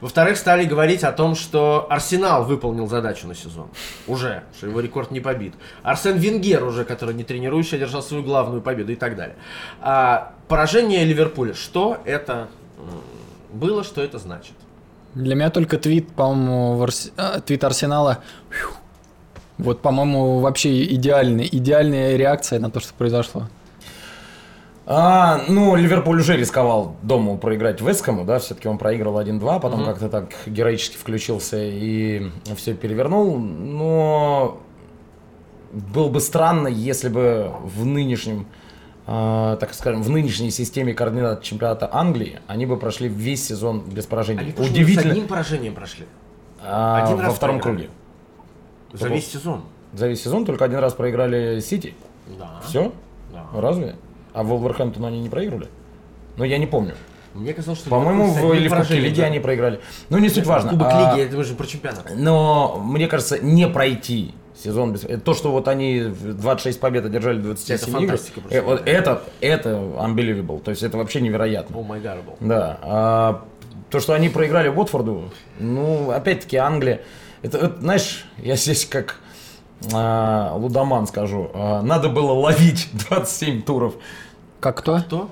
Во-вторых, 0.00 0.36
стали 0.36 0.64
говорить 0.64 1.04
о 1.04 1.12
том, 1.12 1.34
что 1.34 1.86
Арсенал 1.90 2.44
выполнил 2.44 2.86
задачу 2.86 3.26
на 3.26 3.34
сезон. 3.34 3.68
Уже, 4.06 4.42
что 4.56 4.66
его 4.66 4.80
рекорд 4.80 5.10
не 5.10 5.20
побит. 5.20 5.54
Арсен 5.82 6.16
Венгер 6.16 6.64
уже, 6.64 6.84
который 6.84 7.14
не 7.14 7.24
тренирующий, 7.24 7.76
одержал 7.76 8.02
свою 8.02 8.22
главную 8.22 8.62
победу 8.62 8.92
и 8.92 8.96
так 8.96 9.16
далее. 9.16 9.36
А, 9.80 10.32
поражение 10.48 11.04
Ливерпуля. 11.04 11.54
Что 11.54 11.98
это 12.04 12.48
было, 13.52 13.84
что 13.84 14.02
это 14.02 14.18
значит. 14.18 14.54
Для 15.16 15.34
меня 15.34 15.48
только 15.48 15.78
твит, 15.78 16.12
по-моему, 16.12 16.82
Арс- 16.84 17.10
а, 17.16 17.40
твит 17.40 17.64
Арсенала. 17.64 18.18
фью. 18.50 18.68
Вот, 19.56 19.80
по-моему, 19.80 20.40
вообще 20.40 20.84
идеальный, 20.84 21.48
идеальная 21.50 22.16
реакция 22.16 22.60
на 22.60 22.70
то, 22.70 22.80
что 22.80 22.92
произошло. 22.92 23.44
А, 24.84 25.40
ну, 25.48 25.74
Ливерпуль 25.74 26.20
уже 26.20 26.36
рисковал 26.36 26.96
дома 27.02 27.38
проиграть 27.38 27.80
Вескому, 27.80 28.26
да, 28.26 28.38
все-таки 28.38 28.68
он 28.68 28.76
проиграл 28.76 29.18
1-2, 29.18 29.58
потом 29.60 29.86
как-то 29.86 30.10
так 30.10 30.34
героически 30.44 30.98
включился 30.98 31.56
и 31.58 32.30
все 32.54 32.74
перевернул, 32.74 33.38
но 33.38 34.60
было 35.72 36.08
бы 36.10 36.20
странно, 36.20 36.68
если 36.68 37.08
бы 37.08 37.52
в 37.64 37.86
нынешнем, 37.86 38.46
так 39.06 39.72
скажем, 39.72 40.02
в 40.02 40.10
нынешней 40.10 40.50
системе 40.50 40.92
координат 40.92 41.42
чемпионата 41.42 41.88
Англии 41.92 42.40
они 42.48 42.66
бы 42.66 42.76
прошли 42.76 43.08
весь 43.08 43.46
сезон 43.46 43.80
без 43.88 44.04
поражений. 44.06 44.40
Они 44.40 44.50
почему 44.52 44.66
с 44.66 44.70
Удивительно. 44.70 45.12
одним 45.12 45.28
поражением 45.28 45.74
прошли. 45.74 46.06
А, 46.62 47.04
один 47.04 47.16
во 47.18 47.22
раз 47.22 47.34
втором 47.36 47.60
проиграли. 47.60 47.86
круге. 47.86 48.98
За 48.98 49.08
весь 49.08 49.30
сезон. 49.30 49.62
За 49.92 50.08
весь 50.08 50.22
сезон 50.22 50.44
только 50.44 50.64
один 50.64 50.78
раз 50.80 50.94
проиграли 50.94 51.60
Сити. 51.60 51.94
Да. 52.38 52.60
Все? 52.66 52.92
Да. 53.32 53.46
Разве? 53.54 53.94
А 54.32 54.42
Волверхэмптону 54.42 55.06
они 55.06 55.20
не 55.20 55.28
проиграли? 55.28 55.68
Ну, 56.36 56.44
я 56.44 56.58
не 56.58 56.66
помню. 56.66 56.94
Мне 57.34 57.52
казалось, 57.52 57.78
что 57.80 57.90
По-моему, 57.90 58.30
в, 58.32 58.54
или 58.54 58.66
в 58.68 58.74
Кубке 58.74 58.98
Лиги 58.98 59.20
да. 59.20 59.26
они 59.26 59.40
проиграли. 59.40 59.80
Ну, 60.08 60.18
не 60.18 60.28
суть 60.30 60.46
важно. 60.46 60.70
Кубок 60.70 60.88
А, 60.90 61.14
Лиги, 61.14 61.26
это 61.28 61.44
же 61.44 61.54
про 61.54 61.66
чемпионат. 61.66 62.10
Но, 62.16 62.80
мне 62.84 63.06
кажется, 63.08 63.38
не 63.38 63.68
пройти 63.68 64.34
сезон 64.62 64.92
без... 64.92 65.04
это 65.04 65.18
То, 65.20 65.34
что 65.34 65.52
вот 65.52 65.68
они 65.68 66.00
в 66.00 66.34
26 66.34 66.80
побед 66.80 67.04
одержали 67.04 67.38
в 67.38 67.42
27 67.42 67.76
Это 67.76 67.84
играх, 67.86 68.00
фантастика 68.00 68.40
просто. 68.40 68.58
э, 68.58 68.62
вот 68.62 68.82
это, 68.86 69.22
это 69.40 69.68
unbelievable. 69.70 70.60
То 70.60 70.70
есть 70.70 70.82
это 70.82 70.96
вообще 70.96 71.20
невероятно. 71.20 71.78
О 71.78 71.82
май 71.82 72.00
гад 72.00 72.18
был. 72.24 72.34
Да. 72.40 72.78
А 72.82 73.44
то, 73.90 74.00
что 74.00 74.14
они 74.14 74.28
проиграли 74.28 74.68
Уотфорду, 74.68 75.30
ну, 75.60 76.10
опять-таки, 76.10 76.56
Англия. 76.56 77.02
Это, 77.42 77.58
это, 77.58 77.80
знаешь, 77.80 78.24
я 78.38 78.56
здесь 78.56 78.86
как 78.86 79.16
а, 79.92 80.54
лудоман 80.56 81.06
скажу. 81.06 81.50
А, 81.54 81.82
надо 81.82 82.08
было 82.08 82.32
ловить 82.32 82.88
27 83.08 83.62
туров. 83.62 83.94
Как 84.60 84.78
кто? 84.78 84.98
Кто? 84.98 85.30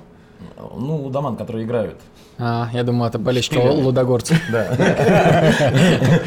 Ну, 0.76 0.96
лудоман, 0.96 1.36
которые 1.36 1.64
играют. 1.64 1.98
А, 2.38 2.68
я 2.72 2.82
думаю, 2.82 3.08
это 3.08 3.18
болельщики 3.18 3.54
Шпиля. 3.54 3.70
лудогорцев. 3.70 4.38
Да. 4.52 4.68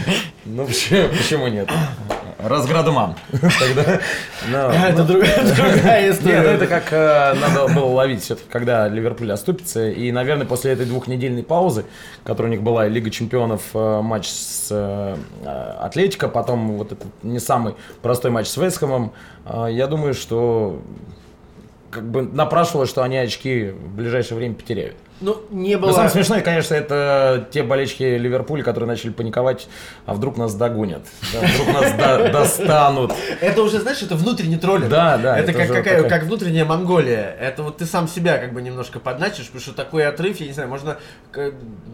Ну, 0.50 0.66
почему 0.66 1.48
нет? 1.50 1.70
Разградман. 2.48 3.16
Тогда, 3.32 4.00
ну, 4.50 4.58
Это 4.58 5.04
другая, 5.04 5.43
другая 5.56 6.02
Нет, 6.08 6.20
ну 6.24 6.30
история. 6.32 6.54
это 6.54 6.68
как 6.68 6.91
э, 6.91 7.34
надо 7.34 7.74
было 7.74 7.86
ловить 7.86 8.24
все-таки, 8.24 8.48
когда 8.50 8.88
Ливерпуль 8.88 9.32
оступится. 9.32 9.89
И, 9.89 10.12
наверное, 10.12 10.45
после 10.45 10.72
этой 10.72 10.86
двухнедельной 10.86 11.43
паузы, 11.43 11.86
которая 12.24 12.52
у 12.52 12.56
них 12.56 12.64
была, 12.64 12.88
Лига 12.88 13.10
Чемпионов, 13.10 13.62
э, 13.74 14.02
матч 14.02 14.28
с 14.28 14.68
э, 14.72 15.18
Атлетико, 15.80 16.30
потом 16.30 16.78
вот 16.78 16.91
этот 16.93 17.08
не 17.24 17.39
самый 17.39 17.76
простой 18.02 18.32
матч 18.32 18.48
с 18.48 18.58
Вестхэмом, 18.58 19.12
я 19.70 19.88
думаю, 19.88 20.14
что 20.14 20.82
как 21.89 22.10
бы 22.10 22.22
напрашивалось, 22.22 22.89
что 22.89 23.02
они 23.04 23.18
очки 23.18 23.70
в 23.70 23.95
ближайшее 23.95 24.38
время 24.38 24.56
потеряют. 24.56 24.95
Ну, 25.20 25.38
не 25.49 25.76
Но 25.76 25.82
было... 25.82 25.93
самое 25.93 26.11
смешное, 26.11 26.41
конечно, 26.41 26.76
это 26.76 27.47
те 27.49 27.63
болельщики 27.63 28.03
Ливерпуля, 28.03 28.63
которые 28.63 28.88
начали 28.88 29.09
паниковать, 29.09 29.68
а 30.05 30.13
вдруг 30.13 30.38
нас 30.38 30.53
догонят, 30.53 31.01
да, 31.34 31.39
вдруг 31.47 31.74
нас 31.74 31.91
до- 31.93 32.32
достанут. 32.32 33.13
Это 33.41 33.63
уже, 33.63 33.80
знаешь, 33.80 33.99
это 34.03 34.15
внутренний 34.15 34.57
троллинг. 34.57 34.89
Да, 34.89 35.18
да, 35.18 35.39
Это, 35.39 35.51
это 35.51 35.59
как, 35.59 35.68
какая, 35.70 36.03
такая- 36.03 36.09
как 36.20 36.24
внутренняя 36.28 36.65
Монголия. 36.65 37.36
Это 37.39 37.63
вот 37.63 37.78
ты 37.78 37.88
сам 37.88 38.07
себя 38.07 38.38
как 38.38 38.53
бы 38.53 38.61
немножко 38.61 38.99
подначишь, 38.99 39.45
потому 39.47 39.61
что 39.61 39.74
такой 39.74 40.05
отрыв, 40.05 40.39
я 40.39 40.45
не 40.45 40.53
знаю, 40.53 40.70
можно 40.70 40.97
к- 41.32 41.51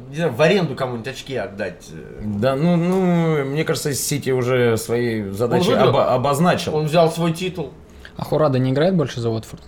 не 0.09 0.15
знаю, 0.17 0.34
в 0.34 0.41
аренду 0.41 0.76
кому-нибудь 0.76 1.07
очки 1.07 1.38
отдать. 1.38 1.88
Да, 2.21 2.57
ну, 2.57 2.76
ну, 2.76 3.45
мне 3.45 3.63
кажется, 3.63 3.93
Сити 3.93 4.32
уже 4.32 4.76
свои 4.76 5.30
задачи 5.30 5.71
обозначил. 5.71 6.76
Он 6.76 6.88
взял 6.88 7.09
свой 7.09 7.32
титул. 7.32 7.71
А 8.17 8.26
Хурада 8.26 8.59
не 8.59 8.71
играет 8.71 8.95
больше 8.95 9.21
за 9.21 9.30
Уотфорд? 9.30 9.63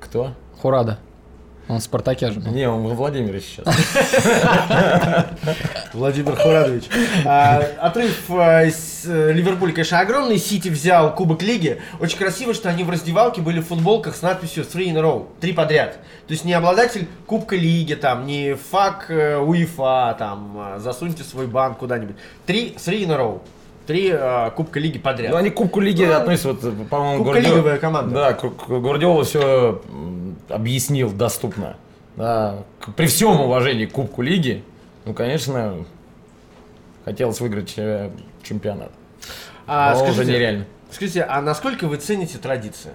Кто? 0.00 0.32
Хурада. 0.60 0.98
Он 1.68 1.78
в 1.78 1.82
Спартаке 1.82 2.30
же. 2.30 2.40
был. 2.40 2.52
Не, 2.52 2.68
он 2.68 2.82
во 2.82 2.94
Владимире 2.94 3.40
сейчас. 3.40 3.64
Владимир 5.94 6.36
Хурадович. 6.36 6.84
А, 7.24 7.62
отрыв 7.80 8.28
с, 8.28 9.04
э, 9.06 9.32
Ливерпуль, 9.32 9.72
конечно, 9.72 10.00
огромный. 10.00 10.38
Сити 10.38 10.68
взял 10.68 11.14
Кубок 11.14 11.42
Лиги. 11.42 11.80
Очень 12.00 12.18
красиво, 12.18 12.52
что 12.52 12.68
они 12.68 12.84
в 12.84 12.90
раздевалке 12.90 13.40
были 13.40 13.60
в 13.60 13.68
футболках 13.68 14.14
с 14.14 14.22
надписью 14.22 14.64
«Three 14.64 14.86
in 14.86 14.98
a 14.98 15.02
row». 15.02 15.26
Три 15.40 15.52
подряд. 15.54 15.94
То 16.26 16.32
есть 16.32 16.44
не 16.44 16.52
обладатель 16.52 17.08
Кубка 17.26 17.56
Лиги, 17.56 17.94
там, 17.94 18.26
не 18.26 18.54
фак 18.54 19.06
э, 19.08 19.38
УЕФА, 19.38 20.16
там, 20.18 20.56
а, 20.58 20.78
засуньте 20.78 21.22
свой 21.22 21.46
банк 21.46 21.78
куда-нибудь. 21.78 22.16
Три 22.46 22.74
«Three 22.76 23.04
in 23.06 23.12
a 23.12 23.16
row». 23.16 23.40
Три 23.86 24.10
а, 24.12 24.50
Кубка 24.50 24.80
Лиги 24.80 24.98
подряд. 24.98 25.30
Ну, 25.32 25.36
они 25.36 25.50
к 25.50 25.54
Кубку 25.54 25.80
Лиги 25.80 26.04
относятся, 26.04 26.70
вот, 26.70 26.88
по-моему, 26.88 27.24
Кубка 27.24 27.40
лиговая 27.40 27.78
команда. 27.78 28.14
Да, 28.14 28.32
Гвардиола 28.32 29.24
все 29.24 29.82
объяснил 30.48 31.12
доступно. 31.12 31.76
Да, 32.16 32.64
при 32.96 33.06
всем 33.06 33.40
уважении 33.40 33.86
к 33.86 33.92
Кубку 33.92 34.22
Лиги, 34.22 34.62
ну, 35.04 35.12
конечно, 35.12 35.84
хотелось 37.04 37.40
выиграть 37.40 37.74
э, 37.76 38.10
чемпионат. 38.42 38.92
А, 39.66 39.94
Но 39.94 40.02
уже 40.02 40.12
скажите, 40.12 40.32
нереально. 40.32 40.66
Скажите, 40.90 41.22
а 41.22 41.40
насколько 41.42 41.86
вы 41.86 41.96
цените 41.96 42.38
традиции? 42.38 42.92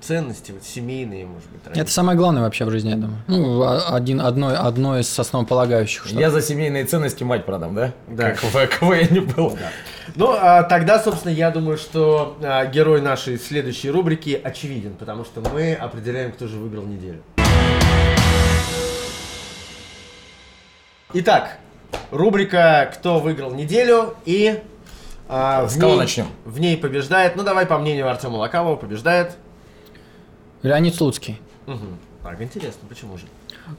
Ценности, 0.00 0.52
вот 0.52 0.62
семейные, 0.62 1.26
может 1.26 1.48
быть, 1.50 1.62
традиции? 1.62 1.82
Это 1.82 1.90
самое 1.90 2.16
главное 2.16 2.42
вообще 2.42 2.64
в 2.64 2.70
жизни, 2.70 2.90
я 2.90 2.96
думаю. 2.96 3.16
Ну, 3.26 3.62
а- 3.62 3.94
один, 3.96 4.20
одно, 4.20 4.48
одно 4.48 4.98
из 4.98 5.18
основополагающих. 5.18 6.06
Что 6.06 6.18
Я 6.18 6.30
за 6.30 6.42
семейные 6.42 6.84
ценности 6.84 7.24
мать 7.24 7.44
продам, 7.44 7.74
да? 7.74 7.92
Да. 8.06 8.30
Как 8.30 8.42
в 8.42 8.66
КВН 8.66 9.26
был. 9.34 9.58
Ну, 10.14 10.30
а, 10.38 10.62
тогда, 10.62 11.00
собственно, 11.02 11.32
я 11.32 11.50
думаю, 11.50 11.76
что 11.78 12.36
а, 12.42 12.66
герой 12.66 13.00
нашей 13.00 13.38
следующей 13.38 13.90
рубрики 13.90 14.40
очевиден, 14.42 14.94
потому 14.94 15.24
что 15.24 15.40
мы 15.40 15.74
определяем, 15.74 16.30
кто 16.32 16.46
же 16.46 16.56
выиграл 16.56 16.84
неделю. 16.84 17.22
Итак, 21.14 21.58
рубрика 22.10 22.90
«Кто 22.94 23.18
выиграл 23.20 23.52
неделю?» 23.54 24.14
и 24.24 24.60
а, 25.28 25.66
С 25.66 25.74
в, 25.76 25.80
кого 25.80 25.92
ней, 25.92 25.98
начнем? 25.98 26.26
в 26.44 26.60
ней 26.60 26.76
побеждает, 26.76 27.36
ну 27.36 27.42
давай 27.42 27.64
по 27.66 27.78
мнению 27.78 28.08
Артема 28.08 28.36
Лакавова, 28.36 28.76
побеждает. 28.76 29.36
Леонид 30.66 30.94
Слуцкий. 30.94 31.40
Мгм. 31.66 31.98
Так, 32.22 32.42
интересно, 32.42 32.80
почему 32.88 33.16
же? 33.18 33.24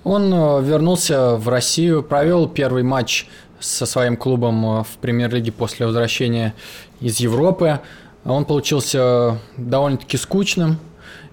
Он 0.04 0.34
э, 0.34 0.64
вернулся 0.64 1.36
в 1.36 1.50
Россию, 1.50 2.02
провел 2.02 2.48
первый 2.48 2.84
матч 2.84 3.28
со 3.60 3.86
своим 3.86 4.16
клубом 4.16 4.66
э, 4.66 4.84
в 4.84 4.98
премьер-лиге 5.02 5.52
после 5.52 5.86
возвращения 5.86 6.54
из 7.02 7.20
Европы. 7.20 7.82
Он 8.24 8.46
получился 8.46 9.38
довольно-таки 9.58 10.18
скучным, 10.18 10.78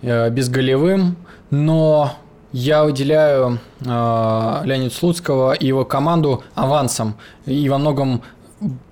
э, 0.02 0.28
безголевым, 0.30 1.16
но 1.50 2.12
я 2.52 2.84
уделяю 2.84 3.60
э, 3.80 3.84
Леониду 4.64 4.92
Слуцкого 4.92 5.52
и 5.52 5.66
его 5.66 5.84
команду 5.84 6.42
авансом. 6.54 7.14
И 7.46 7.68
во 7.68 7.78
многом 7.78 8.22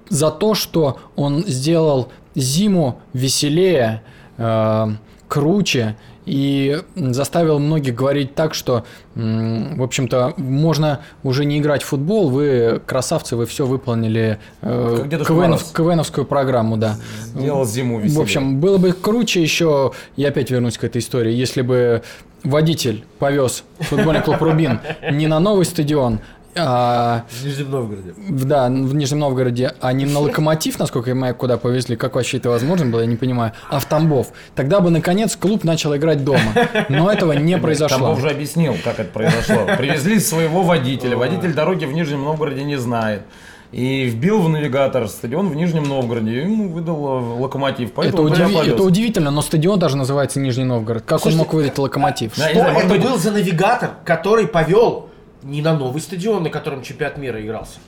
за 0.09 0.31
то, 0.31 0.55
что 0.55 0.99
он 1.17 1.45
сделал 1.47 2.13
зиму 2.37 3.01
веселее, 3.13 4.03
э, 4.37 4.89
круче 5.33 5.97
и 6.25 6.81
заставил 6.95 7.59
многих 7.59 7.95
говорить 7.95 8.35
так, 8.35 8.55
что, 8.55 8.85
в 9.15 9.83
общем-то, 9.83 10.35
можно 10.37 11.01
уже 11.23 11.45
не 11.45 11.59
играть 11.59 11.83
в 11.83 11.87
футбол, 11.87 12.31
вы 12.31 12.81
красавцы, 12.87 13.37
вы 13.37 13.47
все 13.47 13.67
выполнили 13.67 14.39
э, 14.61 15.05
Дедушка 15.09 15.33
КВНов-. 15.33 15.73
КВНовскую 15.73 16.25
программу, 16.25 16.77
да. 16.77 16.97
Сделал 17.25 17.65
зиму 17.65 17.99
веселее. 17.99 18.19
В 18.19 18.23
общем, 18.23 18.61
было 18.61 18.79
бы 18.79 18.93
круче 18.93 19.43
еще, 19.43 19.93
я 20.17 20.29
опять 20.29 20.51
вернусь 20.51 20.79
к 20.79 20.85
этой 20.85 21.01
истории, 21.01 21.33
если 21.33 21.63
бы 21.63 22.03
водитель 22.45 23.05
повез 23.19 23.65
футбольный 23.81 24.23
клуб 24.23 24.41
«Рубин» 24.41 24.81
не 25.11 25.27
на 25.27 25.41
новый 25.41 25.65
стадион, 25.65 26.21
а 26.55 27.25
В 27.31 27.45
Нижнем 27.45 27.71
Новгороде. 27.71 28.15
Да, 28.29 28.67
в 28.69 28.95
Нижнем 28.95 29.19
Новгороде, 29.21 29.75
а 29.81 29.93
не 29.93 30.05
на 30.05 30.19
локомотив, 30.21 30.79
насколько 30.79 31.11
я 31.11 31.15
понимаю, 31.15 31.35
куда 31.35 31.57
повезли, 31.57 31.97
как 31.97 32.15
вообще 32.15 32.37
это 32.39 32.51
возможно 32.51 32.87
было, 32.87 33.01
я 33.01 33.07
не 33.07 33.17
понимаю, 33.17 33.53
а 33.71 33.79
в 33.79 33.87
Тамбов. 33.87 34.29
Тогда 34.55 34.81
бы, 34.81 34.91
наконец, 34.91 35.37
клуб 35.37 35.65
начал 35.65 35.97
играть 35.97 36.25
дома. 36.25 36.53
Но 36.89 37.11
этого 37.11 37.33
не 37.33 37.59
произошло. 37.59 37.99
Тамбов 37.99 38.19
уже 38.19 38.31
объяснил, 38.31 38.77
как 38.85 39.01
это 39.01 39.11
произошло. 39.11 39.67
Привезли 39.79 40.19
своего 40.21 40.63
водителя. 40.63 41.17
Водитель 41.17 41.55
дороги 41.55 41.85
в 41.85 41.93
Нижнем 41.93 42.25
Новгороде 42.25 42.65
не 42.65 42.77
знает. 42.77 43.23
И 43.71 44.05
вбил 44.05 44.43
в 44.43 44.51
навигатор 44.51 45.09
стадион 45.09 45.49
в 45.49 45.57
Нижнем 45.57 45.85
Новгороде. 45.85 46.31
И 46.31 46.43
ему 46.43 46.69
выдал 46.69 47.07
э, 47.07 47.41
локомотив. 47.41 47.99
Это, 47.99 48.19
повез. 48.19 48.69
это 48.69 48.83
удивительно, 48.83 49.31
но 49.31 49.41
стадион 49.41 49.79
даже 49.79 49.97
называется 49.97 50.41
Нижний 50.41 50.65
Новгород. 50.65 51.05
Как 51.07 51.21
Слушайте, 51.23 51.41
он 51.41 51.47
мог 51.47 51.55
выдать 51.55 51.79
локомотив? 51.79 52.33
Да, 52.37 52.49
я 52.49 52.51
Что 52.51 52.61
знаю, 52.65 52.79
это 52.79 52.89
быть- 52.89 53.03
был 53.03 53.17
за 53.17 53.31
навигатор, 53.31 53.93
который 54.05 54.47
повел 54.47 55.09
не 55.43 55.63
на 55.63 55.75
новый 55.77 56.01
стадион, 56.01 56.43
на 56.43 56.51
котором 56.51 56.83
чемпионат 56.83 57.19
мира 57.19 57.41
игрался. 57.41 57.79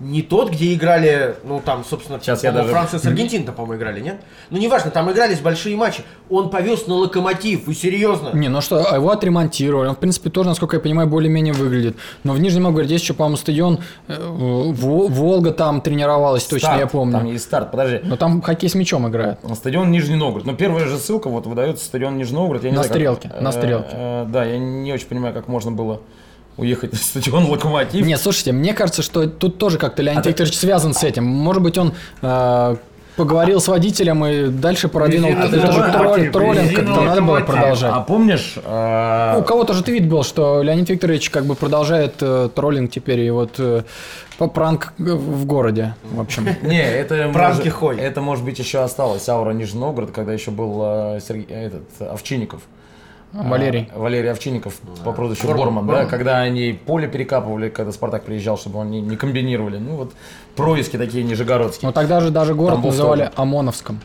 не 0.00 0.22
тот, 0.22 0.50
где 0.52 0.74
играли, 0.74 1.34
ну 1.42 1.60
там, 1.60 1.84
собственно, 1.84 2.20
Сейчас 2.20 2.44
я 2.44 2.52
даже- 2.52 2.68
Франция 2.68 3.00
с 3.00 3.06
Аргентиной, 3.06 3.52
по-моему, 3.52 3.74
играли, 3.82 3.98
нет? 4.00 4.20
Ну 4.50 4.56
неважно, 4.58 4.92
там 4.92 5.10
игрались 5.10 5.40
большие 5.40 5.76
матчи. 5.76 6.02
Он 6.30 6.50
повез 6.50 6.86
на 6.86 6.94
локомотив, 6.94 7.66
и 7.68 7.74
серьезно. 7.74 8.30
Не, 8.32 8.48
ну 8.48 8.60
что, 8.60 8.88
а 8.88 8.94
его 8.94 9.10
отремонтировали. 9.10 9.88
Он, 9.88 9.96
в 9.96 9.98
принципе, 9.98 10.30
тоже, 10.30 10.50
насколько 10.50 10.76
я 10.76 10.80
понимаю, 10.80 11.08
более-менее 11.08 11.52
выглядит. 11.52 11.96
Но 12.22 12.32
в 12.32 12.38
Нижнем 12.38 12.62
Новгороде 12.62 12.92
есть 12.94 13.02
еще, 13.02 13.14
по-моему, 13.14 13.36
стадион 13.38 13.80
э, 14.06 14.14
Во- 14.28 15.08
Волга 15.08 15.50
там 15.50 15.80
тренировалась, 15.80 16.44
точно 16.44 16.68
Старт, 16.68 16.80
я 16.80 16.86
помню. 16.86 17.12
Там 17.18 17.26
есть 17.26 17.42
старт, 17.44 17.72
подожди. 17.72 17.98
Но 18.04 18.14
там 18.16 18.40
хоккей 18.40 18.68
с 18.68 18.76
мячом 18.76 19.08
играют. 19.08 19.40
Стадион 19.56 19.90
Нижний 19.90 20.14
Новгород. 20.14 20.46
Ну, 20.46 20.54
первая 20.54 20.86
же 20.86 20.96
ссылка 20.98 21.28
вот 21.28 21.48
выдается 21.48 21.84
стадион 21.84 22.16
Нижний 22.18 22.36
Новгород. 22.36 22.62
Я 22.62 22.70
не 22.70 22.76
На 22.76 22.84
знаю, 22.84 22.88
как- 23.04 23.16
стрелке, 23.18 23.40
на 23.42 23.48
э, 23.48 23.52
стрелке. 23.52 23.88
э, 23.94 24.26
Да, 24.28 24.44
я 24.44 24.58
не 24.60 24.92
очень 24.92 25.08
понимаю, 25.08 25.34
как 25.34 25.48
можно 25.48 25.72
было 25.72 26.00
уехать 26.58 26.92
на 26.92 26.98
стадион 26.98 27.46
Локомотив. 27.46 28.04
Нет, 28.04 28.20
слушайте, 28.20 28.52
мне 28.52 28.74
кажется, 28.74 29.02
что 29.02 29.26
тут 29.26 29.58
тоже 29.58 29.78
как-то 29.78 30.02
Леонид 30.02 30.20
А 30.20 30.22
ты- 30.24 30.28
Викторович 30.30 30.56
связан 30.58 30.92
с 30.92 31.02
этим. 31.04 31.24
Может 31.24 31.62
быть, 31.62 31.78
он 31.78 31.94
э, 32.20 32.76
поговорил 33.16 33.60
с 33.60 33.68
водителем 33.68 34.24
и 34.26 34.48
дальше 34.48 34.88
продвинул. 34.88 35.30
Резиновый 35.30 35.58
Это 35.58 35.72
же 35.72 35.78
тролль- 35.98 36.30
троллинг, 36.30 36.74
как-то 36.74 37.00
надо 37.00 37.22
было 37.22 37.40
продолжать. 37.40 37.92
А 37.94 38.00
помнишь... 38.00 38.54
э, 38.62 39.38
У 39.38 39.42
кого-то 39.42 39.72
же 39.72 39.82
твит 39.82 40.06
был, 40.08 40.22
что 40.22 40.62
Леонид 40.62 40.88
Викторович 40.90 41.30
как 41.30 41.46
бы 41.46 41.54
продолжает 41.54 42.14
э, 42.20 42.48
троллинг 42.54 42.90
теперь 42.90 43.20
и 43.20 43.30
вот 43.30 43.54
э, 43.58 43.82
по 44.38 44.46
пранк 44.46 44.92
в 44.98 45.46
городе, 45.46 45.94
в 46.12 46.20
общем. 46.20 46.46
Не, 46.62 46.80
это 46.80 47.28
Пранки 47.32 47.68
Хой. 47.68 47.98
это 47.98 48.20
может 48.20 48.44
быть 48.44 48.58
еще 48.60 48.78
осталось. 48.82 49.28
Аура 49.28 49.50
Нижний 49.52 49.80
Новгород, 49.80 50.12
когда 50.12 50.32
еще 50.32 50.52
был 50.52 50.80
э, 51.16 51.20
Сергей, 51.26 51.46
этот, 51.48 51.82
Овчинников. 52.00 52.60
Валерий. 53.32 53.90
А, 53.94 53.98
Валерий 53.98 54.30
Овчинников 54.30 54.80
по 55.04 55.12
прозвищу 55.12 55.46
Борман, 55.48 55.64
Борман, 55.66 55.86
да, 55.86 55.92
Борман. 55.92 56.08
когда 56.10 56.38
они 56.40 56.72
поле 56.72 57.08
перекапывали, 57.08 57.68
когда 57.68 57.92
Спартак 57.92 58.24
приезжал, 58.24 58.56
чтобы 58.58 58.80
они 58.80 59.00
не 59.00 59.16
комбинировали. 59.16 59.78
Ну 59.78 59.96
вот 59.96 60.12
происки 60.56 60.96
такие 60.96 61.24
нижегородские. 61.24 61.88
Но 61.88 61.92
тогда 61.92 62.20
же 62.20 62.30
даже 62.30 62.54
город 62.54 62.74
Там 62.74 62.82
был 62.82 62.90
называли. 62.90 63.30
ОМОНовском. 63.36 64.00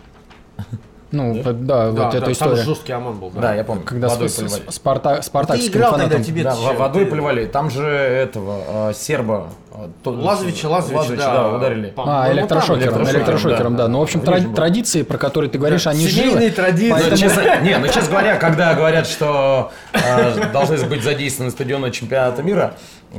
Ну, 1.13 1.41
да, 1.43 1.53
Да, 1.53 1.85
вот 1.91 1.95
да, 1.95 2.09
эта 2.09 2.21
там 2.21 2.31
история. 2.31 2.63
жесткий 2.63 2.91
ОМОН 2.91 3.19
был, 3.19 3.29
да. 3.29 3.41
Да, 3.41 3.53
я 3.55 3.63
помню. 3.63 3.83
Когда 3.85 4.07
водой 4.09 4.29
с- 4.29 4.33
поливали. 4.33 4.61
Спарта, 4.69 5.21
Спартак 5.21 5.57
Ты 5.59 5.67
играл 5.67 5.91
тогда, 5.91 6.05
фанатом. 6.05 6.23
тебе 6.23 6.43
Да, 6.43 6.55
водой 6.55 7.05
ты- 7.05 7.11
поливали. 7.11 7.45
Там 7.45 7.69
же 7.69 7.85
этого 7.85 8.89
э, 8.89 8.93
серба. 8.95 9.49
э, 9.75 9.87
то- 10.03 10.09
Лазовича, 10.11 10.67
Лазовича, 10.69 11.15
да, 11.15 11.33
да, 11.33 11.49
ударили. 11.55 11.87
по- 11.91 12.03
А, 12.07 12.31
электрошокером, 12.31 12.79
электрошокером, 13.03 13.15
электрошокером, 13.19 13.75
да. 13.75 13.83
да. 13.83 13.89
Ну, 13.89 13.99
в 13.99 14.01
общем, 14.01 14.21
В 14.21 14.25
тра- 14.25 14.33
Нижнем 14.35 14.49
был. 14.49 14.55
традиции, 14.55 15.01
про 15.03 15.17
которые 15.19 15.49
ты 15.51 15.57
говоришь, 15.59 15.85
они 15.87 16.07
Семейные 16.07 16.39
живы. 16.49 16.49
традиции. 16.51 16.89
Ну, 16.89 16.95
Поэтому- 16.95 17.17
честно, 17.17 17.41
не, 17.61 17.77
ну, 17.77 17.85
честно 17.87 18.09
говоря, 18.09 18.35
когда 18.37 18.73
говорят, 18.73 19.05
что 19.07 19.71
э, 19.93 20.51
должны 20.51 20.77
быть 20.87 21.03
задействованы 21.03 21.51
стадионы 21.51 21.91
чемпионата 21.91 22.41
мира, 22.41 22.73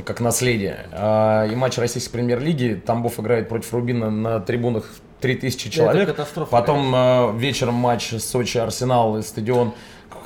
как 0.04 0.18
наследие, 0.20 0.86
э, 0.90 1.48
и 1.52 1.54
матч 1.54 1.78
российской 1.78 2.10
премьер-лиги, 2.14 2.82
Тамбов 2.84 3.20
играет 3.20 3.48
против 3.48 3.72
Рубина 3.72 4.10
на 4.10 4.40
трибунах 4.40 4.84
3000 5.24 5.70
человек. 5.70 6.08
катастрофа, 6.08 6.50
Потом 6.50 6.94
э, 6.94 7.32
вечером 7.38 7.74
матч 7.74 8.12
Сочи-Арсенал 8.12 9.16
и 9.18 9.22
стадион, 9.22 9.72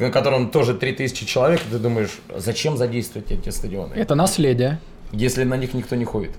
на 0.00 0.10
котором 0.10 0.50
тоже 0.50 0.74
3000 0.74 1.24
человек. 1.24 1.60
И 1.68 1.70
ты 1.70 1.78
думаешь, 1.78 2.18
зачем 2.36 2.76
задействовать 2.76 3.30
эти 3.30 3.50
стадионы, 3.50 3.94
Это 3.94 4.16
наследие. 4.16 4.80
если 5.12 5.44
на 5.44 5.56
них 5.56 5.72
никто 5.74 5.94
не 5.94 6.04
ходит? 6.04 6.32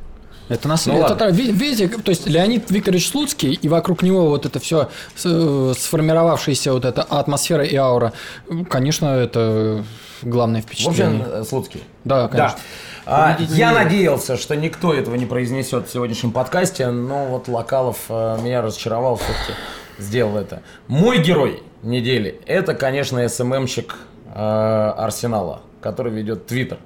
Это 0.49 0.67
наследие. 0.67 1.03
ладно. 1.03 1.15
это, 1.25 1.29
видите, 1.33 1.87
то 1.87 2.09
есть 2.09 2.27
Леонид 2.27 2.69
Викторович 2.69 3.09
Слуцкий, 3.09 3.53
и 3.53 3.69
вокруг 3.69 4.01
него 4.01 4.27
вот 4.27 4.45
это 4.45 4.59
все 4.59 4.89
сформировавшаяся 5.15 6.73
вот 6.73 6.83
эта 6.83 7.03
атмосфера 7.03 7.63
и 7.63 7.75
аура, 7.75 8.11
конечно, 8.69 9.05
это 9.05 9.85
главное 10.21 10.61
В 10.61 10.65
впечатление. 10.65 11.21
общем, 11.21 11.33
э, 11.33 11.43
Слуцкий. 11.43 11.83
да, 12.03 12.27
конечно. 12.27 12.57
А, 13.05 13.33
Победитель 13.33 13.57
я 13.59 13.71
надеялся, 13.71 14.37
что 14.37 14.55
никто 14.55 14.93
этого 14.93 15.15
не 15.15 15.25
произнесет 15.25 15.87
в 15.87 15.91
сегодняшнем 15.91 16.31
подкасте, 16.31 16.87
но 16.89 17.25
вот 17.25 17.47
Локалов 17.47 17.97
э, 18.09 18.37
меня 18.41 18.61
разочаровал, 18.61 19.15
все-таки 19.15 19.53
сделал 19.97 20.37
это. 20.37 20.61
Мой 20.87 21.17
герой 21.19 21.63
недели– 21.81 22.39
это, 22.45 22.73
конечно, 22.75 23.27
СММщик 23.27 23.95
э, 24.33 24.39
Арсенала, 24.97 25.61
который 25.81 26.11
ведет 26.11 26.45
Твиттер. 26.45 26.77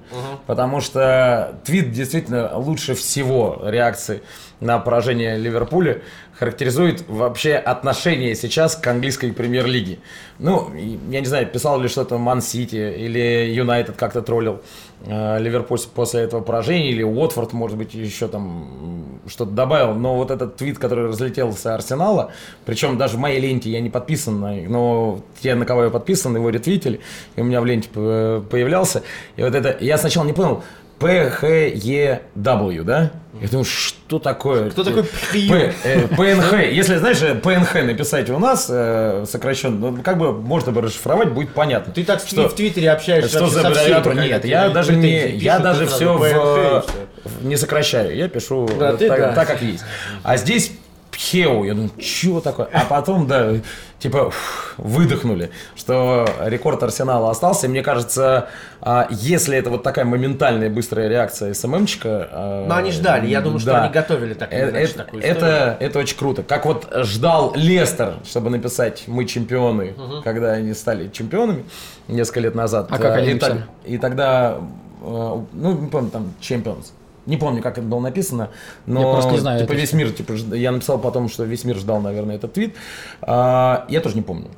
Потому 0.46 0.82
что 0.82 1.56
твит 1.66 1.92
действительно 1.92 2.56
лучше 2.58 2.94
всего 2.96 3.60
реакции 3.64 4.22
на 4.64 4.80
поражение 4.80 5.38
Ливерпуля 5.38 6.02
характеризует 6.40 7.04
вообще 7.08 7.56
отношение 7.56 8.34
сейчас 8.36 8.76
к 8.76 8.88
английской 8.88 9.32
премьер-лиге. 9.32 10.00
Ну, 10.40 10.72
я 11.10 11.20
не 11.20 11.26
знаю, 11.28 11.46
писал 11.48 11.80
ли 11.80 11.88
что-то 11.88 12.18
Ман 12.18 12.42
Сити 12.42 12.76
или 12.76 13.54
Юнайтед 13.54 13.96
как-то 13.96 14.22
троллил 14.22 14.62
э, 15.06 15.40
Ливерпуль 15.40 15.80
после 15.94 16.22
этого 16.22 16.42
поражения, 16.42 16.90
или 16.90 17.04
Уотфорд, 17.04 17.54
может 17.54 17.78
быть, 17.78 17.94
еще 17.94 18.28
там 18.28 19.20
что-то 19.28 19.52
добавил. 19.52 19.94
Но 19.94 20.16
вот 20.16 20.32
этот 20.32 20.56
твит, 20.56 20.80
который 20.80 21.08
разлетелся 21.08 21.76
Арсенала, 21.76 22.32
причем 22.66 22.98
даже 22.98 23.18
в 23.18 23.20
моей 23.20 23.40
ленте 23.40 23.70
я 23.70 23.80
не 23.80 23.90
подписан, 23.92 24.40
но 24.72 25.22
те, 25.42 25.54
на 25.56 25.66
кого 25.66 25.84
я 25.84 25.90
подписан, 25.92 26.36
его 26.36 26.50
ретвитили, 26.50 27.00
и 27.36 27.42
у 27.42 27.44
меня 27.44 27.62
в 27.62 27.66
ленте 27.66 27.90
п- 27.90 28.42
появлялся. 28.50 29.04
И 29.36 29.44
вот 29.44 29.54
это, 29.54 29.78
я 29.80 29.98
сначала 29.98 30.26
не 30.26 30.34
понял, 30.34 30.64
PHEW, 31.00 32.84
да? 32.84 33.12
Я 33.42 33.48
думаю, 33.48 33.66
что 33.66 34.20
такое? 34.20 34.70
Кто 34.70 34.84
такой 34.84 35.04
П- 35.04 35.74
э, 35.84 36.08
ПНХ. 36.08 36.54
Если, 36.72 36.98
знаешь, 36.98 37.22
э, 37.22 37.34
ПНХ 37.36 37.74
написать 37.84 38.30
у 38.30 38.38
нас 38.40 38.68
э, 38.70 39.26
сокращенно, 39.28 39.92
ну, 39.92 40.04
как 40.04 40.18
бы 40.18 40.32
можно 40.32 40.72
бы 40.72 40.82
расшифровать, 40.82 41.32
будет 41.32 41.50
понятно. 41.54 41.92
Ты 41.92 42.04
так 42.06 42.24
в 42.24 42.28
Что- 42.28 42.48
в 42.48 42.56
Твиттере 42.56 42.92
общаешься 42.92 43.38
что 43.38 43.48
за 43.48 43.68
аббревиатура? 43.68 44.14
Нет, 44.14 44.46
я 44.46 44.70
даже 44.70 44.96
не, 44.96 45.32
я 45.32 45.60
даже 45.60 45.88
все 45.88 46.14
в, 46.14 46.20
в- 46.22 47.46
не 47.46 47.58
сокращаю, 47.58 48.16
я 48.16 48.28
пишу 48.30 48.70
Да, 48.80 48.92
вот 48.92 49.00
ты 49.00 49.08
так, 49.08 49.20
да. 49.20 49.34
так, 49.34 49.48
как 49.48 49.62
есть. 49.64 49.84
А 50.24 50.38
здесь 50.38 50.72
Пхеу, 51.14 51.64
я 51.64 51.74
думаю, 51.74 51.92
чего 52.00 52.42
такое? 52.42 52.68
А 52.74 52.86
потом, 52.86 53.28
да, 53.28 53.54
типа, 54.00 54.18
ух, 54.30 54.74
выдохнули, 54.78 55.52
что 55.76 56.28
рекорд 56.44 56.82
Арсенала 56.82 57.30
остался. 57.30 57.68
И 57.68 57.70
мне 57.70 57.84
кажется, 57.84 58.50
а, 58.82 59.08
если 59.12 59.56
это 59.58 59.70
вот 59.70 59.84
такая 59.84 60.06
моментальная 60.06 60.70
быстрая 60.70 61.08
реакция 61.08 61.54
СММчика... 61.54 62.30
а, 62.32 62.66
Но 62.68 62.76
они 62.76 62.92
ждали, 62.92 63.28
я 63.28 63.42
думаю, 63.42 63.60
что 63.60 63.72
да. 63.72 63.84
они 63.84 63.94
готовили 63.94 64.34
так 64.34 64.52
Э, 64.52 64.70
иначе 64.72 64.86
это, 64.86 64.98
такую 65.04 65.22
историю. 65.22 65.38
это, 65.38 65.78
это 65.80 66.00
очень 66.00 66.18
круто. 66.18 66.42
Как 66.44 66.66
вот 66.66 66.88
ждал 67.04 67.54
Лестер, 67.56 68.16
чтобы 68.26 68.50
написать 68.50 69.04
«Мы 69.08 69.26
чемпионы», 69.26 69.94
когда 70.24 70.54
они 70.54 70.74
стали 70.74 71.10
чемпионами 71.10 71.64
несколько 72.08 72.40
лет 72.40 72.56
назад. 72.56 72.88
А 72.90 72.98
как 72.98 73.12
Э, 73.18 73.20
они 73.22 73.32
и, 73.34 73.40
так- 73.40 73.58
и 73.86 73.98
тогда, 74.00 74.58
э, 75.02 75.42
ну, 75.54 75.78
не 75.80 75.88
помню, 75.90 76.10
там 76.10 76.34
«Champions». 76.42 76.88
Не 77.26 77.38
помню, 77.38 77.62
как 77.62 77.78
это 77.78 77.88
было 77.88 78.00
написано, 78.00 78.50
но 78.86 79.02
Я 79.02 79.12
просто 79.14 79.32
не 79.32 79.38
знаю 79.38 79.62
типа 79.62 79.74
весь 79.74 79.94
мир, 79.94 80.12
типа, 80.12 80.34
я 80.56 80.72
написал 80.72 81.00
потом, 81.00 81.30
что 81.30 81.44
весь 81.44 81.64
мир 81.64 81.78
ждал, 81.78 82.02
наверное, 82.02 82.36
этот 82.36 82.54
твит. 82.54 82.76
А, 83.22 83.86
я 83.90 84.02
тоже 84.02 84.16
не 84.16 84.22
помню. 84.22 84.50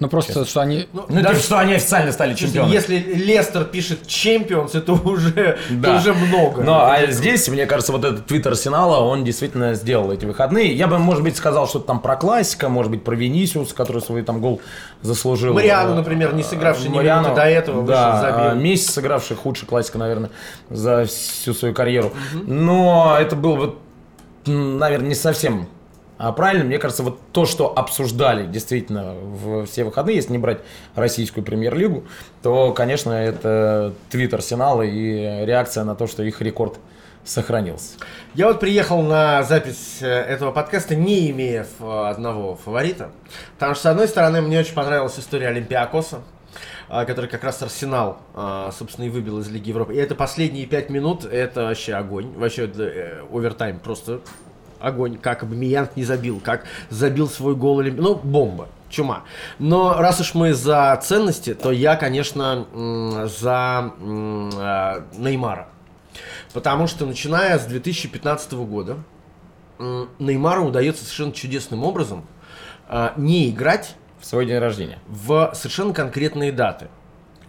Ну, 0.00 0.08
просто, 0.08 0.44
что 0.44 0.60
они... 0.60 0.86
Ну, 0.92 1.04
даже- 1.08 1.22
типа, 1.28 1.34
что 1.42 1.58
они 1.58 1.74
официально 1.74 2.12
стали 2.12 2.34
чемпионами. 2.34 2.72
Если 2.72 2.96
Лестер 2.98 3.64
пишет 3.64 4.02
Champions, 4.06 4.76
это 4.78 4.92
уже, 4.92 5.30
это 5.30 5.58
Да. 5.70 5.96
уже 5.96 6.14
много. 6.14 6.62
Но 6.62 6.84
а 6.88 7.04
здесь, 7.08 7.48
мне 7.48 7.66
кажется, 7.66 7.90
вот 7.92 8.04
этот 8.04 8.26
твит 8.26 8.46
Арсенала, 8.46 8.98
он 9.04 9.24
действительно 9.24 9.74
сделал 9.74 10.12
эти 10.12 10.24
выходные. 10.24 10.72
Я 10.72 10.86
бы, 10.86 10.98
может 10.98 11.24
быть, 11.24 11.36
сказал 11.36 11.66
что-то 11.68 11.86
там 11.86 12.00
про 12.00 12.14
классика, 12.16 12.68
может 12.68 12.92
быть, 12.92 13.02
про 13.02 13.16
Венисиус, 13.16 13.72
который 13.72 14.00
свой 14.00 14.22
там 14.22 14.40
гол 14.40 14.60
заслужил. 15.02 15.54
Мариану, 15.54 15.92
Э, 15.92 15.96
например, 15.96 16.32
не 16.34 16.42
сыгравший 16.44 16.90
ни 16.90 16.94
Мариану, 16.94 17.34
до 17.34 17.42
этого, 17.42 17.80
вышел, 17.80 17.94
да, 17.94 18.20
забил. 18.20 18.50
а, 18.50 18.54
месяц 18.54 18.90
сыгравший 18.92 19.36
худший 19.36 19.66
классика, 19.66 19.98
наверное, 19.98 20.30
за 20.70 21.06
всю 21.06 21.54
свою 21.54 21.74
карьеру. 21.74 22.12
Но 22.46 23.16
это 23.18 23.34
был 23.34 23.76
м, 24.46 24.78
наверное, 24.78 25.08
не 25.08 25.14
совсем 25.14 25.66
а 26.18 26.32
правильно, 26.32 26.64
мне 26.64 26.78
кажется, 26.78 27.04
вот 27.04 27.20
то, 27.32 27.46
что 27.46 27.72
обсуждали 27.78 28.46
действительно 28.46 29.14
в 29.14 29.66
все 29.66 29.84
выходные, 29.84 30.16
если 30.16 30.32
не 30.32 30.38
брать 30.38 30.58
российскую 30.96 31.44
премьер-лигу, 31.44 32.04
то, 32.42 32.72
конечно, 32.72 33.12
это 33.12 33.94
твит 34.10 34.34
Арсенала 34.34 34.82
и 34.82 35.44
реакция 35.46 35.84
на 35.84 35.94
то, 35.94 36.08
что 36.08 36.24
их 36.24 36.42
рекорд 36.42 36.78
сохранился. 37.24 37.98
Я 38.34 38.48
вот 38.48 38.58
приехал 38.58 39.02
на 39.02 39.42
запись 39.44 39.98
э, 40.00 40.06
этого 40.06 40.50
подкаста, 40.50 40.96
не 40.96 41.30
имея 41.30 41.66
одного 41.80 42.56
фаворита. 42.56 43.10
Потому 43.54 43.74
что, 43.74 43.82
с 43.84 43.86
одной 43.86 44.08
стороны, 44.08 44.40
мне 44.40 44.58
очень 44.58 44.74
понравилась 44.74 45.18
история 45.18 45.48
Олимпиакоса, 45.48 46.22
а, 46.88 47.04
который 47.04 47.28
как 47.28 47.44
раз 47.44 47.62
Арсенал, 47.62 48.18
а, 48.34 48.72
собственно, 48.72 49.06
и 49.06 49.08
выбил 49.10 49.38
из 49.40 49.48
Лиги 49.48 49.68
Европы. 49.68 49.94
И 49.94 49.98
это 49.98 50.14
последние 50.14 50.66
пять 50.66 50.90
минут, 50.90 51.24
это 51.24 51.64
вообще 51.64 51.94
огонь. 51.94 52.32
Вообще, 52.34 52.66
э, 52.66 53.22
овертайм 53.30 53.78
просто 53.78 54.20
огонь. 54.80 55.18
Как 55.18 55.42
Абамиянг 55.42 55.96
не 55.96 56.04
забил, 56.04 56.40
как 56.42 56.64
забил 56.90 57.28
свой 57.28 57.54
гол. 57.54 57.80
Олимпи- 57.80 58.00
Ну, 58.00 58.14
бомба. 58.14 58.68
Чума. 58.90 59.24
Но 59.58 59.94
раз 59.98 60.18
уж 60.20 60.34
мы 60.34 60.54
за 60.54 60.98
ценности, 61.02 61.54
то 61.54 61.70
я, 61.70 61.96
конечно, 61.96 62.66
за 63.28 63.92
а, 64.00 65.04
Неймара. 65.16 65.68
Потому 66.54 66.86
что 66.86 67.04
начиная 67.04 67.58
с 67.58 67.66
2015 67.66 68.52
года 68.64 68.96
Неймару 70.18 70.64
удается 70.64 71.04
совершенно 71.04 71.32
чудесным 71.32 71.84
образом 71.84 72.26
а, 72.88 73.12
не 73.16 73.50
играть 73.50 73.94
В 74.20 74.26
свой 74.26 74.46
день 74.46 74.58
рождения. 74.58 74.98
в 75.06 75.52
совершенно 75.54 75.92
конкретные 75.92 76.50
даты. 76.50 76.88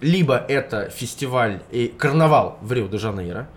Либо 0.01 0.35
это 0.37 0.89
фестиваль 0.89 1.61
и 1.71 1.87
карнавал 1.87 2.57
в 2.61 2.71
Рио-де-Жанейро, 2.71 3.47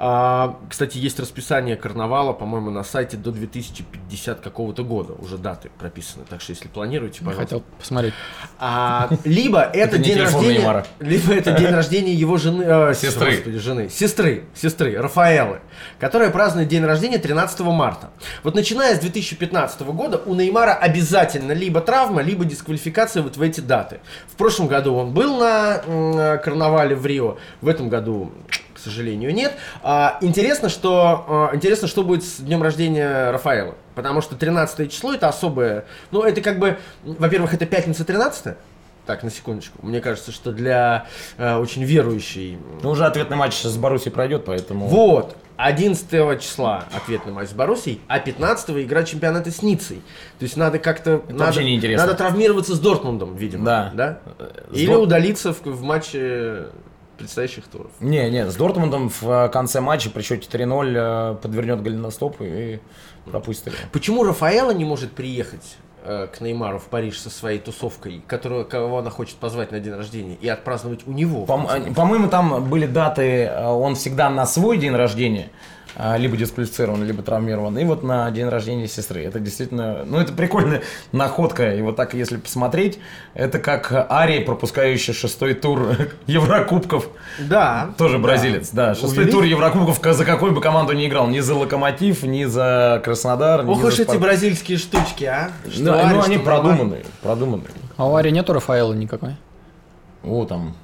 А, 0.00 0.56
кстати, 0.70 0.96
есть 0.96 1.18
расписание 1.18 1.74
карнавала, 1.74 2.32
по-моему, 2.32 2.70
на 2.70 2.84
сайте 2.84 3.16
до 3.16 3.32
2050 3.32 4.40
какого-то 4.40 4.84
года 4.84 5.14
уже 5.14 5.38
даты 5.38 5.70
прописаны. 5.76 6.24
Так 6.28 6.40
что, 6.40 6.52
если 6.52 6.68
планируете, 6.68 7.18
пожалуйста. 7.24 7.40
Хотел 7.42 7.62
посмотреть. 7.80 8.14
А, 8.60 9.08
либо 9.24 9.60
это 9.60 9.98
не 9.98 10.04
день 10.04 10.18
рождения, 10.20 10.58
Неймара. 10.58 10.86
либо 11.00 11.34
это 11.34 11.50
день 11.52 11.70
рождения 11.70 12.12
его 12.14 12.36
жены, 12.36 12.62
э, 12.64 12.94
Сестры. 12.94 13.32
господи, 13.32 13.58
жены, 13.58 13.88
сестры, 13.88 14.44
сестры 14.54 14.96
Рафаэлы, 14.96 15.58
которая 15.98 16.30
празднует 16.30 16.68
день 16.68 16.84
рождения 16.84 17.18
13 17.18 17.60
марта. 17.72 18.10
Вот 18.44 18.54
начиная 18.54 18.94
с 18.94 19.00
2015 19.00 19.80
года 19.92 20.22
у 20.24 20.34
Неймара 20.36 20.74
обязательно 20.74 21.50
либо 21.50 21.80
травма, 21.80 22.22
либо 22.22 22.44
дисквалификация 22.44 23.24
вот 23.24 23.36
в 23.36 23.42
эти 23.42 23.60
даты. 23.60 23.98
В 24.28 24.36
прошлом 24.36 24.68
году 24.68 24.94
он 24.94 25.12
был 25.12 25.38
на 25.38 25.82
м, 25.84 26.40
карнавале 26.40 26.94
в 26.94 27.04
Рио, 27.04 27.36
в 27.60 27.66
этом 27.68 27.88
году 27.88 28.32
к 28.78 28.80
сожалению, 28.80 29.34
нет. 29.34 29.54
А, 29.82 30.18
интересно, 30.20 30.68
что, 30.68 31.24
а, 31.28 31.50
интересно, 31.54 31.88
что 31.88 32.04
будет 32.04 32.22
с 32.22 32.36
днем 32.36 32.62
рождения 32.62 33.32
Рафаэла. 33.32 33.74
Потому 33.94 34.20
что 34.20 34.36
13 34.36 34.90
число 34.92 35.14
это 35.14 35.28
особое. 35.28 35.84
Ну, 36.12 36.22
это 36.22 36.40
как 36.40 36.60
бы, 36.60 36.78
во-первых, 37.02 37.54
это 37.54 37.66
пятница 37.66 38.04
13 38.04 38.56
так, 39.04 39.22
на 39.22 39.30
секундочку. 39.30 39.78
Мне 39.84 40.02
кажется, 40.02 40.30
что 40.32 40.52
для 40.52 41.06
э, 41.38 41.56
очень 41.56 41.82
верующей... 41.82 42.58
Ну, 42.82 42.90
уже 42.90 43.06
ответный 43.06 43.38
матч 43.38 43.62
с 43.62 43.76
Боруссией 43.78 44.12
пройдет, 44.12 44.44
поэтому... 44.44 44.86
Вот, 44.86 45.34
11 45.56 46.40
числа 46.40 46.84
ответный 46.94 47.32
матч 47.32 47.48
с 47.48 47.52
Боруссией, 47.52 48.02
а 48.06 48.20
15 48.20 48.70
игра 48.84 49.04
чемпионата 49.04 49.50
с 49.50 49.62
Ницей. 49.62 50.02
То 50.38 50.44
есть 50.44 50.58
надо 50.58 50.78
как-то... 50.78 51.22
надо, 51.30 51.44
вообще 51.46 51.64
неинтересно. 51.64 52.04
Надо 52.06 52.18
травмироваться 52.18 52.74
с 52.74 52.80
Дортмундом, 52.80 53.34
видимо. 53.34 53.64
Да. 53.64 53.90
да? 53.94 54.18
С 54.70 54.76
Или 54.76 54.92
Дор- 54.92 55.02
удалиться 55.02 55.54
в, 55.54 55.64
в 55.64 55.82
матче 55.82 56.66
предстоящих 57.18 57.66
туров. 57.66 57.90
Не, 58.00 58.30
не, 58.30 58.48
с 58.48 58.54
Дортмундом 58.56 59.10
в 59.10 59.22
э, 59.28 59.48
конце 59.50 59.80
матча 59.80 60.08
при 60.08 60.22
счете 60.22 60.48
3-0 60.50 61.34
э, 61.34 61.34
подвернет 61.36 61.82
голеностоп 61.82 62.36
и 62.40 62.80
пропустит. 63.26 63.74
Почему 63.92 64.24
Рафаэла 64.24 64.70
не 64.70 64.84
может 64.84 65.12
приехать 65.12 65.76
к 66.32 66.40
Неймару 66.40 66.78
в 66.78 66.84
Париж 66.84 67.18
со 67.18 67.30
своей 67.30 67.58
тусовкой, 67.58 68.22
которую, 68.26 68.64
кого 68.64 68.98
она 68.98 69.10
хочет 69.10 69.36
позвать 69.36 69.72
на 69.72 69.80
день 69.80 69.94
рождения, 69.94 70.36
и 70.40 70.48
отпраздновать 70.48 71.00
у 71.06 71.12
него? 71.12 71.44
э, 71.44 71.46
концов? 71.46 71.94
По-моему, 71.94 72.28
там 72.28 72.64
были 72.68 72.86
даты, 72.86 73.22
э, 73.44 73.66
он 73.66 73.94
всегда 73.94 74.30
на 74.30 74.46
свой 74.46 74.78
день 74.78 74.94
рождения 74.94 75.50
э, 75.96 76.16
либо 76.18 76.36
дисквалифицирован, 76.36 77.02
либо 77.04 77.22
травмирован, 77.22 77.76
и 77.78 77.84
вот 77.84 78.02
на 78.04 78.30
день 78.30 78.48
рождения 78.48 78.86
сестры. 78.86 79.24
Это 79.24 79.40
действительно, 79.40 80.04
ну 80.04 80.18
это 80.20 80.32
прикольная 80.32 80.82
находка, 81.12 81.74
и 81.74 81.82
вот 81.82 81.96
так, 81.96 82.14
если 82.14 82.36
посмотреть, 82.36 82.98
это 83.34 83.58
как 83.58 83.90
Ария, 84.10 84.44
пропускающий 84.44 85.12
шестой 85.12 85.54
тур 85.54 85.96
Еврокубков, 86.26 87.08
Да. 87.40 87.90
тоже 87.98 88.18
бразилец, 88.18 88.70
да, 88.70 88.94
шестой 88.94 89.24
Увели- 89.24 89.30
тур 89.30 89.42
Еврокубков, 89.44 89.98
за 90.14 90.24
какой 90.24 90.52
бы 90.52 90.60
команду 90.60 90.92
не 90.92 91.06
играл, 91.08 91.26
ни 91.26 91.40
за 91.40 91.54
Локомотив, 91.56 92.22
ни 92.22 92.44
за 92.44 93.00
Краснодар, 93.04 93.64
ни 93.64 93.70
Ох 93.72 93.80
за 93.80 93.86
уж 93.88 93.98
эти 93.98 94.16
бразильские 94.16 94.78
штучки, 94.78 95.24
а? 95.24 95.50
Что 95.68 95.82
Да, 95.92 96.08
ну 96.10 96.22
они 96.22 96.38
продуманные, 96.38 97.04
продуманные. 97.22 97.68
А 97.96 98.06
у 98.08 98.14
Ари 98.14 98.30
нету 98.30 98.52
Рафаэла 98.52 98.94
никакой? 98.94 99.36
О, 100.24 100.44
там 100.44 100.74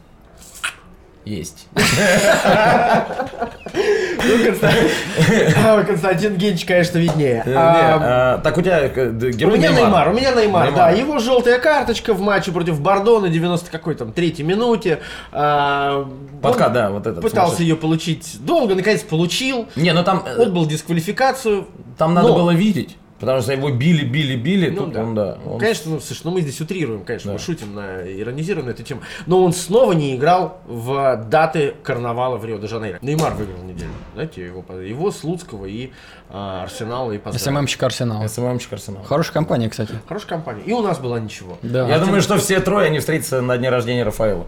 есть. 1.25 1.69
Ну, 1.75 1.83
Константин, 5.87 6.37
Генч, 6.37 6.65
конечно, 6.65 6.99
виднее. 6.99 7.43
Э, 7.47 7.55
А, 7.55 8.35
а, 8.35 8.39
Так 8.39 8.57
у 8.59 8.63
тебя 8.63 8.81
э, 8.81 9.11
д- 9.11 9.29
У 9.29 9.31
герой 9.31 9.59
меня 9.59 9.73
Неймар, 9.73 10.09
у 10.09 10.13
меня 10.13 10.33
Неймар, 10.33 10.73
да. 10.75 10.91
Его 10.91 11.19
желтая 11.19 11.59
карточка 11.59 12.15
в 12.15 12.21
матче 12.21 12.53
против 12.53 12.81
Бордо 12.81 13.21
на 13.21 13.29
90 13.29 13.71
какой 13.71 13.95
там 13.95 14.13
третьей 14.13 14.45
минуте. 14.45 15.01
А, 15.33 16.07
Подка, 16.43 16.69
да, 16.69 16.91
вот 16.91 17.07
этот. 17.07 17.23
Пытался 17.23 17.63
ее 17.63 17.77
получить 17.77 18.37
долго, 18.45 18.75
наконец 18.75 19.03
получил. 19.03 19.67
Не, 19.77 19.93
ну 19.93 20.03
там, 20.05 20.25
э, 20.27 20.43
Отбыл 20.43 20.67
дисквалификацию. 20.67 21.67
там 21.99 22.15
надо 22.15 22.33
было 22.33 22.51
видеть. 22.51 22.97
Потому 23.25 23.43
что 23.43 23.53
его 23.53 23.71
били, 23.71 24.05
били, 24.05 24.37
били. 24.37 24.71
Ну 24.71 24.85
тут 24.85 24.93
да. 24.93 25.03
он, 25.03 25.15
да. 25.15 25.39
Он- 25.47 25.59
Конечно, 25.59 25.93
ну, 25.93 26.01
слушай, 26.01 26.21
ну 26.25 26.31
мы 26.33 26.41
здесь 26.43 26.61
утрируем, 26.61 27.05
конечно, 27.05 27.29
Да. 27.29 27.33
мы 27.35 27.39
шутим, 27.39 27.75
на, 27.75 28.03
иронизируем 28.21 28.67
на 28.67 28.71
эту 28.73 28.83
тему. 28.83 29.01
Но 29.27 29.43
он 29.45 29.53
снова 29.53 29.93
не 29.93 30.15
играл 30.15 30.61
в 30.67 31.25
даты 31.31 31.75
карнавала 31.83 32.37
в 32.37 32.45
Рио-де-Жанейро. 32.45 32.99
Неймар 33.03 33.35
выиграл 33.35 33.63
неделю. 33.63 33.91
Знаете, 34.15 34.45
его, 34.45 34.65
его 34.81 35.11
Слуцкого 35.11 35.67
и 35.67 35.91
Арсенала 36.31 37.13
и 37.13 37.19
поздравил. 37.19 37.61
СММщик 37.61 37.83
Арсенал. 37.83 38.29
СММщик 38.29 38.73
Арсенал. 38.73 39.03
Хорошая 39.05 39.35
компания, 39.35 39.69
кстати. 39.69 39.95
Хорошая 40.09 40.31
компания. 40.31 40.63
И 40.65 40.73
у 40.73 40.81
нас 40.81 40.99
была 40.99 41.21
ничего. 41.21 41.59
Да. 41.63 41.87
Я 41.87 41.99
думаю, 41.99 42.23
что 42.23 42.39
все 42.39 42.61
трое 42.61 42.87
они 42.87 42.99
встретятся 42.99 43.41
на 43.41 43.57
дне 43.57 43.71
рождения 43.71 44.03
Рафаэла. 44.03 44.47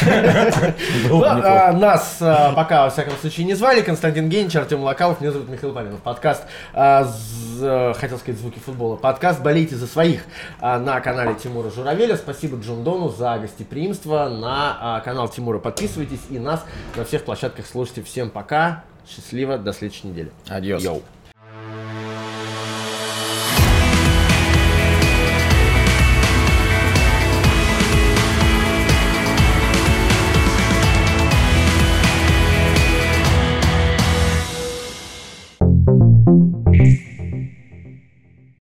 Было 1.08 1.08
Ну, 1.08 1.24
а, 1.24 1.72
нас 1.72 2.18
а, 2.20 2.52
пока, 2.52 2.84
во 2.84 2.90
всяком 2.90 3.14
случае, 3.16 3.46
не 3.46 3.54
звали. 3.54 3.82
Константин 3.82 4.28
Генич, 4.28 4.56
Артем 4.56 4.82
Локалов, 4.82 5.20
меня 5.20 5.32
зовут 5.32 5.48
Михаил 5.48 5.74
Павлов. 5.74 6.00
Подкаст, 6.00 6.44
а, 6.72 7.10
э, 7.60 7.94
хотел 7.98 8.18
сказать, 8.18 8.40
звуки 8.40 8.58
футбола. 8.58 8.96
Подкаст 8.96 9.42
«Болейте 9.42 9.76
за 9.76 9.86
своих» 9.86 10.22
а, 10.60 10.78
на 10.78 11.00
канале 11.00 11.34
Тимура 11.34 11.70
Журавеля. 11.70 12.16
Спасибо 12.16 12.58
Джон 12.58 12.84
Дону 12.84 13.08
за 13.08 13.38
гостеприимство. 13.38 14.28
На 14.28 14.76
а, 14.80 15.00
канал 15.00 15.28
Тимура 15.28 15.58
подписывайтесь 15.58 16.20
и 16.30 16.38
нас 16.38 16.64
на 16.96 17.04
всех 17.04 17.24
площадках 17.24 17.66
слушайте. 17.66 18.02
Всем 18.02 18.30
пока. 18.30 18.84
Счастливо. 19.08 19.58
До 19.58 19.72
следующей 19.72 20.08
недели. 20.08 20.32
Адьос. 20.48 20.82
Йоу. 20.82 21.02